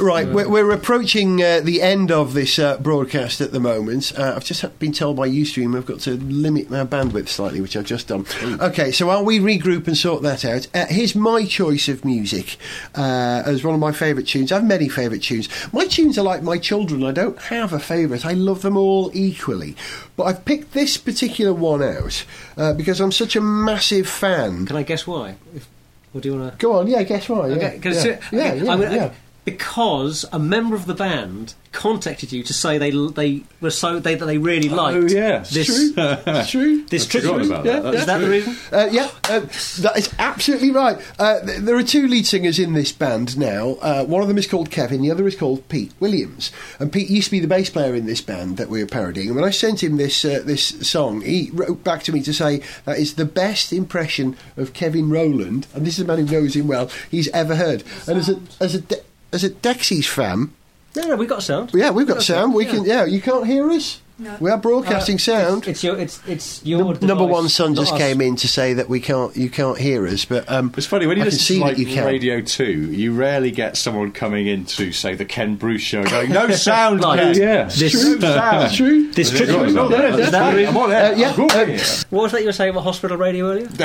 Right, 0.01 0.27
we're, 0.27 0.49
we're 0.49 0.71
approaching 0.71 1.43
uh, 1.43 1.61
the 1.63 1.83
end 1.83 2.11
of 2.11 2.33
this 2.33 2.59
uh, 2.59 2.79
broadcast 2.79 3.43
at 3.43 3.53
the 3.53 3.61
moment. 3.61 4.19
Uh, 4.19 4.33
I've 4.35 4.47
just 4.47 4.79
been 4.79 4.93
told 4.93 5.19
by 5.19 5.29
Ustream 5.29 5.77
I've 5.77 5.85
got 5.85 6.01
to 6.01 6.13
limit 6.13 6.71
my 6.71 6.85
bandwidth 6.87 7.29
slightly, 7.29 7.61
which 7.61 7.77
I've 7.77 7.85
just 7.85 8.09
done. 8.09 8.25
Okay, 8.59 8.91
so 8.91 9.09
while 9.09 9.23
we 9.23 9.41
regroup 9.41 9.89
and 9.89 9.97
sort 9.97 10.23
that 10.23 10.43
out, 10.47 10.69
uh, 10.73 10.87
here's 10.87 11.15
my 11.15 11.45
choice 11.45 11.89
of 11.91 12.03
music 12.03 12.57
uh, 12.95 13.43
as 13.45 13.63
one 13.63 13.75
of 13.75 13.81
my 13.81 13.93
favourite 13.93 14.27
tunes. 14.27 14.53
I 14.53 14.55
have 14.55 14.65
many 14.65 14.89
favourite 14.89 15.23
tunes. 15.23 15.51
My 15.71 15.85
tunes 15.87 16.17
are 16.17 16.25
like 16.25 16.43
my 16.43 16.57
children. 16.57 17.05
I 17.05 17.13
don't 17.13 17.39
have 17.43 17.75
a 17.75 17.79
favourite. 17.79 18.25
I 18.25 18.33
love 18.33 18.63
them 18.63 18.79
all 18.79 19.11
equally. 19.13 19.77
But 20.17 20.25
I've 20.25 20.45
picked 20.47 20.73
this 20.79 20.97
particular 20.97 21.53
one 21.53 21.83
out 21.83 22.25
uh, 22.57 22.73
because 22.73 23.01
I'm 23.01 23.13
such 23.13 23.35
a 23.37 23.41
massive 23.41 24.09
fan. 24.09 24.67
Can 24.67 24.77
I 24.77 24.85
guess 24.85 25.07
why? 25.07 25.35
If, 25.55 25.69
or 26.15 26.21
do 26.21 26.29
you 26.31 26.39
want 26.39 26.53
to? 26.53 26.59
Go 26.59 26.79
on, 26.79 26.87
yeah, 26.87 27.03
guess 27.03 27.29
why? 27.29 27.49
Yeah, 27.49 27.55
Okay, 27.57 27.81
yeah. 27.83 28.21
yeah, 28.33 28.55
yeah, 28.55 28.91
yeah. 28.91 29.11
Because 29.45 30.25
a 30.33 30.39
member 30.39 30.75
of 30.75 30.87
the 30.87 30.95
band 30.95 31.55
contacted 31.71 32.33
you 32.33 32.43
to 32.43 32.53
say 32.55 32.77
they 32.79 32.91
they 32.91 33.43
were 33.61 33.71
so 33.71 33.99
they 34.01 34.15
that 34.15 34.25
they 34.27 34.39
really 34.39 34.69
liked. 34.69 34.97
Oh, 34.97 35.07
yeah, 35.17 35.41
it's 35.41 35.51
this 35.51 35.67
true. 35.67 35.93
It's 36.27 36.51
true. 36.51 36.85
This 36.87 37.07
I 37.07 37.11
trip. 37.11 37.25
forgot 37.25 37.47
about 37.47 37.65
Yeah, 37.65 37.81
that. 37.81 37.95
Is 37.95 38.07
that 38.07 38.19
the 38.19 38.29
reason? 38.29 38.57
Uh, 38.73 38.89
yeah, 38.91 39.11
uh, 39.25 39.41
that 39.41 39.93
is 39.97 40.13
absolutely 40.19 40.71
right. 40.71 40.99
Uh, 41.19 41.41
th- 41.45 41.59
there 41.61 41.77
are 41.77 41.83
two 41.83 42.09
lead 42.09 42.27
singers 42.27 42.59
in 42.59 42.73
this 42.73 42.91
band 42.93 43.39
now. 43.39 43.77
Uh, 43.81 44.05
one 44.05 44.23
of 44.23 44.29
them 44.29 44.39
is 44.39 44.47
called 44.47 44.71
Kevin, 44.71 45.03
the 45.03 45.11
other 45.11 45.27
is 45.27 45.37
called 45.37 45.69
Pete 45.69 45.93
Williams. 46.01 46.51
And 46.81 46.91
Pete 46.93 47.11
used 47.11 47.27
to 47.27 47.31
be 47.33 47.41
the 47.41 47.47
bass 47.49 47.69
player 47.71 47.95
in 47.95 48.07
this 48.07 48.21
band 48.23 48.57
that 48.57 48.69
we 48.71 48.83
were 48.83 48.89
parodying. 48.89 49.29
And 49.29 49.37
when 49.37 49.45
I 49.45 49.51
sent 49.51 49.83
him 49.83 49.97
this 49.99 50.25
uh, 50.25 50.43
this 50.45 50.65
song, 50.89 51.21
he 51.21 51.51
wrote 51.53 51.85
back 51.85 52.03
to 52.05 52.13
me 52.13 52.23
to 52.23 52.33
say 52.35 52.63
that 52.87 52.99
is 52.99 53.15
the 53.15 53.25
best 53.27 53.73
impression 53.73 54.37
of 54.57 54.73
Kevin 54.73 55.11
Rowland, 55.11 55.67
and 55.75 55.87
this 55.87 55.99
is 55.99 56.05
a 56.05 56.07
man 56.07 56.27
who 56.27 56.33
knows 56.41 56.57
him 56.57 56.67
well, 56.67 56.91
he's 57.11 57.29
ever 57.29 57.57
heard. 57.57 57.85
And 58.07 58.19
as 58.19 58.29
a 58.31 58.41
as 58.61 58.75
a 58.75 58.81
De- 58.81 59.03
as 59.33 59.45
it 59.45 59.63
Dexys 59.63 60.07
fam? 60.07 60.55
No, 60.97 61.03
no, 61.03 61.17
we 61.17 61.27
got 61.27 61.43
sound. 61.43 61.71
yeah, 61.75 61.91
we've 61.91 62.07
got 62.07 62.23
sound. 62.23 62.55
We 62.55 62.65
yeah. 62.65 62.71
can, 62.71 62.85
yeah, 62.85 63.05
you 63.05 63.21
can't 63.21 63.47
hear 63.47 63.71
us. 63.71 64.01
No. 64.21 64.37
We 64.41 64.51
are 64.51 64.59
broadcasting 64.59 65.15
Uh, 65.15 65.19
sound. 65.19 65.59
It's, 65.59 65.69
it's 65.69 65.85
your 65.85 65.97
it's 65.99 66.21
it's 66.27 66.67
your 66.67 66.83
Num- 66.95 66.99
number 67.07 67.25
one 67.25 67.49
son 67.49 67.77
just 67.77 67.93
us. 67.93 67.99
came 67.99 68.21
in 68.21 68.35
to 68.37 68.49
say 68.49 68.75
that 68.75 68.89
we 68.89 68.99
can't, 68.99 69.37
you 69.37 69.49
can't 69.49 69.79
hear 69.79 70.07
us, 70.09 70.25
but 70.25 70.51
um, 70.51 70.73
It's 70.77 70.87
funny 70.89 71.07
when 71.07 71.19
you 71.19 71.23
I 71.23 71.27
can 71.27 71.33
listen 71.35 71.45
see 71.47 71.59
to 71.59 71.65
like 71.65 71.77
that 71.77 71.83
you 71.83 71.95
can. 71.95 72.05
Radio 72.05 72.41
Two, 72.41 72.65
you 72.91 73.15
rarely 73.15 73.53
get 73.53 73.77
someone 73.77 74.11
coming 74.11 74.49
in 74.49 74.65
to 74.67 74.91
say 74.91 75.15
the 75.15 75.25
Ken 75.25 75.55
Bruce 75.55 75.83
show 75.83 76.03
going 76.05 76.31
no 76.33 76.51
sound. 76.51 77.01
Like, 77.01 77.21
Ken. 77.21 77.37
Yeah. 77.37 77.65
This, 77.67 77.95
no 78.05 78.19
sound. 78.35 78.75
True. 78.75 79.11
this 79.13 79.31
Yeah, 79.31 79.39
trip. 79.39 79.51
right, 79.51 79.69
Is 79.69 79.75
right. 79.77 80.31
that? 80.33 80.69
I'm 80.69 80.77
on 80.77 80.91
there. 80.91 81.13
Uh, 81.13 81.17
yeah, 81.17 81.29
uh. 81.31 81.79
What 82.11 82.23
was 82.25 82.33
that 82.33 82.41
you 82.41 82.47
were 82.47 82.53
saying 82.53 82.71
about 82.71 82.83
hospital 82.83 83.17
radio 83.17 83.51
earlier? 83.53 83.67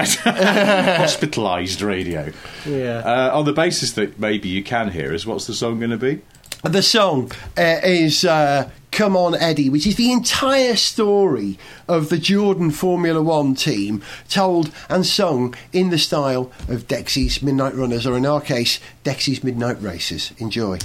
Hospitalised 0.64 1.86
radio. 1.86 2.32
Yeah. 2.66 3.00
Uh, 3.00 3.38
on 3.38 3.46
the 3.46 3.54
basis 3.54 3.94
that 3.94 4.20
maybe 4.20 4.50
you 4.50 4.64
can 4.64 4.90
hear 4.92 5.14
us, 5.14 5.26
what's 5.26 5.48
the 5.48 5.54
song 5.54 5.80
going 5.80 5.92
to 5.92 5.98
be? 5.98 6.22
The 6.64 6.82
song 6.82 7.32
uh, 7.58 7.82
is 7.84 8.24
uh, 8.24 8.70
"Come 8.92 9.18
On, 9.18 9.36
Eddie," 9.36 9.70
which 9.70 9.86
is 9.86 9.98
the 9.98 10.14
entire 10.14 10.78
story 10.78 11.60
of 11.90 12.08
the 12.08 12.18
Jordan 12.18 12.72
Formula 12.72 13.22
One 13.22 13.54
team, 13.54 14.02
told 14.30 14.72
and 14.90 15.06
sung 15.06 15.56
in 15.74 15.90
the 15.90 15.98
style 15.98 16.54
of 16.70 16.88
Dexy's 16.88 17.42
Midnight 17.42 17.76
Runners, 17.76 18.08
or 18.08 18.16
in 18.16 18.26
our 18.26 18.40
case, 18.40 18.80
Dexy's 19.04 19.44
Midnight 19.44 19.82
Racers. 19.82 20.32
Enjoy. 20.38 20.80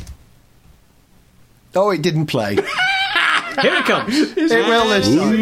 Oh, 1.76 1.90
it 1.90 2.02
didn't 2.02 2.26
play. 2.26 2.56
Here 2.56 2.64
it 3.74 3.84
comes. 3.84 4.14
it 4.36 4.50
will 4.50 4.88
this 4.88 5.06
time. 5.14 5.36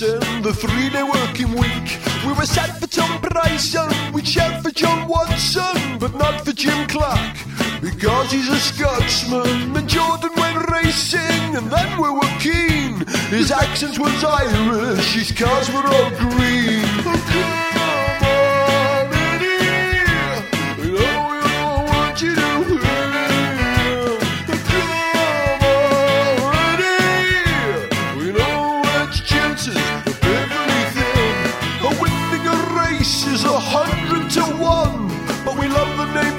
The 0.00 0.52
three-day 0.52 1.04
working 1.04 1.54
week. 1.54 2.00
We 2.26 2.32
were 2.32 2.46
set 2.46 2.80
for 2.80 2.86
Tom 2.88 3.20
and 3.22 4.14
we 4.14 4.24
shout 4.24 4.62
for 4.62 4.70
John 4.70 5.06
Watson, 5.06 5.98
but 5.98 6.14
not 6.14 6.44
for 6.44 6.52
Jim 6.52 6.88
Clark, 6.88 7.36
because 7.80 8.32
he's 8.32 8.48
a 8.48 8.58
Scotsman. 8.58 9.76
And 9.76 9.88
Jordan 9.88 10.30
went 10.36 10.68
racing, 10.70 11.54
and 11.56 11.70
then 11.70 12.00
we 12.00 12.10
were 12.10 12.34
keen. 12.40 13.06
His 13.30 13.52
accent 13.52 13.98
was 13.98 14.24
Irish, 14.24 15.14
his 15.14 15.32
cars 15.32 15.70
were 15.70 15.86
all 15.86 16.10
green. 16.10 17.53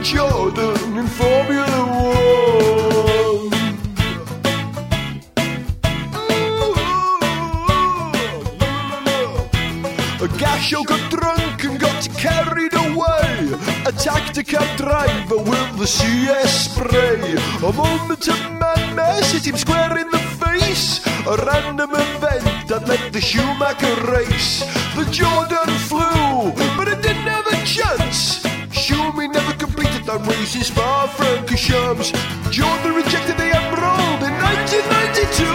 Jordan 0.06 0.98
in 1.00 1.08
Formula 1.08 1.66
One. 1.66 2.14
A 10.22 10.28
Gachot 10.38 10.86
got 10.86 11.10
drunk 11.10 11.64
and 11.64 11.80
got 11.80 12.08
carried 12.20 12.76
away. 12.76 13.58
Attacked 13.88 14.38
a 14.38 14.44
cab 14.44 14.78
driver 14.78 15.38
with 15.38 15.78
the 15.80 15.88
CS 15.88 16.70
spray. 16.70 17.34
A 17.68 17.74
moment 17.74 18.28
of 18.28 18.40
madness 18.60 19.32
hit 19.32 19.48
him 19.48 19.58
square 19.58 19.98
in 19.98 20.12
the 20.12 20.20
face. 20.20 21.04
A 21.26 21.36
random 21.48 21.90
event 21.96 22.68
that 22.68 22.88
led 22.88 23.12
the 23.12 23.22
Schumacher 23.22 23.96
race. 24.12 24.60
The 24.96 25.06
Jordan 25.12 25.74
flew, 25.90 26.54
but 26.78 26.88
it 26.88 27.02
didn't 27.02 27.26
have 27.26 27.48
a 27.48 27.66
chance. 27.66 28.46
Schumi 28.86 29.28
that 30.06 30.22
race 30.30 30.54
in 30.54 30.62
Spa-Francorchamps. 30.62 32.14
Jordan 32.54 32.94
rejected 32.94 33.38
the 33.42 33.50
Emerald 33.50 34.22
in 34.22 34.34
1992. 34.38 35.50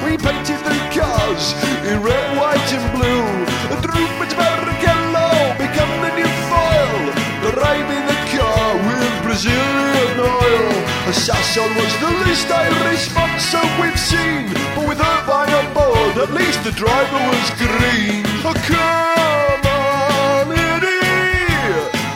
We 0.00 0.16
painted 0.16 0.60
the 0.64 0.76
cars 0.88 1.52
in 1.84 2.00
red, 2.00 2.24
white, 2.40 2.70
and 2.72 2.86
blue. 2.96 3.28
And 3.68 3.80
Rubens 3.84 4.32
Barrichello 4.32 5.52
became 5.60 5.94
the 6.00 6.12
new 6.16 6.32
foil, 6.48 7.12
driving 7.52 8.04
the 8.08 8.18
car 8.32 8.68
with 8.88 9.12
Brazilian 9.20 10.16
oil. 10.16 10.72
A 11.04 11.12
Sasol 11.12 11.68
was 11.76 11.92
the 12.00 12.12
least 12.24 12.48
Irish 12.48 13.12
sponsor 13.12 13.60
we've 13.80 14.00
seen, 14.00 14.48
but 14.72 14.88
with 14.88 15.00
Irvine 15.00 15.52
on 15.52 15.68
board, 15.76 16.16
at 16.16 16.32
least 16.32 16.64
the 16.64 16.72
driver 16.72 17.20
was 17.28 17.48
green. 17.60 18.24
Oh, 18.48 18.56
come 18.64 19.64
on, 19.68 20.48
Eddie, 20.56 21.04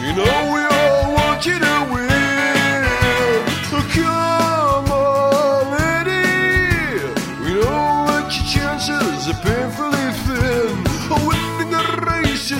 you 0.00 0.12
know 0.16 0.36
we 0.48 0.73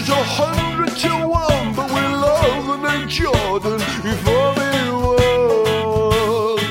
is 0.04 0.10
a 0.10 0.22
hundred 0.22 0.94
to 0.96 1.08
one, 1.26 1.74
but 1.74 1.88
we 1.88 2.00
love 2.00 2.66
the 2.66 2.76
name 2.86 3.08
Jordan 3.08 3.80
Formula 4.24 5.16
One. 5.16 6.64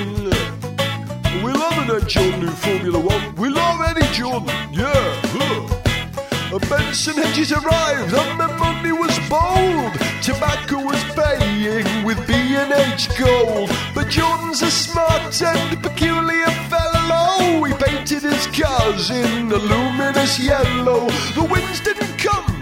We 1.43 1.51
love 1.51 1.75
the 1.75 1.93
name 1.93 2.07
Jordan 2.07 2.43
in 2.43 2.55
Formula 2.65 2.99
One. 2.99 3.35
We 3.35 3.49
love 3.49 3.81
Eddie 3.89 4.13
Jordan, 4.13 4.49
yeah. 4.71 4.93
huh. 5.33 6.59
Benson 6.69 7.15
Hedges 7.15 7.51
arrived 7.51 8.13
and 8.13 8.39
the 8.39 8.47
money 8.59 8.91
was 8.91 9.17
bold. 9.27 9.93
Tobacco 10.21 10.77
was 10.85 11.03
paying 11.17 12.05
with 12.05 12.19
B&H 12.27 13.17
gold. 13.17 13.69
But 13.95 14.09
Jordan's 14.09 14.61
a 14.61 14.69
smart 14.69 15.41
and 15.41 15.81
peculiar 15.81 16.51
fellow. 16.69 17.63
He 17.63 17.73
painted 17.73 18.21
his 18.21 18.45
cars 18.47 19.09
in 19.09 19.51
a 19.51 19.57
luminous 19.57 20.39
yellow. 20.39 21.09
The 21.33 21.47
winds 21.49 21.81
didn't 21.81 22.15
come, 22.17 22.52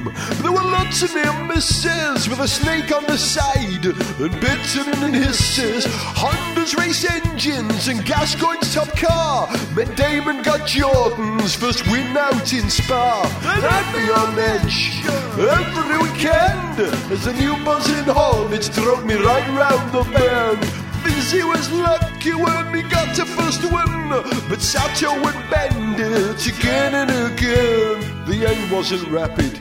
there 0.41 0.51
were 0.51 0.63
lots 0.63 1.03
of 1.03 1.13
near 1.13 1.33
misses 1.45 2.27
with 2.29 2.39
a 2.39 2.47
snake 2.47 2.91
on 2.95 3.03
the 3.05 3.17
side 3.17 3.85
and 3.85 4.41
bitten 4.41 5.03
in 5.03 5.13
hisses. 5.13 5.85
Honda's 5.89 6.75
race 6.75 7.03
engines 7.09 7.87
and 7.87 8.05
Gascoyne's 8.05 8.73
top 8.73 8.89
car. 8.97 9.47
Matt 9.75 9.95
Damon 9.95 10.43
got 10.43 10.67
Jordan's 10.67 11.55
first 11.55 11.85
win 11.87 12.15
out 12.17 12.53
in 12.53 12.69
Spa. 12.69 13.23
And 13.43 13.65
I'd 13.65 13.89
be 13.93 14.11
on 14.11 14.37
edge 14.39 15.01
every 15.39 15.97
weekend 15.97 16.79
as 17.11 17.27
a 17.27 17.33
new 17.33 17.55
buzzing 17.63 18.05
horn. 18.05 18.53
It's 18.53 18.69
drove 18.69 19.05
me 19.05 19.15
right 19.15 19.47
round 19.49 19.91
the 19.91 20.03
bend. 20.11 20.91
Fizzy 21.03 21.43
was 21.43 21.71
lucky 21.71 22.33
when 22.33 22.75
he 22.75 22.83
got 22.83 23.15
the 23.15 23.25
first 23.25 23.63
win, 23.63 24.47
but 24.47 24.61
Sato 24.61 25.19
would 25.23 25.35
bend 25.49 25.99
it 25.99 26.47
again 26.47 26.93
and 26.93 27.09
again. 27.09 28.25
The 28.27 28.45
end 28.47 28.71
wasn't 28.71 29.07
rapid, 29.09 29.59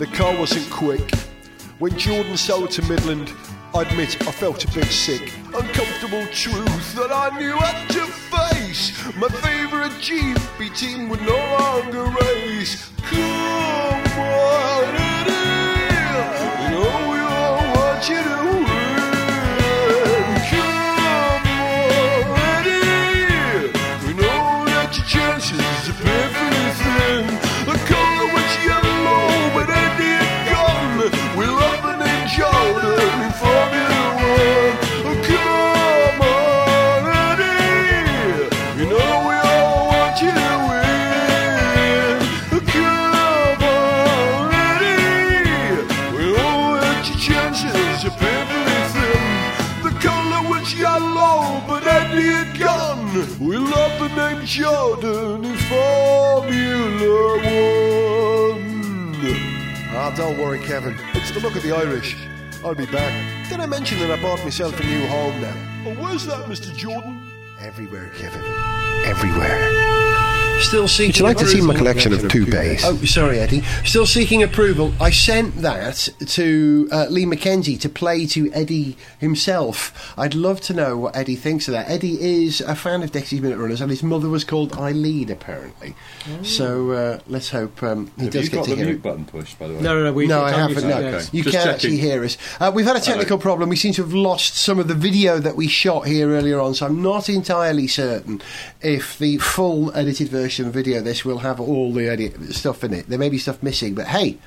the 0.00 0.06
car 0.06 0.34
wasn't 0.34 0.68
quick. 0.70 1.14
When 1.78 1.94
Jordan 1.98 2.38
sold 2.38 2.70
to 2.70 2.82
Midland, 2.88 3.34
I 3.74 3.82
admit 3.82 4.16
I 4.26 4.32
felt 4.32 4.64
a 4.64 4.68
bit 4.72 4.86
sick. 4.86 5.34
Uncomfortable 5.54 6.26
truth 6.32 6.94
that 6.94 7.12
I 7.12 7.38
knew 7.38 7.52
had 7.52 7.86
to 7.90 8.06
face. 8.06 8.96
My 9.16 9.28
favourite 9.28 9.92
GP 10.00 10.74
team 10.74 11.10
would 11.10 11.20
no 11.20 11.36
longer 11.36 12.04
race. 12.18 12.90
Come 13.02 14.18
on, 14.18 14.94
Eddie. 14.96 15.84
You 16.64 16.70
know 16.80 17.10
we 17.12 17.18
all 17.18 18.39
Jordan 54.50 55.44
in 55.44 55.56
Formula 55.56 57.36
One. 57.36 59.14
Ah, 59.94 60.12
don't 60.16 60.36
worry, 60.38 60.58
Kevin. 60.58 60.98
It's 61.14 61.30
the 61.30 61.38
look 61.38 61.54
of 61.54 61.62
the 61.62 61.70
Irish. 61.70 62.16
I'll 62.64 62.74
be 62.74 62.86
back. 62.86 63.48
Did 63.48 63.60
I 63.60 63.66
mention 63.66 64.00
that 64.00 64.10
I 64.10 64.20
bought 64.20 64.42
myself 64.42 64.80
a 64.80 64.84
new 64.84 65.06
home 65.06 65.40
now? 65.40 65.54
Oh, 65.86 65.94
where's 66.02 66.26
that, 66.26 66.46
Mr. 66.46 66.74
Jordan? 66.74 67.30
Everywhere, 67.60 68.10
Kevin. 68.16 68.42
Everywhere. 69.04 70.39
Still 70.60 70.86
seeking. 70.86 71.08
Would 71.08 71.16
you 71.18 71.24
like 71.24 71.36
to 71.38 71.46
see 71.46 71.60
my 71.60 71.74
collection 71.74 72.12
of 72.12 72.28
toupees? 72.28 72.82
Oh, 72.84 72.94
sorry, 73.04 73.40
Eddie. 73.40 73.62
Still 73.84 74.06
seeking 74.06 74.42
approval. 74.44 74.92
I 75.00 75.10
sent 75.10 75.56
that 75.62 76.08
to 76.26 76.88
uh, 76.92 77.06
Lee 77.10 77.24
McKenzie 77.24 77.80
to 77.80 77.88
play 77.88 78.24
to 78.26 78.52
Eddie 78.52 78.96
himself. 79.18 80.12
I'd 80.16 80.34
love 80.34 80.60
to 80.62 80.74
know 80.74 80.96
what 80.96 81.16
Eddie 81.16 81.34
thinks 81.34 81.66
of 81.66 81.72
that. 81.72 81.88
Eddie 81.90 82.20
is 82.44 82.60
a 82.60 82.76
fan 82.76 83.02
of 83.02 83.10
Dexys 83.10 83.40
Midnight 83.40 83.58
Runners, 83.58 83.80
and 83.80 83.90
his 83.90 84.02
mother 84.04 84.28
was 84.28 84.44
called 84.44 84.74
Eileen, 84.74 85.30
apparently. 85.30 85.94
So 86.42 86.90
uh, 86.92 87.18
let's 87.26 87.50
hope 87.50 87.82
um, 87.82 88.12
he 88.16 88.24
Have 88.24 88.32
does 88.32 88.44
you 88.44 88.50
get 88.50 88.56
got 88.58 88.64
to 88.66 88.70
the 88.70 88.76
hear 88.76 88.84
mute 88.86 88.96
it. 88.96 89.02
button 89.02 89.24
pushed, 89.24 89.58
by 89.58 89.66
the 89.66 89.74
way? 89.74 89.80
No, 89.80 89.94
no, 89.96 90.04
no. 90.04 90.12
We, 90.12 90.26
no, 90.28 90.44
I 90.44 90.52
can't 90.52 90.72
haven't. 90.72 90.88
No, 90.88 91.02
that, 91.02 91.12
yes. 91.12 91.30
you 91.34 91.42
Just 91.42 91.54
can't 91.56 91.64
checking. 91.64 91.74
actually 91.94 91.96
hear 91.96 92.22
us. 92.22 92.36
Uh, 92.60 92.70
we've 92.72 92.86
had 92.86 92.96
a 92.96 93.00
technical 93.00 93.38
problem. 93.38 93.70
We 93.70 93.76
seem 93.76 93.92
to 93.94 94.02
have 94.02 94.14
lost 94.14 94.54
some 94.56 94.78
of 94.78 94.86
the 94.86 94.94
video 94.94 95.38
that 95.40 95.56
we 95.56 95.66
shot 95.66 96.06
here 96.06 96.28
earlier 96.30 96.60
on, 96.60 96.74
so 96.74 96.86
I'm 96.86 97.02
not 97.02 97.28
entirely 97.28 97.88
certain 97.88 98.40
if 98.82 99.18
the 99.18 99.38
full 99.38 99.92
edited 99.96 100.28
version 100.28 100.49
of 100.58 100.72
video 100.72 100.98
of 100.98 101.04
this 101.04 101.24
will 101.24 101.38
have 101.38 101.60
all 101.60 101.92
the 101.92 102.08
edit 102.08 102.52
stuff 102.54 102.82
in 102.82 102.92
it. 102.92 103.08
There 103.08 103.18
may 103.18 103.28
be 103.28 103.38
stuff 103.38 103.62
missing, 103.62 103.94
but 103.94 104.08
hey. 104.08 104.38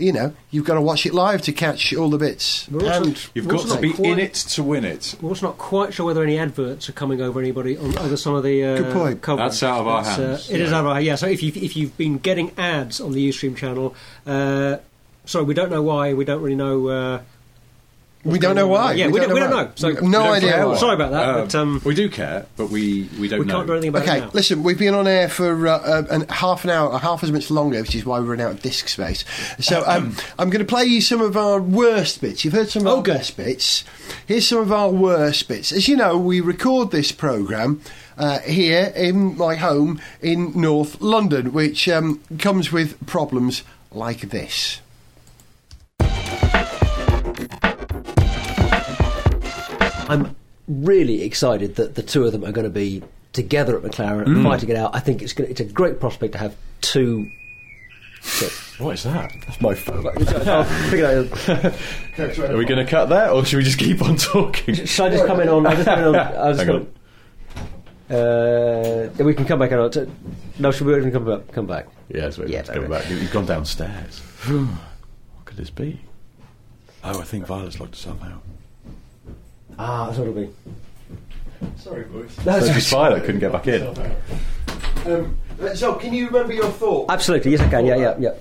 You 0.00 0.12
know, 0.12 0.32
you've 0.52 0.64
got 0.64 0.74
to 0.74 0.80
watch 0.80 1.06
it 1.06 1.12
live 1.12 1.42
to 1.42 1.52
catch 1.52 1.92
all 1.92 2.08
the 2.08 2.18
bits. 2.18 2.68
We're 2.70 2.86
also- 2.86 3.02
and 3.02 3.28
You've 3.34 3.48
got 3.48 3.66
to 3.66 3.80
be 3.80 3.92
quite- 3.92 4.06
in 4.12 4.18
it 4.20 4.34
to 4.34 4.62
win 4.62 4.84
it. 4.84 5.16
We're 5.20 5.30
also 5.30 5.48
not 5.48 5.58
quite 5.58 5.92
sure 5.92 6.06
whether 6.06 6.22
any 6.22 6.38
adverts 6.38 6.88
are 6.88 6.92
coming 6.92 7.20
over 7.20 7.40
anybody 7.40 7.76
on 7.76 7.98
over 7.98 8.16
some 8.16 8.36
of 8.36 8.44
the 8.44 8.62
uh, 8.64 8.76
Good 8.76 8.92
point. 8.92 9.22
coverage. 9.22 9.44
That's 9.48 9.62
out 9.64 9.80
of 9.80 9.86
our 9.88 10.00
It's, 10.02 10.08
hands. 10.10 10.50
Uh, 10.50 10.54
it 10.54 10.60
is 10.60 10.72
out 10.72 10.84
of 10.84 10.92
our 10.92 11.00
yeah. 11.00 11.16
So 11.16 11.26
if 11.26 11.42
you 11.42 11.50
if 11.56 11.76
you've 11.76 11.96
been 11.96 12.18
getting 12.18 12.52
ads 12.56 13.00
on 13.00 13.10
the 13.10 13.28
UStream 13.28 13.56
channel, 13.56 13.92
uh, 14.24 14.76
sorry, 15.24 15.44
we 15.46 15.54
don't 15.54 15.70
know 15.70 15.82
why. 15.82 16.14
We 16.14 16.24
don't 16.24 16.42
really 16.42 16.54
know. 16.54 17.20
We 18.24 18.38
don't 18.40 18.56
know 18.56 18.66
why. 18.66 18.92
Yeah, 18.94 19.08
we, 19.08 19.20
don't, 19.20 19.32
we 19.32 19.38
don't 19.40 19.50
know. 19.50 19.70
So 19.76 19.90
no 19.90 19.94
We 19.94 20.10
don't 20.10 20.26
idea. 20.34 20.50
care 20.52 20.66
why. 20.66 20.72
why. 20.72 20.78
Sorry 20.78 20.94
about 20.94 21.12
that, 21.12 21.28
Um, 21.28 21.34
but 21.46 21.54
um, 21.54 21.82
we 21.84 21.94
do 21.94 22.08
care, 22.10 22.46
but 22.56 22.68
we, 22.68 23.08
we 23.18 23.28
don't 23.28 23.38
we 23.40 23.46
know. 23.46 23.54
can't 23.54 23.66
do 23.68 23.72
anything 23.74 23.88
about 23.90 24.02
Okay, 24.02 24.18
it 24.18 24.20
now. 24.22 24.30
listen, 24.34 24.62
we've 24.64 24.78
been 24.78 24.92
on 24.94 25.06
air 25.06 25.28
for 25.28 25.66
uh, 25.68 25.78
uh, 25.78 26.02
an 26.10 26.26
half 26.28 26.64
an 26.64 26.70
hour, 26.70 26.98
half 26.98 27.22
as 27.22 27.30
much 27.30 27.48
longer, 27.50 27.80
which 27.80 27.94
is 27.94 28.04
why 28.04 28.18
we're 28.18 28.26
running 28.26 28.44
out 28.44 28.50
of 28.52 28.60
disk 28.62 28.88
space. 28.88 29.24
So 29.60 29.82
um, 29.86 30.16
I'm 30.38 30.50
going 30.50 30.64
to 30.66 30.68
play 30.68 30.84
you 30.84 31.00
some 31.00 31.20
of 31.20 31.36
our 31.36 31.60
worst 31.60 32.20
bits. 32.20 32.44
You've 32.44 32.54
heard 32.54 32.68
some 32.68 32.86
of 32.86 32.92
our 32.98 33.02
best 33.02 33.36
bits. 33.36 33.84
Here's 34.26 34.48
some 34.48 34.58
of 34.58 34.72
our 34.72 34.90
worst 34.90 35.46
bits. 35.48 35.70
As 35.72 35.86
you 35.88 35.96
know, 35.96 36.18
we 36.18 36.40
record 36.40 36.90
this 36.90 37.12
programme 37.12 37.80
uh, 38.18 38.40
here 38.40 38.92
in 38.96 39.38
my 39.38 39.54
home 39.54 40.00
in 40.20 40.60
North 40.60 41.00
London, 41.00 41.52
which 41.52 41.88
um, 41.88 42.20
comes 42.40 42.72
with 42.72 43.06
problems 43.06 43.62
like 43.92 44.30
this. 44.30 44.80
I'm 50.08 50.34
really 50.66 51.22
excited 51.22 51.76
that 51.76 51.94
the 51.94 52.02
two 52.02 52.24
of 52.24 52.32
them 52.32 52.44
are 52.44 52.52
going 52.52 52.64
to 52.64 52.70
be 52.70 53.02
together 53.32 53.76
at 53.76 53.82
McLaren 53.82 54.26
and 54.26 54.36
Mm. 54.38 54.42
fighting 54.44 54.68
it 54.70 54.76
out. 54.76 54.94
I 54.94 55.00
think 55.00 55.22
it's 55.22 55.32
going 55.32 55.50
it's 55.50 55.60
a 55.60 55.64
great 55.64 56.00
prospect 56.00 56.32
to 56.32 56.38
have 56.38 56.56
two. 56.80 57.30
What 58.78 58.94
is 58.94 59.02
that? 59.04 59.32
That's 59.46 59.60
my 59.60 59.74
phone. 59.74 60.06
I'll 60.48 60.64
figure 60.64 61.26
it 61.48 61.48
out. 61.48 62.50
Are 62.50 62.56
we 62.56 62.64
going 62.64 62.84
to 62.84 62.90
cut 62.90 63.08
that, 63.10 63.30
or 63.30 63.44
should 63.44 63.56
we 63.58 63.64
just 63.64 63.78
keep 63.78 64.02
on 64.02 64.16
talking? 64.16 64.74
Should 64.74 65.06
I 65.06 65.10
just 65.10 65.26
come 65.26 65.40
in 65.40 65.48
on? 65.48 65.66
I'll 65.66 65.74
just 65.76 65.84
come 65.86 65.98
in 66.00 66.04
on. 66.06 66.16
I'll 66.16 66.54
just 66.54 66.66
Hang 66.66 66.86
come, 66.86 66.88
Uh, 68.10 69.08
we 69.24 69.34
can 69.34 69.44
come 69.44 69.58
back 69.58 69.72
on. 69.72 69.90
to- 69.92 70.08
No, 70.58 70.70
should 70.72 70.86
we 70.86 70.96
even 70.96 71.12
come 71.12 71.24
back? 71.26 71.52
Come 71.52 71.66
back. 71.66 71.86
Yes, 72.08 72.38
wait, 72.38 72.48
Yeah, 72.48 72.58
let's 72.58 72.70
go 72.70 72.80
okay. 72.80 72.88
back. 72.88 73.10
You've 73.10 73.32
gone 73.32 73.46
downstairs. 73.46 74.18
what 74.46 75.44
could 75.44 75.56
this 75.56 75.70
be? 75.70 76.00
Oh, 77.04 77.20
I 77.20 77.24
think 77.24 77.46
Violet's 77.46 77.78
locked 77.80 77.94
herself 77.94 78.22
out. 78.24 78.42
Ah, 79.78 80.06
that's 80.06 80.18
what 80.18 80.28
it'll 80.28 80.42
be. 80.42 80.50
Sorry, 81.76 82.04
boys. 82.04 82.34
That's 82.44 82.66
so 82.66 82.72
just 82.72 82.90
Violet 82.90 83.24
couldn't 83.24 83.40
get 83.40 83.52
back 83.52 83.66
in. 83.68 83.86
Um, 85.06 85.38
so, 85.74 85.94
can 85.94 86.12
you 86.12 86.26
remember 86.26 86.52
your 86.52 86.70
thought? 86.70 87.10
Absolutely, 87.10 87.52
yes, 87.52 87.60
I 87.60 87.68
can. 87.68 87.86
Yeah, 87.86 87.96
yeah, 87.96 88.14
yeah. 88.18 88.34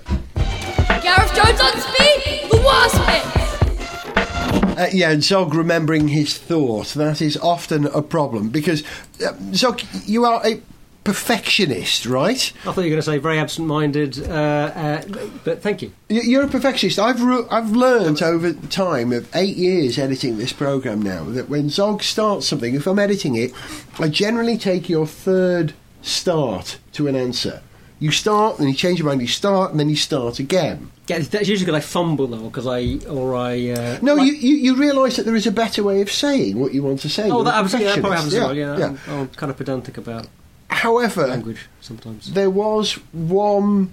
Gareth 1.01 1.33
Jones 1.35 1.61
on 1.61 1.79
speed, 1.79 2.49
the 2.49 2.57
worst 2.65 2.97
bit. 3.05 4.77
Uh, 4.77 4.87
yeah, 4.91 5.09
and 5.09 5.23
Zog 5.23 5.55
remembering 5.55 6.07
his 6.07 6.37
thought, 6.37 6.89
that 6.89 7.21
is 7.21 7.35
often 7.37 7.87
a 7.87 8.01
problem 8.01 8.49
because, 8.49 8.83
uh, 9.25 9.33
Zog, 9.53 9.81
you 10.05 10.25
are 10.25 10.45
a 10.45 10.61
perfectionist, 11.07 12.05
right? 12.05 12.51
I 12.59 12.63
thought 12.65 12.77
you 12.77 12.83
were 12.83 12.89
going 12.89 12.95
to 12.97 13.01
say 13.01 13.17
very 13.17 13.39
absent-minded, 13.39 14.27
uh, 14.29 14.31
uh, 14.33 15.03
but 15.45 15.61
thank 15.61 15.81
you. 15.81 15.91
You're 16.09 16.43
a 16.43 16.47
perfectionist. 16.47 16.99
I've 16.99 17.21
I've 17.51 17.71
learned 17.71 18.21
over 18.21 18.51
time 18.53 19.13
of 19.13 19.33
eight 19.35 19.55
years 19.55 19.97
editing 19.97 20.37
this 20.37 20.51
program 20.51 21.01
now 21.01 21.23
that 21.23 21.47
when 21.49 21.69
Zog 21.69 22.03
starts 22.03 22.45
something, 22.47 22.75
if 22.75 22.87
I'm 22.87 22.99
editing 22.99 23.35
it, 23.35 23.53
I 23.99 24.09
generally 24.09 24.57
take 24.57 24.89
your 24.89 25.07
third 25.07 25.73
start 26.01 26.77
to 26.93 27.07
an 27.07 27.15
answer. 27.15 27.61
You 27.99 28.11
start, 28.11 28.57
then 28.57 28.67
you 28.67 28.75
change 28.75 28.99
your 28.99 29.07
mind. 29.07 29.21
You 29.21 29.27
start, 29.27 29.71
and 29.71 29.79
then 29.79 29.89
you 29.89 29.95
start 29.95 30.37
again. 30.39 30.91
Yeah, 31.07 31.19
that's 31.19 31.47
usually 31.47 31.65
because 31.65 31.83
I 31.83 31.87
fumble 31.87 32.27
though, 32.27 32.49
because 32.49 32.67
I 32.67 32.99
or 33.09 33.33
I. 33.35 33.69
Uh, 33.69 33.97
No, 34.01 34.15
like- 34.15 34.27
you, 34.27 34.33
you, 34.33 34.55
you 34.57 34.75
realise 34.75 35.15
that 35.15 35.25
there 35.25 35.35
is 35.35 35.47
a 35.47 35.51
better 35.51 35.81
way 35.83 36.01
of 36.01 36.11
saying 36.11 36.59
what 36.59 36.73
you 36.73 36.83
want 36.83 36.99
to 37.01 37.09
say. 37.09 37.31
Oh, 37.31 37.43
that, 37.43 37.63
that 37.63 37.69
probably 37.71 37.87
happens 37.87 38.33
as 38.33 38.39
well. 38.39 38.53
Yeah, 38.53 38.73
I'm, 38.75 38.99
I'm 39.07 39.27
kind 39.29 39.49
of 39.49 39.57
pedantic 39.57 39.97
about 39.97 40.27
However, 40.69 41.27
language 41.27 41.67
sometimes. 41.81 42.33
there 42.33 42.49
was 42.49 42.93
one 43.13 43.91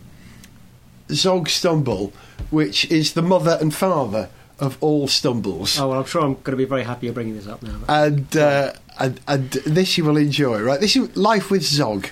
Zog 1.11 1.49
stumble, 1.49 2.13
which 2.51 2.91
is 2.91 3.13
the 3.15 3.23
mother 3.23 3.57
and 3.61 3.75
father 3.75 4.29
of 4.61 4.77
all 4.81 5.09
stumbles. 5.09 5.79
Oh 5.79 5.89
well, 5.89 6.01
I'm 6.01 6.05
sure 6.07 6.23
I'm 6.23 6.35
going 6.35 6.53
to 6.53 6.57
be 6.57 6.65
very 6.65 6.83
happy 6.85 7.07
you're 7.07 7.15
bringing 7.15 7.35
this 7.37 7.47
up 7.47 7.63
now. 7.63 7.79
And, 7.89 8.37
uh, 8.37 8.73
and 8.99 9.21
and 9.27 9.51
this 9.51 9.97
you 9.99 10.05
will 10.05 10.17
enjoy, 10.17 10.61
right? 10.63 10.81
This 10.81 10.95
is 10.97 11.17
life 11.17 11.51
with 11.51 11.63
Zog. 11.65 12.09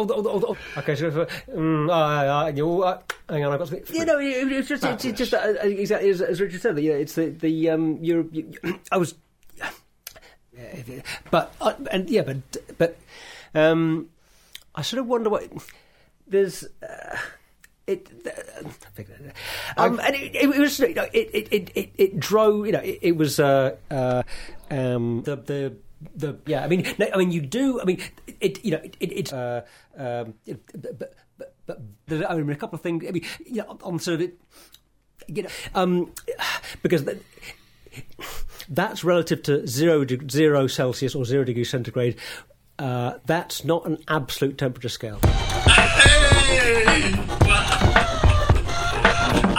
Oh, 0.00 0.06
oh, 0.10 0.22
oh, 0.28 0.42
oh. 0.48 0.56
Okay, 0.80 0.94
so 0.94 1.08
uh, 1.08 1.26
mm, 1.50 1.88
uh, 1.88 1.92
uh, 1.92 2.52
you, 2.54 2.82
uh, 2.84 3.00
hang 3.28 3.44
on, 3.44 3.52
I've 3.52 3.58
got 3.58 3.68
something. 3.68 3.96
You 3.96 4.04
know, 4.04 4.18
it- 4.20 4.52
it's 4.52 4.68
just, 4.68 4.84
it's, 4.84 5.04
it's 5.04 5.18
just 5.18 5.34
uh, 5.34 5.54
exactly 5.62 6.10
as, 6.10 6.20
as 6.20 6.40
Richard 6.40 6.60
said. 6.62 6.76
That, 6.76 6.82
yeah, 6.82 6.92
it's 6.92 7.14
the 7.14 7.26
the 7.30 7.70
um. 7.70 7.98
You're, 8.00 8.22
you, 8.30 8.52
I 8.92 8.96
was, 8.96 9.14
but 11.30 11.54
uh, 11.60 11.74
and 11.90 12.08
yeah, 12.10 12.22
but 12.22 12.36
but 12.78 12.98
um, 13.54 14.08
I 14.74 14.82
sort 14.82 15.00
of 15.00 15.06
wonder 15.06 15.30
what 15.30 15.48
there's. 16.26 16.64
Uh, 16.82 17.16
it, 17.88 18.10
um, 19.78 19.98
and 20.04 20.14
it, 20.14 20.34
it 20.34 20.58
was 20.58 20.78
you 20.78 20.92
know, 20.92 21.06
it, 21.10 21.30
it, 21.32 21.70
it, 21.74 21.90
it, 21.96 22.20
drove 22.20 22.66
you 22.66 22.72
know 22.72 22.80
it, 22.80 22.98
it 23.00 23.16
was 23.16 23.40
uh, 23.40 23.76
uh, 23.90 24.22
um, 24.70 25.22
the 25.22 25.36
the 25.36 25.72
the 26.14 26.36
yeah. 26.44 26.62
I 26.62 26.68
mean, 26.68 26.86
I 27.00 27.16
mean, 27.16 27.32
you 27.32 27.40
do. 27.40 27.80
I 27.80 27.84
mean, 27.84 27.98
it 28.40 28.62
you 28.62 28.72
know 28.72 28.80
it 28.84 28.96
it, 29.00 29.32
uh, 29.32 29.62
um, 29.96 30.34
but, 30.74 31.14
but, 31.38 31.80
but, 32.06 32.30
I 32.30 32.34
mean, 32.34 32.50
a 32.50 32.56
couple 32.56 32.76
of 32.76 32.82
things. 32.82 33.04
I 33.08 33.10
mean, 33.10 33.24
you 33.46 33.62
know, 33.62 33.78
on 33.82 33.98
sort 33.98 34.16
of 34.16 34.20
it, 34.20 34.38
you 35.26 35.44
know, 35.44 35.50
um, 35.74 36.12
because. 36.82 37.04
That's 38.68 39.04
relative 39.04 39.42
to 39.44 39.66
zero 39.66 40.04
de- 40.04 40.28
zero 40.30 40.66
Celsius 40.66 41.14
or 41.14 41.24
zero 41.24 41.44
degrees 41.44 41.70
centigrade. 41.70 42.16
Uh, 42.78 43.14
that's 43.26 43.64
not 43.64 43.86
an 43.86 43.98
absolute 44.08 44.58
temperature 44.58 44.88
scale. 44.88 45.18
I 45.22 46.28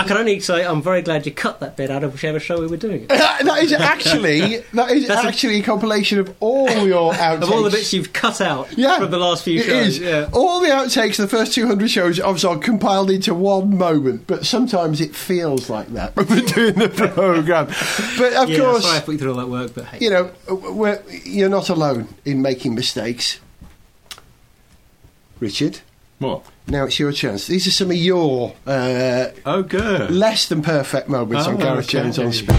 can 0.10 0.18
only 0.18 0.40
say 0.40 0.66
I'm 0.66 0.82
very 0.82 1.04
glad 1.04 1.28
you 1.28 1.32
cut 1.32 1.60
that 1.60 1.78
bit 1.78 1.92
out 1.92 2.04
of 2.04 2.14
whichever 2.14 2.40
show 2.40 2.60
we 2.60 2.66
were 2.66 2.78
doing 2.78 3.04
it. 3.04 3.08
that 3.10 3.64
is 3.64 3.72
actually 3.74 4.58
that 4.74 4.90
is 4.90 5.08
That's 5.08 5.24
actually 5.24 5.60
a, 5.60 5.64
compilation 5.64 6.18
of 6.18 6.36
all 6.40 6.68
your 6.68 7.14
outtakes. 7.14 7.42
of 7.44 7.52
all 7.52 7.62
the 7.62 7.70
bits 7.70 7.94
you've 7.94 8.12
cut 8.12 8.42
out 8.42 8.76
yeah, 8.76 8.98
from 8.98 9.12
the 9.12 9.20
last 9.20 9.44
few 9.44 9.60
it 9.60 9.66
shows. 9.66 9.88
is. 9.88 10.00
Yeah. 10.00 10.30
All 10.34 10.62
the 10.62 10.70
outtakes 10.70 11.20
of 11.20 11.30
the 11.30 11.38
first 11.38 11.54
200 11.54 11.88
shows 11.92 12.20
of 12.20 12.40
Zog 12.40 12.64
compiled 12.64 13.12
into 13.12 13.36
one 13.36 13.78
moment, 13.78 14.26
but 14.26 14.48
sometimes 14.48 15.00
it 15.00 15.16
feels 15.16 15.70
like 15.70 15.90
that 15.90 16.16
when 16.16 16.28
we're 16.28 16.42
doing 16.42 16.74
the 16.74 16.90
programme. 16.90 17.68
But 18.18 18.34
of 18.34 18.50
yeah, 18.50 18.58
course, 18.58 18.84
sorry 18.84 18.98
I 18.98 19.02
put 19.02 19.12
you 19.12 19.18
through 19.20 19.32
all 19.34 19.38
that 19.38 19.50
work, 19.50 19.76
but 19.76 19.86
hey. 19.86 20.00
you 20.02 20.10
know, 20.10 20.32
we're, 20.50 21.04
you're 21.24 21.50
not 21.50 21.70
alone 21.70 22.08
in 22.26 22.42
making 22.42 22.74
mistakes. 22.74 23.40
Richard? 25.40 25.82
What? 26.20 26.46
Now 26.68 26.86
it's 26.86 27.00
your 27.00 27.12
chance. 27.14 27.48
These 27.48 27.66
are 27.68 27.72
some 27.72 27.90
of 27.92 27.96
your 27.98 28.54
uh, 28.68 29.28
oh, 29.46 29.64
good. 29.64 30.12
less 30.12 30.48
than 30.50 30.62
perfect 30.62 31.08
moments 31.10 31.48
Oh, 31.48 31.52
on 31.52 31.58
Gareth 31.58 31.86
okay. 31.86 32.04
Jones 32.04 32.20
on 32.20 32.32
Speed. 32.34 32.56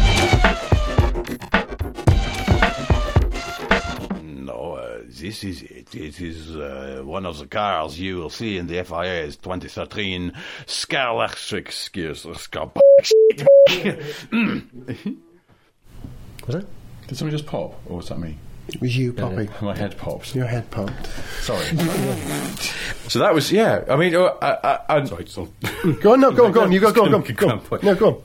No, 4.46 4.72
uh, 4.76 4.98
this 5.06 5.44
is 5.44 5.62
it. 5.62 5.94
It 5.94 6.20
is 6.20 6.56
uh, 6.56 7.02
one 7.04 7.26
of 7.26 7.38
the 7.38 7.46
cars 7.46 8.00
you 8.00 8.16
will 8.16 8.30
see 8.30 8.56
in 8.56 8.66
the 8.66 8.82
FIA's 8.82 9.36
2013 9.36 10.32
Scarlectric 10.66 11.66
Skiers. 11.68 12.24
Was 16.46 16.54
it? 16.54 16.66
Did 17.08 17.18
somebody 17.18 17.36
just 17.36 17.46
pop, 17.48 17.74
or 17.86 17.98
was 17.98 18.08
that 18.08 18.18
me? 18.18 18.36
It 18.74 18.80
was 18.80 18.96
you, 18.96 19.12
Poppy. 19.12 19.48
My 19.60 19.76
head 19.76 19.96
popped. 19.98 20.34
Your 20.34 20.46
head 20.46 20.70
popped. 20.70 21.06
Sorry. 21.40 21.66
So 23.08 23.18
that 23.18 23.34
was 23.34 23.50
yeah. 23.50 23.84
I 23.88 23.96
mean, 23.96 24.14
uh, 24.14 24.36
I, 24.40 24.52
I, 24.62 25.00
I, 25.00 25.04
Sorry, 25.04 25.26
still. 25.26 25.48
Go 26.00 26.12
on, 26.12 26.20
no, 26.20 26.30
go 26.30 26.46
on, 26.46 26.52
go 26.52 26.62
on. 26.62 26.70
You 26.70 26.78
go, 26.78 26.92
go 26.92 27.06
on, 27.06 27.10
go 27.10 27.16
on. 27.16 27.24
Go 27.24 27.48
on. 27.48 27.80
No, 27.82 27.94
go 27.96 28.06
on. 28.06 28.22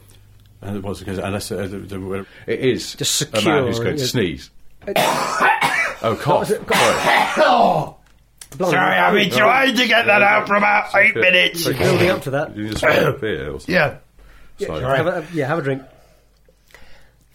And 0.61 0.77
it 0.77 0.83
was 0.83 0.99
because 0.99 1.17
unless 1.17 1.51
uh, 1.51 1.65
the, 1.65 1.79
the, 1.79 2.25
it 2.45 2.59
is 2.59 2.93
Just 2.93 3.21
a 3.23 3.25
man 3.25 3.33
secure, 3.33 3.61
who's 3.65 3.79
going 3.79 3.95
to 3.95 4.01
yeah. 4.01 4.07
sneeze. 4.07 4.51
oh, 4.95 6.17
cough. 6.21 6.49
Sorry. 6.49 7.95
Blimey. 8.57 8.71
Sorry, 8.71 8.95
I've 8.95 9.13
been 9.13 9.31
trying 9.31 9.75
to 9.75 9.87
get 9.87 10.05
that 10.05 10.21
out 10.21 10.47
for 10.47 10.55
about 10.55 10.93
eight 10.95 11.15
minutes. 11.15 11.65
We're 11.65 11.73
building 11.77 12.09
up 12.09 12.21
to 12.21 12.29
that. 12.31 12.55
You 12.55 12.69
just 12.69 12.81
beer 12.83 13.49
or 13.49 13.59
something? 13.59 13.73
Yeah. 13.73 13.97
Sorry. 14.59 14.97
Have 14.97 15.07
a, 15.07 15.25
yeah, 15.33 15.47
have 15.47 15.59
a 15.59 15.61
drink. 15.63 15.81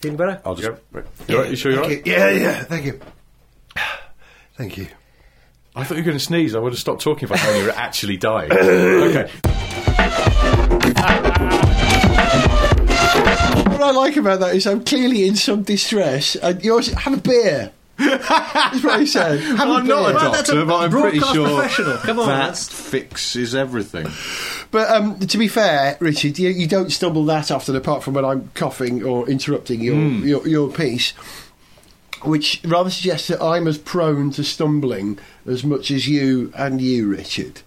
Feeling 0.00 0.16
better? 0.16 0.40
I'll 0.44 0.54
just. 0.54 0.68
You, 1.28 1.36
all 1.36 1.42
right? 1.42 1.50
you 1.50 1.56
sure 1.56 1.72
you're 1.72 1.82
right? 1.82 2.06
Yeah, 2.06 2.30
yeah, 2.30 2.62
thank 2.64 2.84
you. 2.86 3.00
Thank 4.56 4.76
you. 4.76 4.88
I 5.74 5.84
thought 5.84 5.94
you 5.96 6.02
were 6.02 6.06
going 6.06 6.18
to 6.18 6.24
sneeze. 6.24 6.54
I 6.54 6.58
would 6.58 6.72
have 6.72 6.78
stopped 6.80 7.00
talking 7.02 7.28
if 7.28 7.32
I 7.32 7.52
knew 7.52 7.60
you 7.60 7.66
were 7.66 7.72
actually 7.72 8.16
dying. 8.18 8.52
okay. 8.52 9.30
What 13.70 13.82
I 13.82 13.90
like 13.92 14.16
about 14.16 14.40
that 14.40 14.54
is 14.54 14.66
I'm 14.66 14.84
clearly 14.84 15.26
in 15.26 15.36
some 15.36 15.62
distress, 15.62 16.36
and 16.36 16.62
yours 16.62 16.88
have 16.92 17.14
a 17.14 17.20
beer. 17.20 17.72
That's 17.98 18.82
what 18.84 19.00
he 19.00 19.06
said. 19.06 19.40
Have 19.40 19.58
Well, 19.60 19.76
a 19.76 19.78
I'm 19.80 19.86
not 19.86 20.10
a 20.10 20.12
beer. 20.12 20.20
doctor, 20.32 20.64
but 20.66 20.76
I'm 20.76 20.90
pretty 20.90 21.20
sure 21.20 21.46
professional. 21.48 21.96
Come 21.98 22.18
on, 22.20 22.28
that 22.28 22.36
that's- 22.38 22.68
fixes 22.68 23.54
everything. 23.54 24.06
But 24.70 24.88
um, 24.90 25.18
to 25.18 25.38
be 25.38 25.48
fair, 25.48 25.96
Richard, 26.00 26.38
you, 26.38 26.48
you 26.50 26.66
don't 26.68 26.90
stumble 26.90 27.24
that 27.24 27.50
often, 27.50 27.74
apart 27.74 28.04
from 28.04 28.14
when 28.14 28.24
I'm 28.24 28.50
coughing 28.54 29.02
or 29.02 29.28
interrupting 29.28 29.80
your, 29.80 29.96
your, 29.96 30.46
your 30.46 30.70
piece, 30.70 31.10
which 32.22 32.60
rather 32.64 32.90
suggests 32.90 33.28
that 33.28 33.42
I'm 33.42 33.66
as 33.66 33.78
prone 33.78 34.30
to 34.32 34.44
stumbling 34.44 35.18
as 35.46 35.64
much 35.64 35.90
as 35.90 36.06
you 36.06 36.52
and 36.56 36.80
you, 36.80 37.08
Richard. 37.08 37.62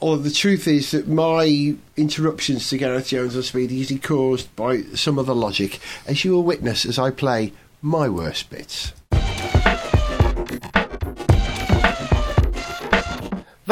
Or 0.00 0.16
the 0.16 0.32
truth 0.32 0.66
is 0.66 0.90
that 0.90 1.06
my 1.06 1.76
interruptions 1.96 2.68
to 2.70 2.78
Gareth 2.78 3.08
Jones 3.08 3.36
on 3.36 3.44
speed 3.44 3.70
are 3.70 3.74
usually 3.74 4.00
caused 4.00 4.54
by 4.56 4.82
some 4.94 5.16
other 5.16 5.34
logic, 5.34 5.78
as 6.08 6.24
you 6.24 6.32
will 6.32 6.42
witness 6.42 6.84
as 6.84 6.98
I 6.98 7.12
play 7.12 7.52
my 7.80 8.08
worst 8.08 8.50
bits. 8.50 8.92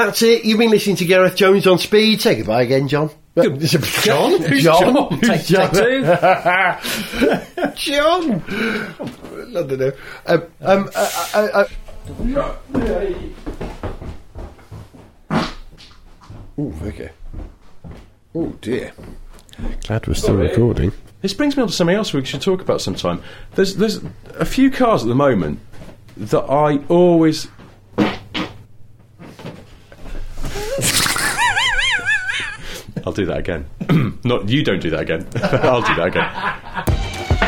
That's 0.06 0.22
it. 0.22 0.44
You've 0.44 0.58
been 0.58 0.70
listening 0.70 0.96
to 0.96 1.04
Gareth 1.04 1.36
Jones 1.36 1.66
on 1.66 1.78
speed. 1.78 2.20
Say 2.22 2.36
goodbye 2.36 2.62
again, 2.62 2.88
John. 2.88 3.10
John? 3.36 3.58
John? 3.60 4.42
Who's 4.42 4.62
John? 4.62 4.94
John? 4.94 5.20
Take- 5.20 5.44
take 5.44 5.72
two. 5.72 6.02
John. 7.74 8.42
I 8.48 9.62
don't 9.62 9.78
know. 9.78 9.92
Um, 10.26 10.42
um, 10.62 10.90
uh, 10.94 11.10
uh, 11.34 11.64
uh, 15.30 15.48
oh, 16.58 16.74
okay. 16.82 17.10
Oh 18.34 18.48
dear. 18.60 18.92
Glad 19.86 20.06
we're 20.06 20.14
still 20.14 20.36
recording. 20.36 20.92
This 21.20 21.34
brings 21.34 21.56
me 21.56 21.62
on 21.62 21.68
to 21.68 21.74
something 21.74 21.96
else 21.96 22.12
we 22.14 22.24
should 22.24 22.40
talk 22.40 22.62
about 22.62 22.80
sometime. 22.80 23.22
There's 23.54 23.76
there's 23.76 24.00
a 24.38 24.44
few 24.46 24.70
cars 24.70 25.02
at 25.02 25.08
the 25.08 25.14
moment 25.14 25.60
that 26.16 26.42
I 26.44 26.78
always. 26.88 27.48
I'll 33.06 33.12
do 33.12 33.26
that 33.26 33.38
again. 33.38 33.66
Not 34.24 34.48
you. 34.48 34.62
Don't 34.64 34.80
do 34.80 34.90
that 34.90 35.00
again. 35.00 35.26
I'll 35.42 35.82
do 35.82 35.94
that 35.96 36.06
again. 36.08 37.40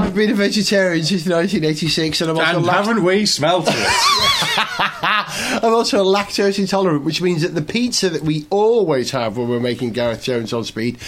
I've 0.00 0.14
been 0.14 0.30
a 0.30 0.34
vegetarian 0.34 1.04
since 1.04 1.22
1986, 1.26 2.20
and 2.22 2.30
I'm 2.30 2.38
also 2.38 2.56
And 2.58 2.66
lact- 2.66 2.86
haven't 2.86 3.04
we 3.04 3.26
smelt 3.26 3.66
it? 3.68 3.74
I'm 5.62 5.72
also 5.74 6.02
a 6.02 6.04
lactose 6.04 6.58
intolerant, 6.58 7.04
which 7.04 7.20
means 7.22 7.42
that 7.42 7.54
the 7.54 7.62
pizza 7.62 8.08
that 8.10 8.22
we 8.22 8.46
always 8.50 9.10
have 9.12 9.36
when 9.36 9.48
we're 9.48 9.60
making 9.60 9.92
Gareth 9.92 10.22
Jones 10.22 10.52
on 10.52 10.64
speed 10.64 10.98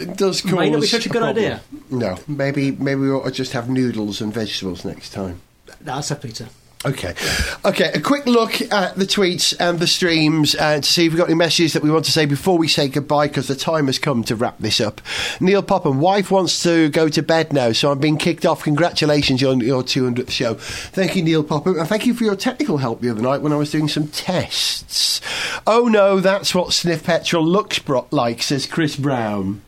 uh, 0.00 0.04
does 0.04 0.40
cause. 0.42 0.52
May 0.52 0.70
not 0.70 0.80
be 0.80 0.86
such 0.86 1.06
a 1.06 1.08
good 1.08 1.20
problem. 1.22 1.44
idea. 1.44 1.60
No, 1.90 2.18
maybe 2.26 2.70
maybe 2.72 3.00
we 3.02 3.10
ought 3.10 3.24
to 3.24 3.30
just 3.30 3.52
have 3.52 3.68
noodles 3.68 4.20
and 4.20 4.32
vegetables 4.32 4.84
next 4.84 5.10
time. 5.10 5.40
That's 5.80 6.10
a 6.10 6.16
pizza. 6.16 6.48
Okay. 6.82 7.14
Okay, 7.62 7.92
a 7.92 8.00
quick 8.00 8.24
look 8.24 8.62
at 8.72 8.96
the 8.96 9.04
tweets 9.04 9.54
and 9.60 9.78
the 9.78 9.86
streams 9.86 10.54
uh, 10.54 10.76
to 10.80 10.82
see 10.82 11.04
if 11.04 11.12
we've 11.12 11.18
got 11.18 11.28
any 11.28 11.34
messages 11.34 11.74
that 11.74 11.82
we 11.82 11.90
want 11.90 12.06
to 12.06 12.12
say 12.12 12.24
before 12.24 12.56
we 12.56 12.68
say 12.68 12.88
goodbye 12.88 13.28
because 13.28 13.48
the 13.48 13.54
time 13.54 13.84
has 13.86 13.98
come 13.98 14.24
to 14.24 14.34
wrap 14.34 14.58
this 14.58 14.80
up. 14.80 15.02
Neil 15.40 15.62
Popham, 15.62 16.00
wife 16.00 16.30
wants 16.30 16.62
to 16.62 16.88
go 16.88 17.10
to 17.10 17.22
bed 17.22 17.52
now, 17.52 17.72
so 17.72 17.90
I'm 17.92 17.98
being 17.98 18.16
kicked 18.16 18.46
off. 18.46 18.62
Congratulations 18.62 19.44
on 19.44 19.60
your 19.60 19.82
200th 19.82 20.30
show. 20.30 20.54
Thank 20.54 21.16
you, 21.16 21.22
Neil 21.22 21.44
Popham, 21.44 21.78
and 21.78 21.86
thank 21.86 22.06
you 22.06 22.14
for 22.14 22.24
your 22.24 22.36
technical 22.36 22.78
help 22.78 23.02
the 23.02 23.10
other 23.10 23.20
night 23.20 23.42
when 23.42 23.52
I 23.52 23.56
was 23.56 23.70
doing 23.70 23.88
some 23.88 24.08
tests. 24.08 25.20
Oh 25.66 25.86
no, 25.86 26.18
that's 26.18 26.54
what 26.54 26.72
Sniff 26.72 27.04
Petrol 27.04 27.44
looks 27.44 27.78
bro- 27.78 28.08
like, 28.10 28.42
says 28.42 28.64
Chris 28.64 28.96
Brown. 28.96 29.60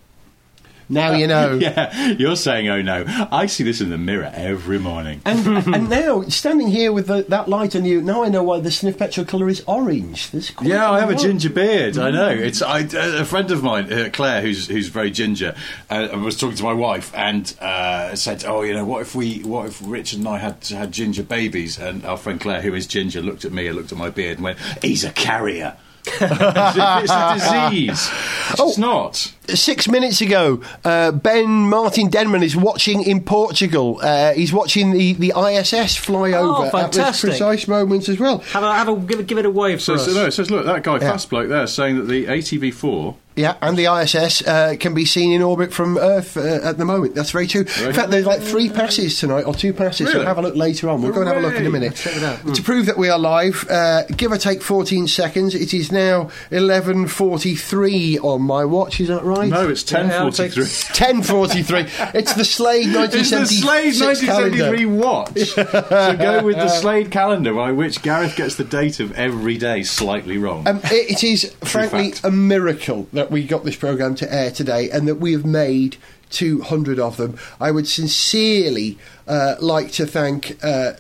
Now 0.89 1.13
you 1.13 1.27
know. 1.27 1.55
yeah, 1.61 2.09
you're 2.11 2.37
saying, 2.37 2.69
oh 2.69 2.83
no. 2.83 3.05
I 3.31 3.47
see 3.47 3.65
this 3.65 3.81
in 3.81 3.91
the 3.91 3.99
mirror 3.99 4.31
every 4.35 4.79
morning. 4.79 5.23
And, 5.25 5.47
and 5.75 5.91
now, 5.91 6.23
standing 6.23 6.69
here 6.69 6.93
with 6.93 7.07
the, 7.07 7.23
that 7.29 7.49
light 7.49 7.75
on 7.77 7.85
you, 7.85 8.01
now 8.01 8.25
I 8.25 8.29
know 8.29 8.43
why 8.43 8.61
the 8.61 8.71
sniff 8.71 8.99
petrol 8.99 9.27
colour 9.27 9.49
is 9.49 9.63
orange. 9.67 10.31
Quite 10.31 10.69
Yeah, 10.69 10.91
I 10.91 11.01
have 11.01 11.11
a 11.11 11.15
ginger 11.15 11.51
beard. 11.51 11.99
I 11.99 12.11
know. 12.11 12.29
It's 12.29 12.63
I, 12.63 12.81
a 12.81 13.25
friend 13.25 13.51
of 13.51 13.63
mine, 13.63 13.93
uh, 13.93 14.11
Claire, 14.13 14.43
who's 14.43 14.69
who's 14.69 14.89
very 14.89 15.11
ginger. 15.11 15.55
Uh, 15.91 16.09
I 16.13 16.17
was 16.17 16.37
talking 16.37 16.57
to 16.57 16.65
my 16.65 16.73
wife 16.73 17.13
and 17.15 17.55
uh, 17.61 18.15
said, 18.17 18.45
"Oh, 18.45 18.63
you 18.63 18.75
know, 18.75 18.85
what 18.85 19.03
if 19.03 19.15
we, 19.15 19.41
what 19.41 19.67
if 19.67 19.81
Richard 19.85 20.21
and 20.21 20.29
I 20.29 20.39
had 20.39 20.67
had 20.69 20.93
ginger 20.93 21.23
babies?" 21.23 21.79
And 21.79 22.05
our 22.05 22.17
friend 22.17 22.41
Claire, 22.41 22.63
who 22.63 22.75
is 22.75 22.87
ginger, 22.87 23.23
looked 23.23 23.45
at 23.45 23.53
me 23.53 23.67
and 23.67 23.77
looked 23.77 23.93
at 23.93 23.99
my 23.99 24.11
beard 24.11 24.39
and 24.39 24.45
went, 24.45 24.59
"He's 24.83 25.05
a 25.05 25.13
carrier." 25.13 25.77
It's 26.07 26.21
a 26.21 27.71
disease. 27.71 28.11
It's 28.59 28.79
not. 28.79 29.33
Six 29.49 29.89
minutes 29.89 30.21
ago, 30.21 30.61
uh, 30.85 31.13
Ben 31.13 31.49
Martin 31.69 32.09
Denman 32.09 32.43
is 32.43 32.57
watching 32.57 33.03
in 33.03 33.23
Portugal. 33.23 33.99
Uh, 34.03 34.33
he's 34.35 34.53
watching 34.53 34.93
the, 34.93 35.13
the 35.15 35.33
ISS 35.37 35.97
fly 35.97 36.33
Oh, 36.33 36.57
over 36.67 36.77
at 36.77 36.93
this 36.93 36.97
fantastic. 37.03 37.31
precise 37.31 37.69
moment 37.69 38.09
as 38.09 38.19
well. 38.19 38.39
Have 38.39 38.63
a, 38.63 38.73
have 38.75 38.89
a 38.89 38.97
give, 38.97 39.21
it- 39.21 39.27
give 39.27 39.39
it 39.39 39.47
a 39.47 39.51
wave 39.51 39.81
So, 39.83 39.95
for 39.95 39.99
so 40.05 40.11
us. 40.11 40.17
no, 40.17 40.27
it 40.27 40.31
says, 40.33 40.51
look, 40.51 40.65
that 40.67 40.83
guy, 40.83 40.95
Yeah. 40.95 41.11
fast 41.13 41.31
bloke 41.31 41.49
there, 41.49 41.67
saying 41.67 41.97
that 41.97 42.05
the 42.09 42.27
ATV4 42.27 43.17
Yeah, 43.35 43.57
and 43.63 43.77
the 43.79 43.87
ISS 43.87 44.47
uh, 44.47 44.75
can 44.79 44.93
be 44.95 45.05
seen 45.07 45.33
in 45.33 45.41
orbit 45.43 45.73
from 45.73 45.97
Earth 45.97 46.37
uh, 46.37 46.61
at 46.63 46.77
the 46.79 46.85
moment. 46.85 47.15
That's 47.15 47.31
very 47.31 47.47
true. 47.47 47.63
In 47.63 47.93
fact, 47.93 48.11
there's 48.11 48.27
like 48.27 48.43
three 48.43 48.69
passes 48.69 49.19
tonight, 49.19 49.45
or 49.47 49.55
two 49.55 49.73
passes. 49.73 50.09
So 50.09 50.15
Really? 50.15 50.27
have 50.27 50.39
a 50.39 50.43
look 50.43 50.55
later 50.55 50.89
on. 50.91 51.01
We'll 51.01 51.13
go 51.13 51.21
and 51.23 51.29
have 51.29 51.39
a 51.39 51.41
look 51.41 51.55
in 51.55 51.67
a 51.67 51.71
minute. 51.71 51.95
Check 51.97 52.17
it 52.17 52.23
out. 52.23 52.55
To 52.55 52.63
prove 52.63 52.87
that 52.87 52.99
we 52.99 53.09
are 53.09 53.19
live, 53.19 53.65
uh, 53.71 54.05
give 54.17 54.33
or 54.33 54.39
take 54.39 54.61
14 54.63 55.09
seconds. 55.09 55.55
It 55.55 55.73
is 55.73 55.91
now 55.91 56.29
11:43 56.51 58.19
on 58.23 58.43
my 58.43 58.65
watch. 58.65 59.01
Is 59.01 59.09
that 59.09 59.23
right? 59.25 59.49
No, 59.49 59.69
it's 59.69 59.91
Yeah, 59.91 60.01
I'll 60.23 60.33
take- 60.33 60.55
1043. 60.57 61.85
10:43. 61.85 62.15
it's 62.15 62.35
the 62.35 62.45
Slade 62.45 62.87
It's 62.89 62.93
the 62.93 62.99
1973 62.99 63.93
Slade 63.93 64.01
1973 64.01 64.79
calendar. 64.79 64.89
watch. 65.07 65.39
so 65.89 66.17
go 66.17 66.43
with 66.45 66.57
the 66.57 66.69
Slade 66.69 67.11
calendar, 67.11 67.55
by 67.55 67.73
which 67.73 68.03
Gareth 68.03 68.37
gets 68.37 68.57
the 68.57 68.65
date 68.65 69.01
of 69.01 69.13
every 69.13 69.57
day 69.57 69.83
slightly 69.83 70.39
wrong. 70.39 70.67
Um, 70.69 70.81
it, 70.85 71.11
it 71.13 71.25
is 71.25 71.53
frankly 71.65 72.13
fact. 72.13 72.25
a 72.25 72.31
miracle 72.31 73.07
that 73.13 73.22
we 73.31 73.45
got 73.45 73.65
this 73.65 73.77
program 73.77 74.15
to 74.17 74.35
air 74.35 74.51
today, 74.51 74.91
and 74.91 75.07
that 75.09 75.17
we 75.17 75.33
have 75.33 75.45
made 75.45 75.97
200 76.31 76.99
of 76.99 77.17
them. 77.17 77.39
I 77.61 77.71
would 77.71 77.87
sincerely 77.87 78.99
uh, 79.27 79.57
like 79.61 79.93
to 79.93 80.07
thank. 80.07 80.63
Uh, 80.63 80.95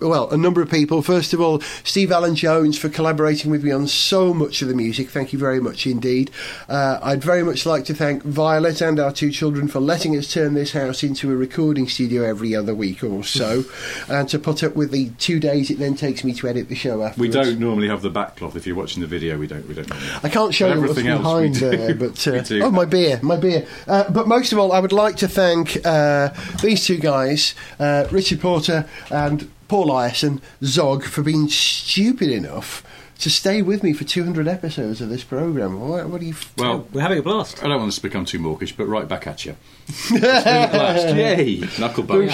well, 0.00 0.30
a 0.30 0.36
number 0.36 0.62
of 0.62 0.70
people. 0.70 1.02
First 1.02 1.32
of 1.32 1.40
all, 1.40 1.60
Steve 1.82 2.12
Allen 2.12 2.36
Jones 2.36 2.78
for 2.78 2.88
collaborating 2.88 3.50
with 3.50 3.64
me 3.64 3.72
on 3.72 3.86
so 3.88 4.32
much 4.32 4.62
of 4.62 4.68
the 4.68 4.74
music. 4.74 5.10
Thank 5.10 5.32
you 5.32 5.38
very 5.38 5.60
much 5.60 5.86
indeed. 5.86 6.30
Uh, 6.68 6.98
I'd 7.02 7.22
very 7.22 7.42
much 7.42 7.66
like 7.66 7.84
to 7.86 7.94
thank 7.94 8.22
Violet 8.22 8.80
and 8.80 9.00
our 9.00 9.12
two 9.12 9.30
children 9.30 9.66
for 9.66 9.80
letting 9.80 10.16
us 10.16 10.32
turn 10.32 10.54
this 10.54 10.72
house 10.72 11.02
into 11.02 11.32
a 11.32 11.36
recording 11.36 11.88
studio 11.88 12.22
every 12.22 12.54
other 12.54 12.74
week 12.74 13.02
or 13.02 13.24
so, 13.24 13.64
and 14.08 14.28
to 14.28 14.38
put 14.38 14.62
up 14.62 14.76
with 14.76 14.92
the 14.92 15.10
two 15.18 15.40
days 15.40 15.70
it 15.70 15.78
then 15.78 15.96
takes 15.96 16.22
me 16.22 16.32
to 16.34 16.48
edit 16.48 16.68
the 16.68 16.74
show 16.74 17.02
after. 17.02 17.20
we 17.20 17.28
don't 17.28 17.58
normally 17.58 17.88
have 17.88 18.02
the 18.02 18.10
backcloth. 18.10 18.54
If 18.54 18.66
you're 18.66 18.76
watching 18.76 19.00
the 19.00 19.08
video, 19.08 19.36
we 19.36 19.46
don't. 19.46 19.66
We 19.66 19.74
don't. 19.74 19.90
I 20.24 20.28
can't 20.28 20.54
show 20.54 20.72
you 20.72 20.80
what's 20.80 20.94
behind 20.94 21.56
there, 21.56 21.94
but 21.94 22.26
uh, 22.26 22.42
oh, 22.62 22.70
my 22.70 22.84
beer, 22.84 23.18
my 23.22 23.36
beer. 23.36 23.66
Uh, 23.86 24.08
but 24.10 24.28
most 24.28 24.52
of 24.52 24.58
all, 24.58 24.72
I 24.72 24.78
would 24.78 24.92
like 24.92 25.16
to 25.16 25.28
thank 25.28 25.84
uh, 25.84 26.30
these 26.62 26.86
two 26.86 26.98
guys, 26.98 27.54
uh, 27.80 28.06
Richard 28.10 28.40
Porter 28.40 28.88
and 29.10 29.50
Paul 29.68 29.88
Ireson, 29.88 30.40
Zog, 30.64 31.04
for 31.04 31.22
being 31.22 31.48
stupid 31.48 32.30
enough 32.30 32.82
to 33.18 33.28
stay 33.30 33.62
with 33.62 33.82
me 33.82 33.92
for 33.92 34.04
200 34.04 34.46
episodes 34.46 35.00
of 35.00 35.08
this 35.08 35.24
program. 35.24 35.80
What, 35.80 36.08
what 36.08 36.20
do 36.20 36.26
you? 36.26 36.32
F- 36.32 36.52
Well, 36.56 36.86
We're 36.92 37.00
having 37.00 37.18
a 37.18 37.22
blast. 37.22 37.58
I 37.62 37.66
don't 37.68 37.78
want 37.78 37.88
this 37.88 37.96
to 37.96 38.02
become 38.02 38.24
too 38.24 38.38
mawkish, 38.38 38.76
but 38.76 38.86
right 38.86 39.08
back 39.08 39.26
at 39.26 39.44
you. 39.44 39.56
It's 39.88 40.10
been 40.10 40.24
a 40.24 40.68
blast. 40.70 41.16
Yay! 41.16 41.56
Knuckle 41.78 42.04
Boom 42.04 42.28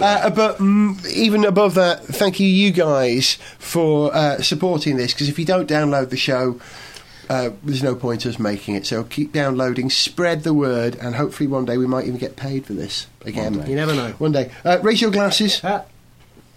Uh, 0.00 0.30
but 0.30 0.58
mm, 0.58 1.04
even 1.10 1.44
above 1.44 1.74
that, 1.74 2.04
thank 2.04 2.38
you, 2.38 2.46
you 2.46 2.70
guys, 2.70 3.38
for 3.58 4.14
uh, 4.14 4.40
supporting 4.40 4.96
this. 4.96 5.12
Because 5.12 5.28
if 5.28 5.36
you 5.38 5.44
don't 5.44 5.68
download 5.68 6.10
the 6.10 6.16
show, 6.16 6.60
uh, 7.28 7.50
there's 7.64 7.82
no 7.82 7.96
point 7.96 8.24
us 8.24 8.38
making 8.38 8.76
it. 8.76 8.86
So 8.86 9.02
keep 9.02 9.32
downloading, 9.32 9.90
spread 9.90 10.44
the 10.44 10.54
word, 10.54 10.94
and 11.00 11.16
hopefully 11.16 11.48
one 11.48 11.64
day 11.64 11.76
we 11.76 11.86
might 11.88 12.06
even 12.06 12.18
get 12.18 12.36
paid 12.36 12.66
for 12.66 12.72
this 12.74 13.08
again. 13.24 13.66
You 13.68 13.74
never 13.74 13.94
know. 13.94 14.12
One 14.18 14.30
day. 14.32 14.52
Uh, 14.64 14.78
raise 14.80 15.00
your 15.00 15.10
glasses. 15.10 15.60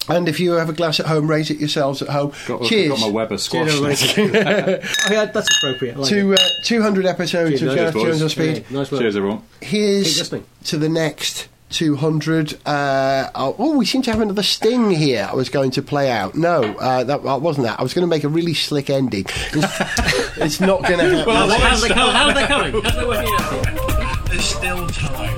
And 0.10 0.28
if 0.28 0.40
you 0.40 0.54
have 0.54 0.70
a 0.70 0.74
glass 0.74 1.00
at 1.00 1.06
home, 1.06 1.30
raise 1.30 1.50
it 1.50 1.58
yourselves 1.58 2.02
at 2.02 2.10
home. 2.10 2.34
Got, 2.48 2.64
Cheers. 2.64 2.90
got 2.90 3.00
my 3.00 3.10
Weber 3.10 3.38
squash. 3.38 3.70
Cheers, 3.70 4.18
oh, 4.18 5.12
yeah, 5.12 5.26
that's 5.26 5.58
appropriate. 5.58 5.96
I 5.96 6.00
like 6.00 6.10
to 6.10 6.34
uh, 6.34 6.38
200 6.66 7.06
episodes 7.06 7.60
Cheers, 7.60 7.62
of 7.62 7.68
guys. 7.70 7.94
Gareth. 7.94 7.94
Jones 7.94 8.22
on 8.22 8.30
Speed. 8.30 8.66
Yeah, 8.70 8.78
nice 8.78 8.92
work. 8.92 9.02
Cheers, 9.02 9.16
everyone. 9.16 9.44
Here's 9.62 10.30
to 10.66 10.78
the 10.78 10.90
next 10.90 11.48
200. 11.74 12.60
Uh, 12.66 13.30
oh, 13.36 13.56
oh, 13.58 13.78
we 13.78 13.86
seem 13.86 14.02
to 14.04 14.12
have 14.12 14.22
another 14.22 14.44
sting 14.44 14.92
here. 14.92 15.28
I 15.30 15.36
was 15.36 15.50
going 15.50 15.72
to 15.72 15.82
play 15.82 16.12
out. 16.12 16.36
No, 16.36 16.62
uh, 16.62 17.04
that 17.04 17.24
wasn't 17.24 17.66
that. 17.68 17.80
I 17.80 17.84
was 17.84 17.94
going 17.94 18.04
to 18.04 18.10
make 18.10 18.24
a 18.24 18.30
really 18.30 18.54
slick 18.54 18.90
ending. 18.90 19.26
It's, 19.28 20.38
it's 20.38 20.60
not 20.60 20.84
going 20.84 21.00
to 21.00 21.10
happen. 21.10 21.26
Well, 21.26 21.50
how's 21.60 21.82
they 21.82 21.90
coming? 21.90 22.16
How's 22.16 22.34
they 22.36 22.46
coming? 22.46 22.82
How's 22.84 22.96
they 22.96 23.06
working 23.06 23.36
out? 23.40 24.26
There's 24.30 24.46
still 24.46 24.88
time. 24.88 25.38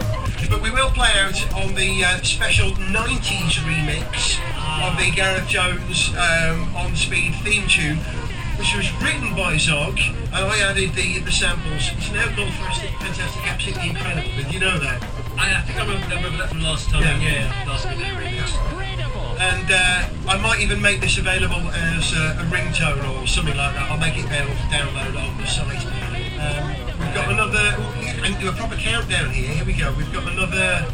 But 0.50 0.62
we 0.62 0.70
will 0.70 0.90
play 0.90 1.12
out 1.20 1.54
on 1.56 1.74
the 1.74 2.04
uh, 2.04 2.18
special 2.22 2.72
90s 2.72 3.54
remix 3.64 4.40
of 4.84 4.98
the 4.98 5.12
Gareth 5.12 5.48
Jones 5.48 6.10
um, 6.16 6.76
On 6.76 6.96
Speed 6.96 7.34
theme 7.44 7.68
tune, 7.68 7.98
which 8.60 8.76
was 8.76 8.92
written 9.02 9.36
by 9.36 9.58
Zog, 9.58 9.98
and 10.00 10.34
I 10.34 10.60
added 10.60 10.94
the, 10.94 11.20
the 11.20 11.32
samples. 11.32 11.92
It's 11.96 12.12
now 12.12 12.28
called 12.36 12.52
Fantastic, 12.54 12.92
fantastic 13.00 13.48
Absolutely 13.48 13.90
Incredible. 13.90 14.32
Did 14.36 14.54
you 14.54 14.60
know 14.60 14.78
that? 14.80 15.02
I 15.38 15.62
think 15.62 15.80
I 15.80 15.86
remember, 15.86 16.08
I 16.08 16.16
remember 16.16 16.38
that 16.40 16.50
from 16.50 16.62
last 16.62 16.90
time. 16.90 17.04
Yeah. 17.04 17.20
Yeah, 17.20 17.64
yeah 17.64 17.70
last 17.70 17.88
week. 17.88 18.00
remix. 18.00 18.86
And 19.36 19.68
uh, 19.68 20.32
I 20.32 20.38
might 20.42 20.62
even 20.62 20.82
make 20.82 21.02
this 21.02 21.18
available 21.18 21.60
as 21.72 22.14
a, 22.14 22.40
a 22.40 22.46
ringtone 22.48 23.04
or 23.04 23.28
something 23.28 23.56
like 23.56 23.76
that. 23.76 23.92
I'll 23.92 24.00
make 24.00 24.18
it 24.18 24.26
available 24.26 24.56
for 24.56 24.70
download 24.72 25.16
on 25.20 25.38
the 25.38 25.48
site. 25.48 25.84
Um, 26.40 26.68
we've 27.00 27.16
got 27.16 27.32
another, 27.32 27.76
and 28.24 28.40
do 28.40 28.50
a 28.50 28.54
proper 28.54 28.76
countdown 28.76 29.32
here. 29.32 29.52
Here 29.52 29.66
we 29.66 29.74
go. 29.74 29.94
We've 29.98 30.12
got 30.14 30.32
another 30.32 30.88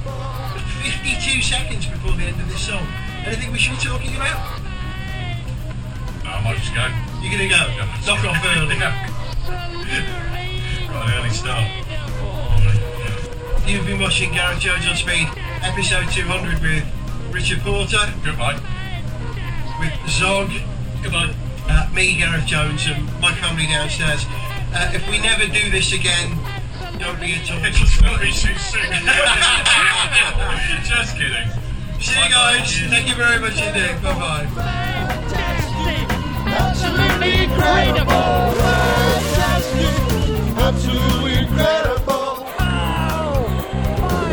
52 0.81 1.41
seconds 1.41 1.85
before 1.85 2.13
the 2.13 2.23
end 2.23 2.41
of 2.41 2.49
this 2.49 2.65
song. 2.65 2.87
Anything 3.25 3.51
we 3.51 3.59
should 3.59 3.77
be 3.77 3.83
talking 3.83 4.15
about? 4.15 4.59
I 6.25 6.41
might 6.43 6.57
just 6.57 6.73
go. 6.73 6.87
You're 7.21 7.31
gonna 7.31 7.47
go. 7.47 7.61
Knock 8.05 8.25
off 8.25 8.41
early. 8.57 8.75
An 10.91 11.13
early 11.13 11.29
start. 11.29 11.67
You've 13.67 13.85
been 13.85 13.99
watching 14.01 14.33
Gareth 14.33 14.59
Jones 14.59 14.87
on 14.87 14.95
Speed, 14.95 15.27
episode 15.61 16.09
200 16.11 16.61
with 16.61 16.83
Richard 17.31 17.59
Porter. 17.61 18.11
Goodbye. 18.25 18.59
With 19.79 19.93
Zog. 20.09 20.49
Goodbye. 21.03 21.33
Uh, 21.69 21.89
me, 21.93 22.17
Gareth 22.17 22.45
Jones, 22.45 22.87
and 22.87 23.05
my 23.21 23.33
family 23.35 23.67
downstairs. 23.67 24.25
Uh, 24.73 24.91
if 24.93 25.07
we 25.09 25.19
never 25.19 25.45
do 25.45 25.69
this 25.69 25.93
again, 25.93 26.37
don't 26.97 27.19
be 27.19 27.33
at 27.33 27.51
all. 27.51 27.59
It's 27.63 28.01
not 28.01 28.19
be 28.19 28.31
too 28.31 28.57
soon. 28.57 28.89
Just 30.89 31.15
kidding. 31.15 31.60
See 32.01 32.17
you 32.19 32.29
guys. 32.29 32.79
Thank 32.89 33.07
you 33.09 33.15
very 33.15 33.39
much 33.39 33.57
indeed. 33.61 34.01
Bye 34.01 34.13
bye. 34.17 34.47
Absolutely 36.47 37.43
incredible. 37.43 38.51
Fantastic. 38.57 39.93
Absolutely 40.57 41.33
incredible. 41.37 42.45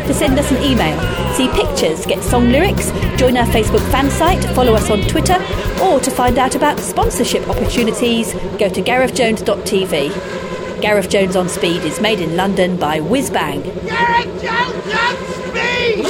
To 0.07 0.13
send 0.15 0.39
us 0.39 0.49
an 0.51 0.57
email, 0.63 0.99
see 1.35 1.47
pictures, 1.49 2.07
get 2.07 2.23
song 2.23 2.49
lyrics, 2.51 2.89
join 3.19 3.37
our 3.37 3.45
Facebook 3.45 3.87
fan 3.91 4.09
site, 4.09 4.43
follow 4.55 4.73
us 4.73 4.89
on 4.89 5.01
Twitter, 5.01 5.37
or 5.83 5.99
to 5.99 6.09
find 6.09 6.39
out 6.39 6.55
about 6.55 6.79
sponsorship 6.79 7.47
opportunities, 7.47 8.33
go 8.57 8.67
to 8.67 8.81
garethjones.tv. 8.81 10.09
Gareth 10.81 11.09
Jones 11.09 11.35
on 11.35 11.47
Speed 11.47 11.83
is 11.83 11.99
made 12.01 12.19
in 12.19 12.35
London 12.35 12.77
by 12.77 12.99
Whizbang. 12.99 13.63
Gareth 13.87 14.41
Jones 14.41 14.93
on 14.95 15.15
speed! 15.51 16.05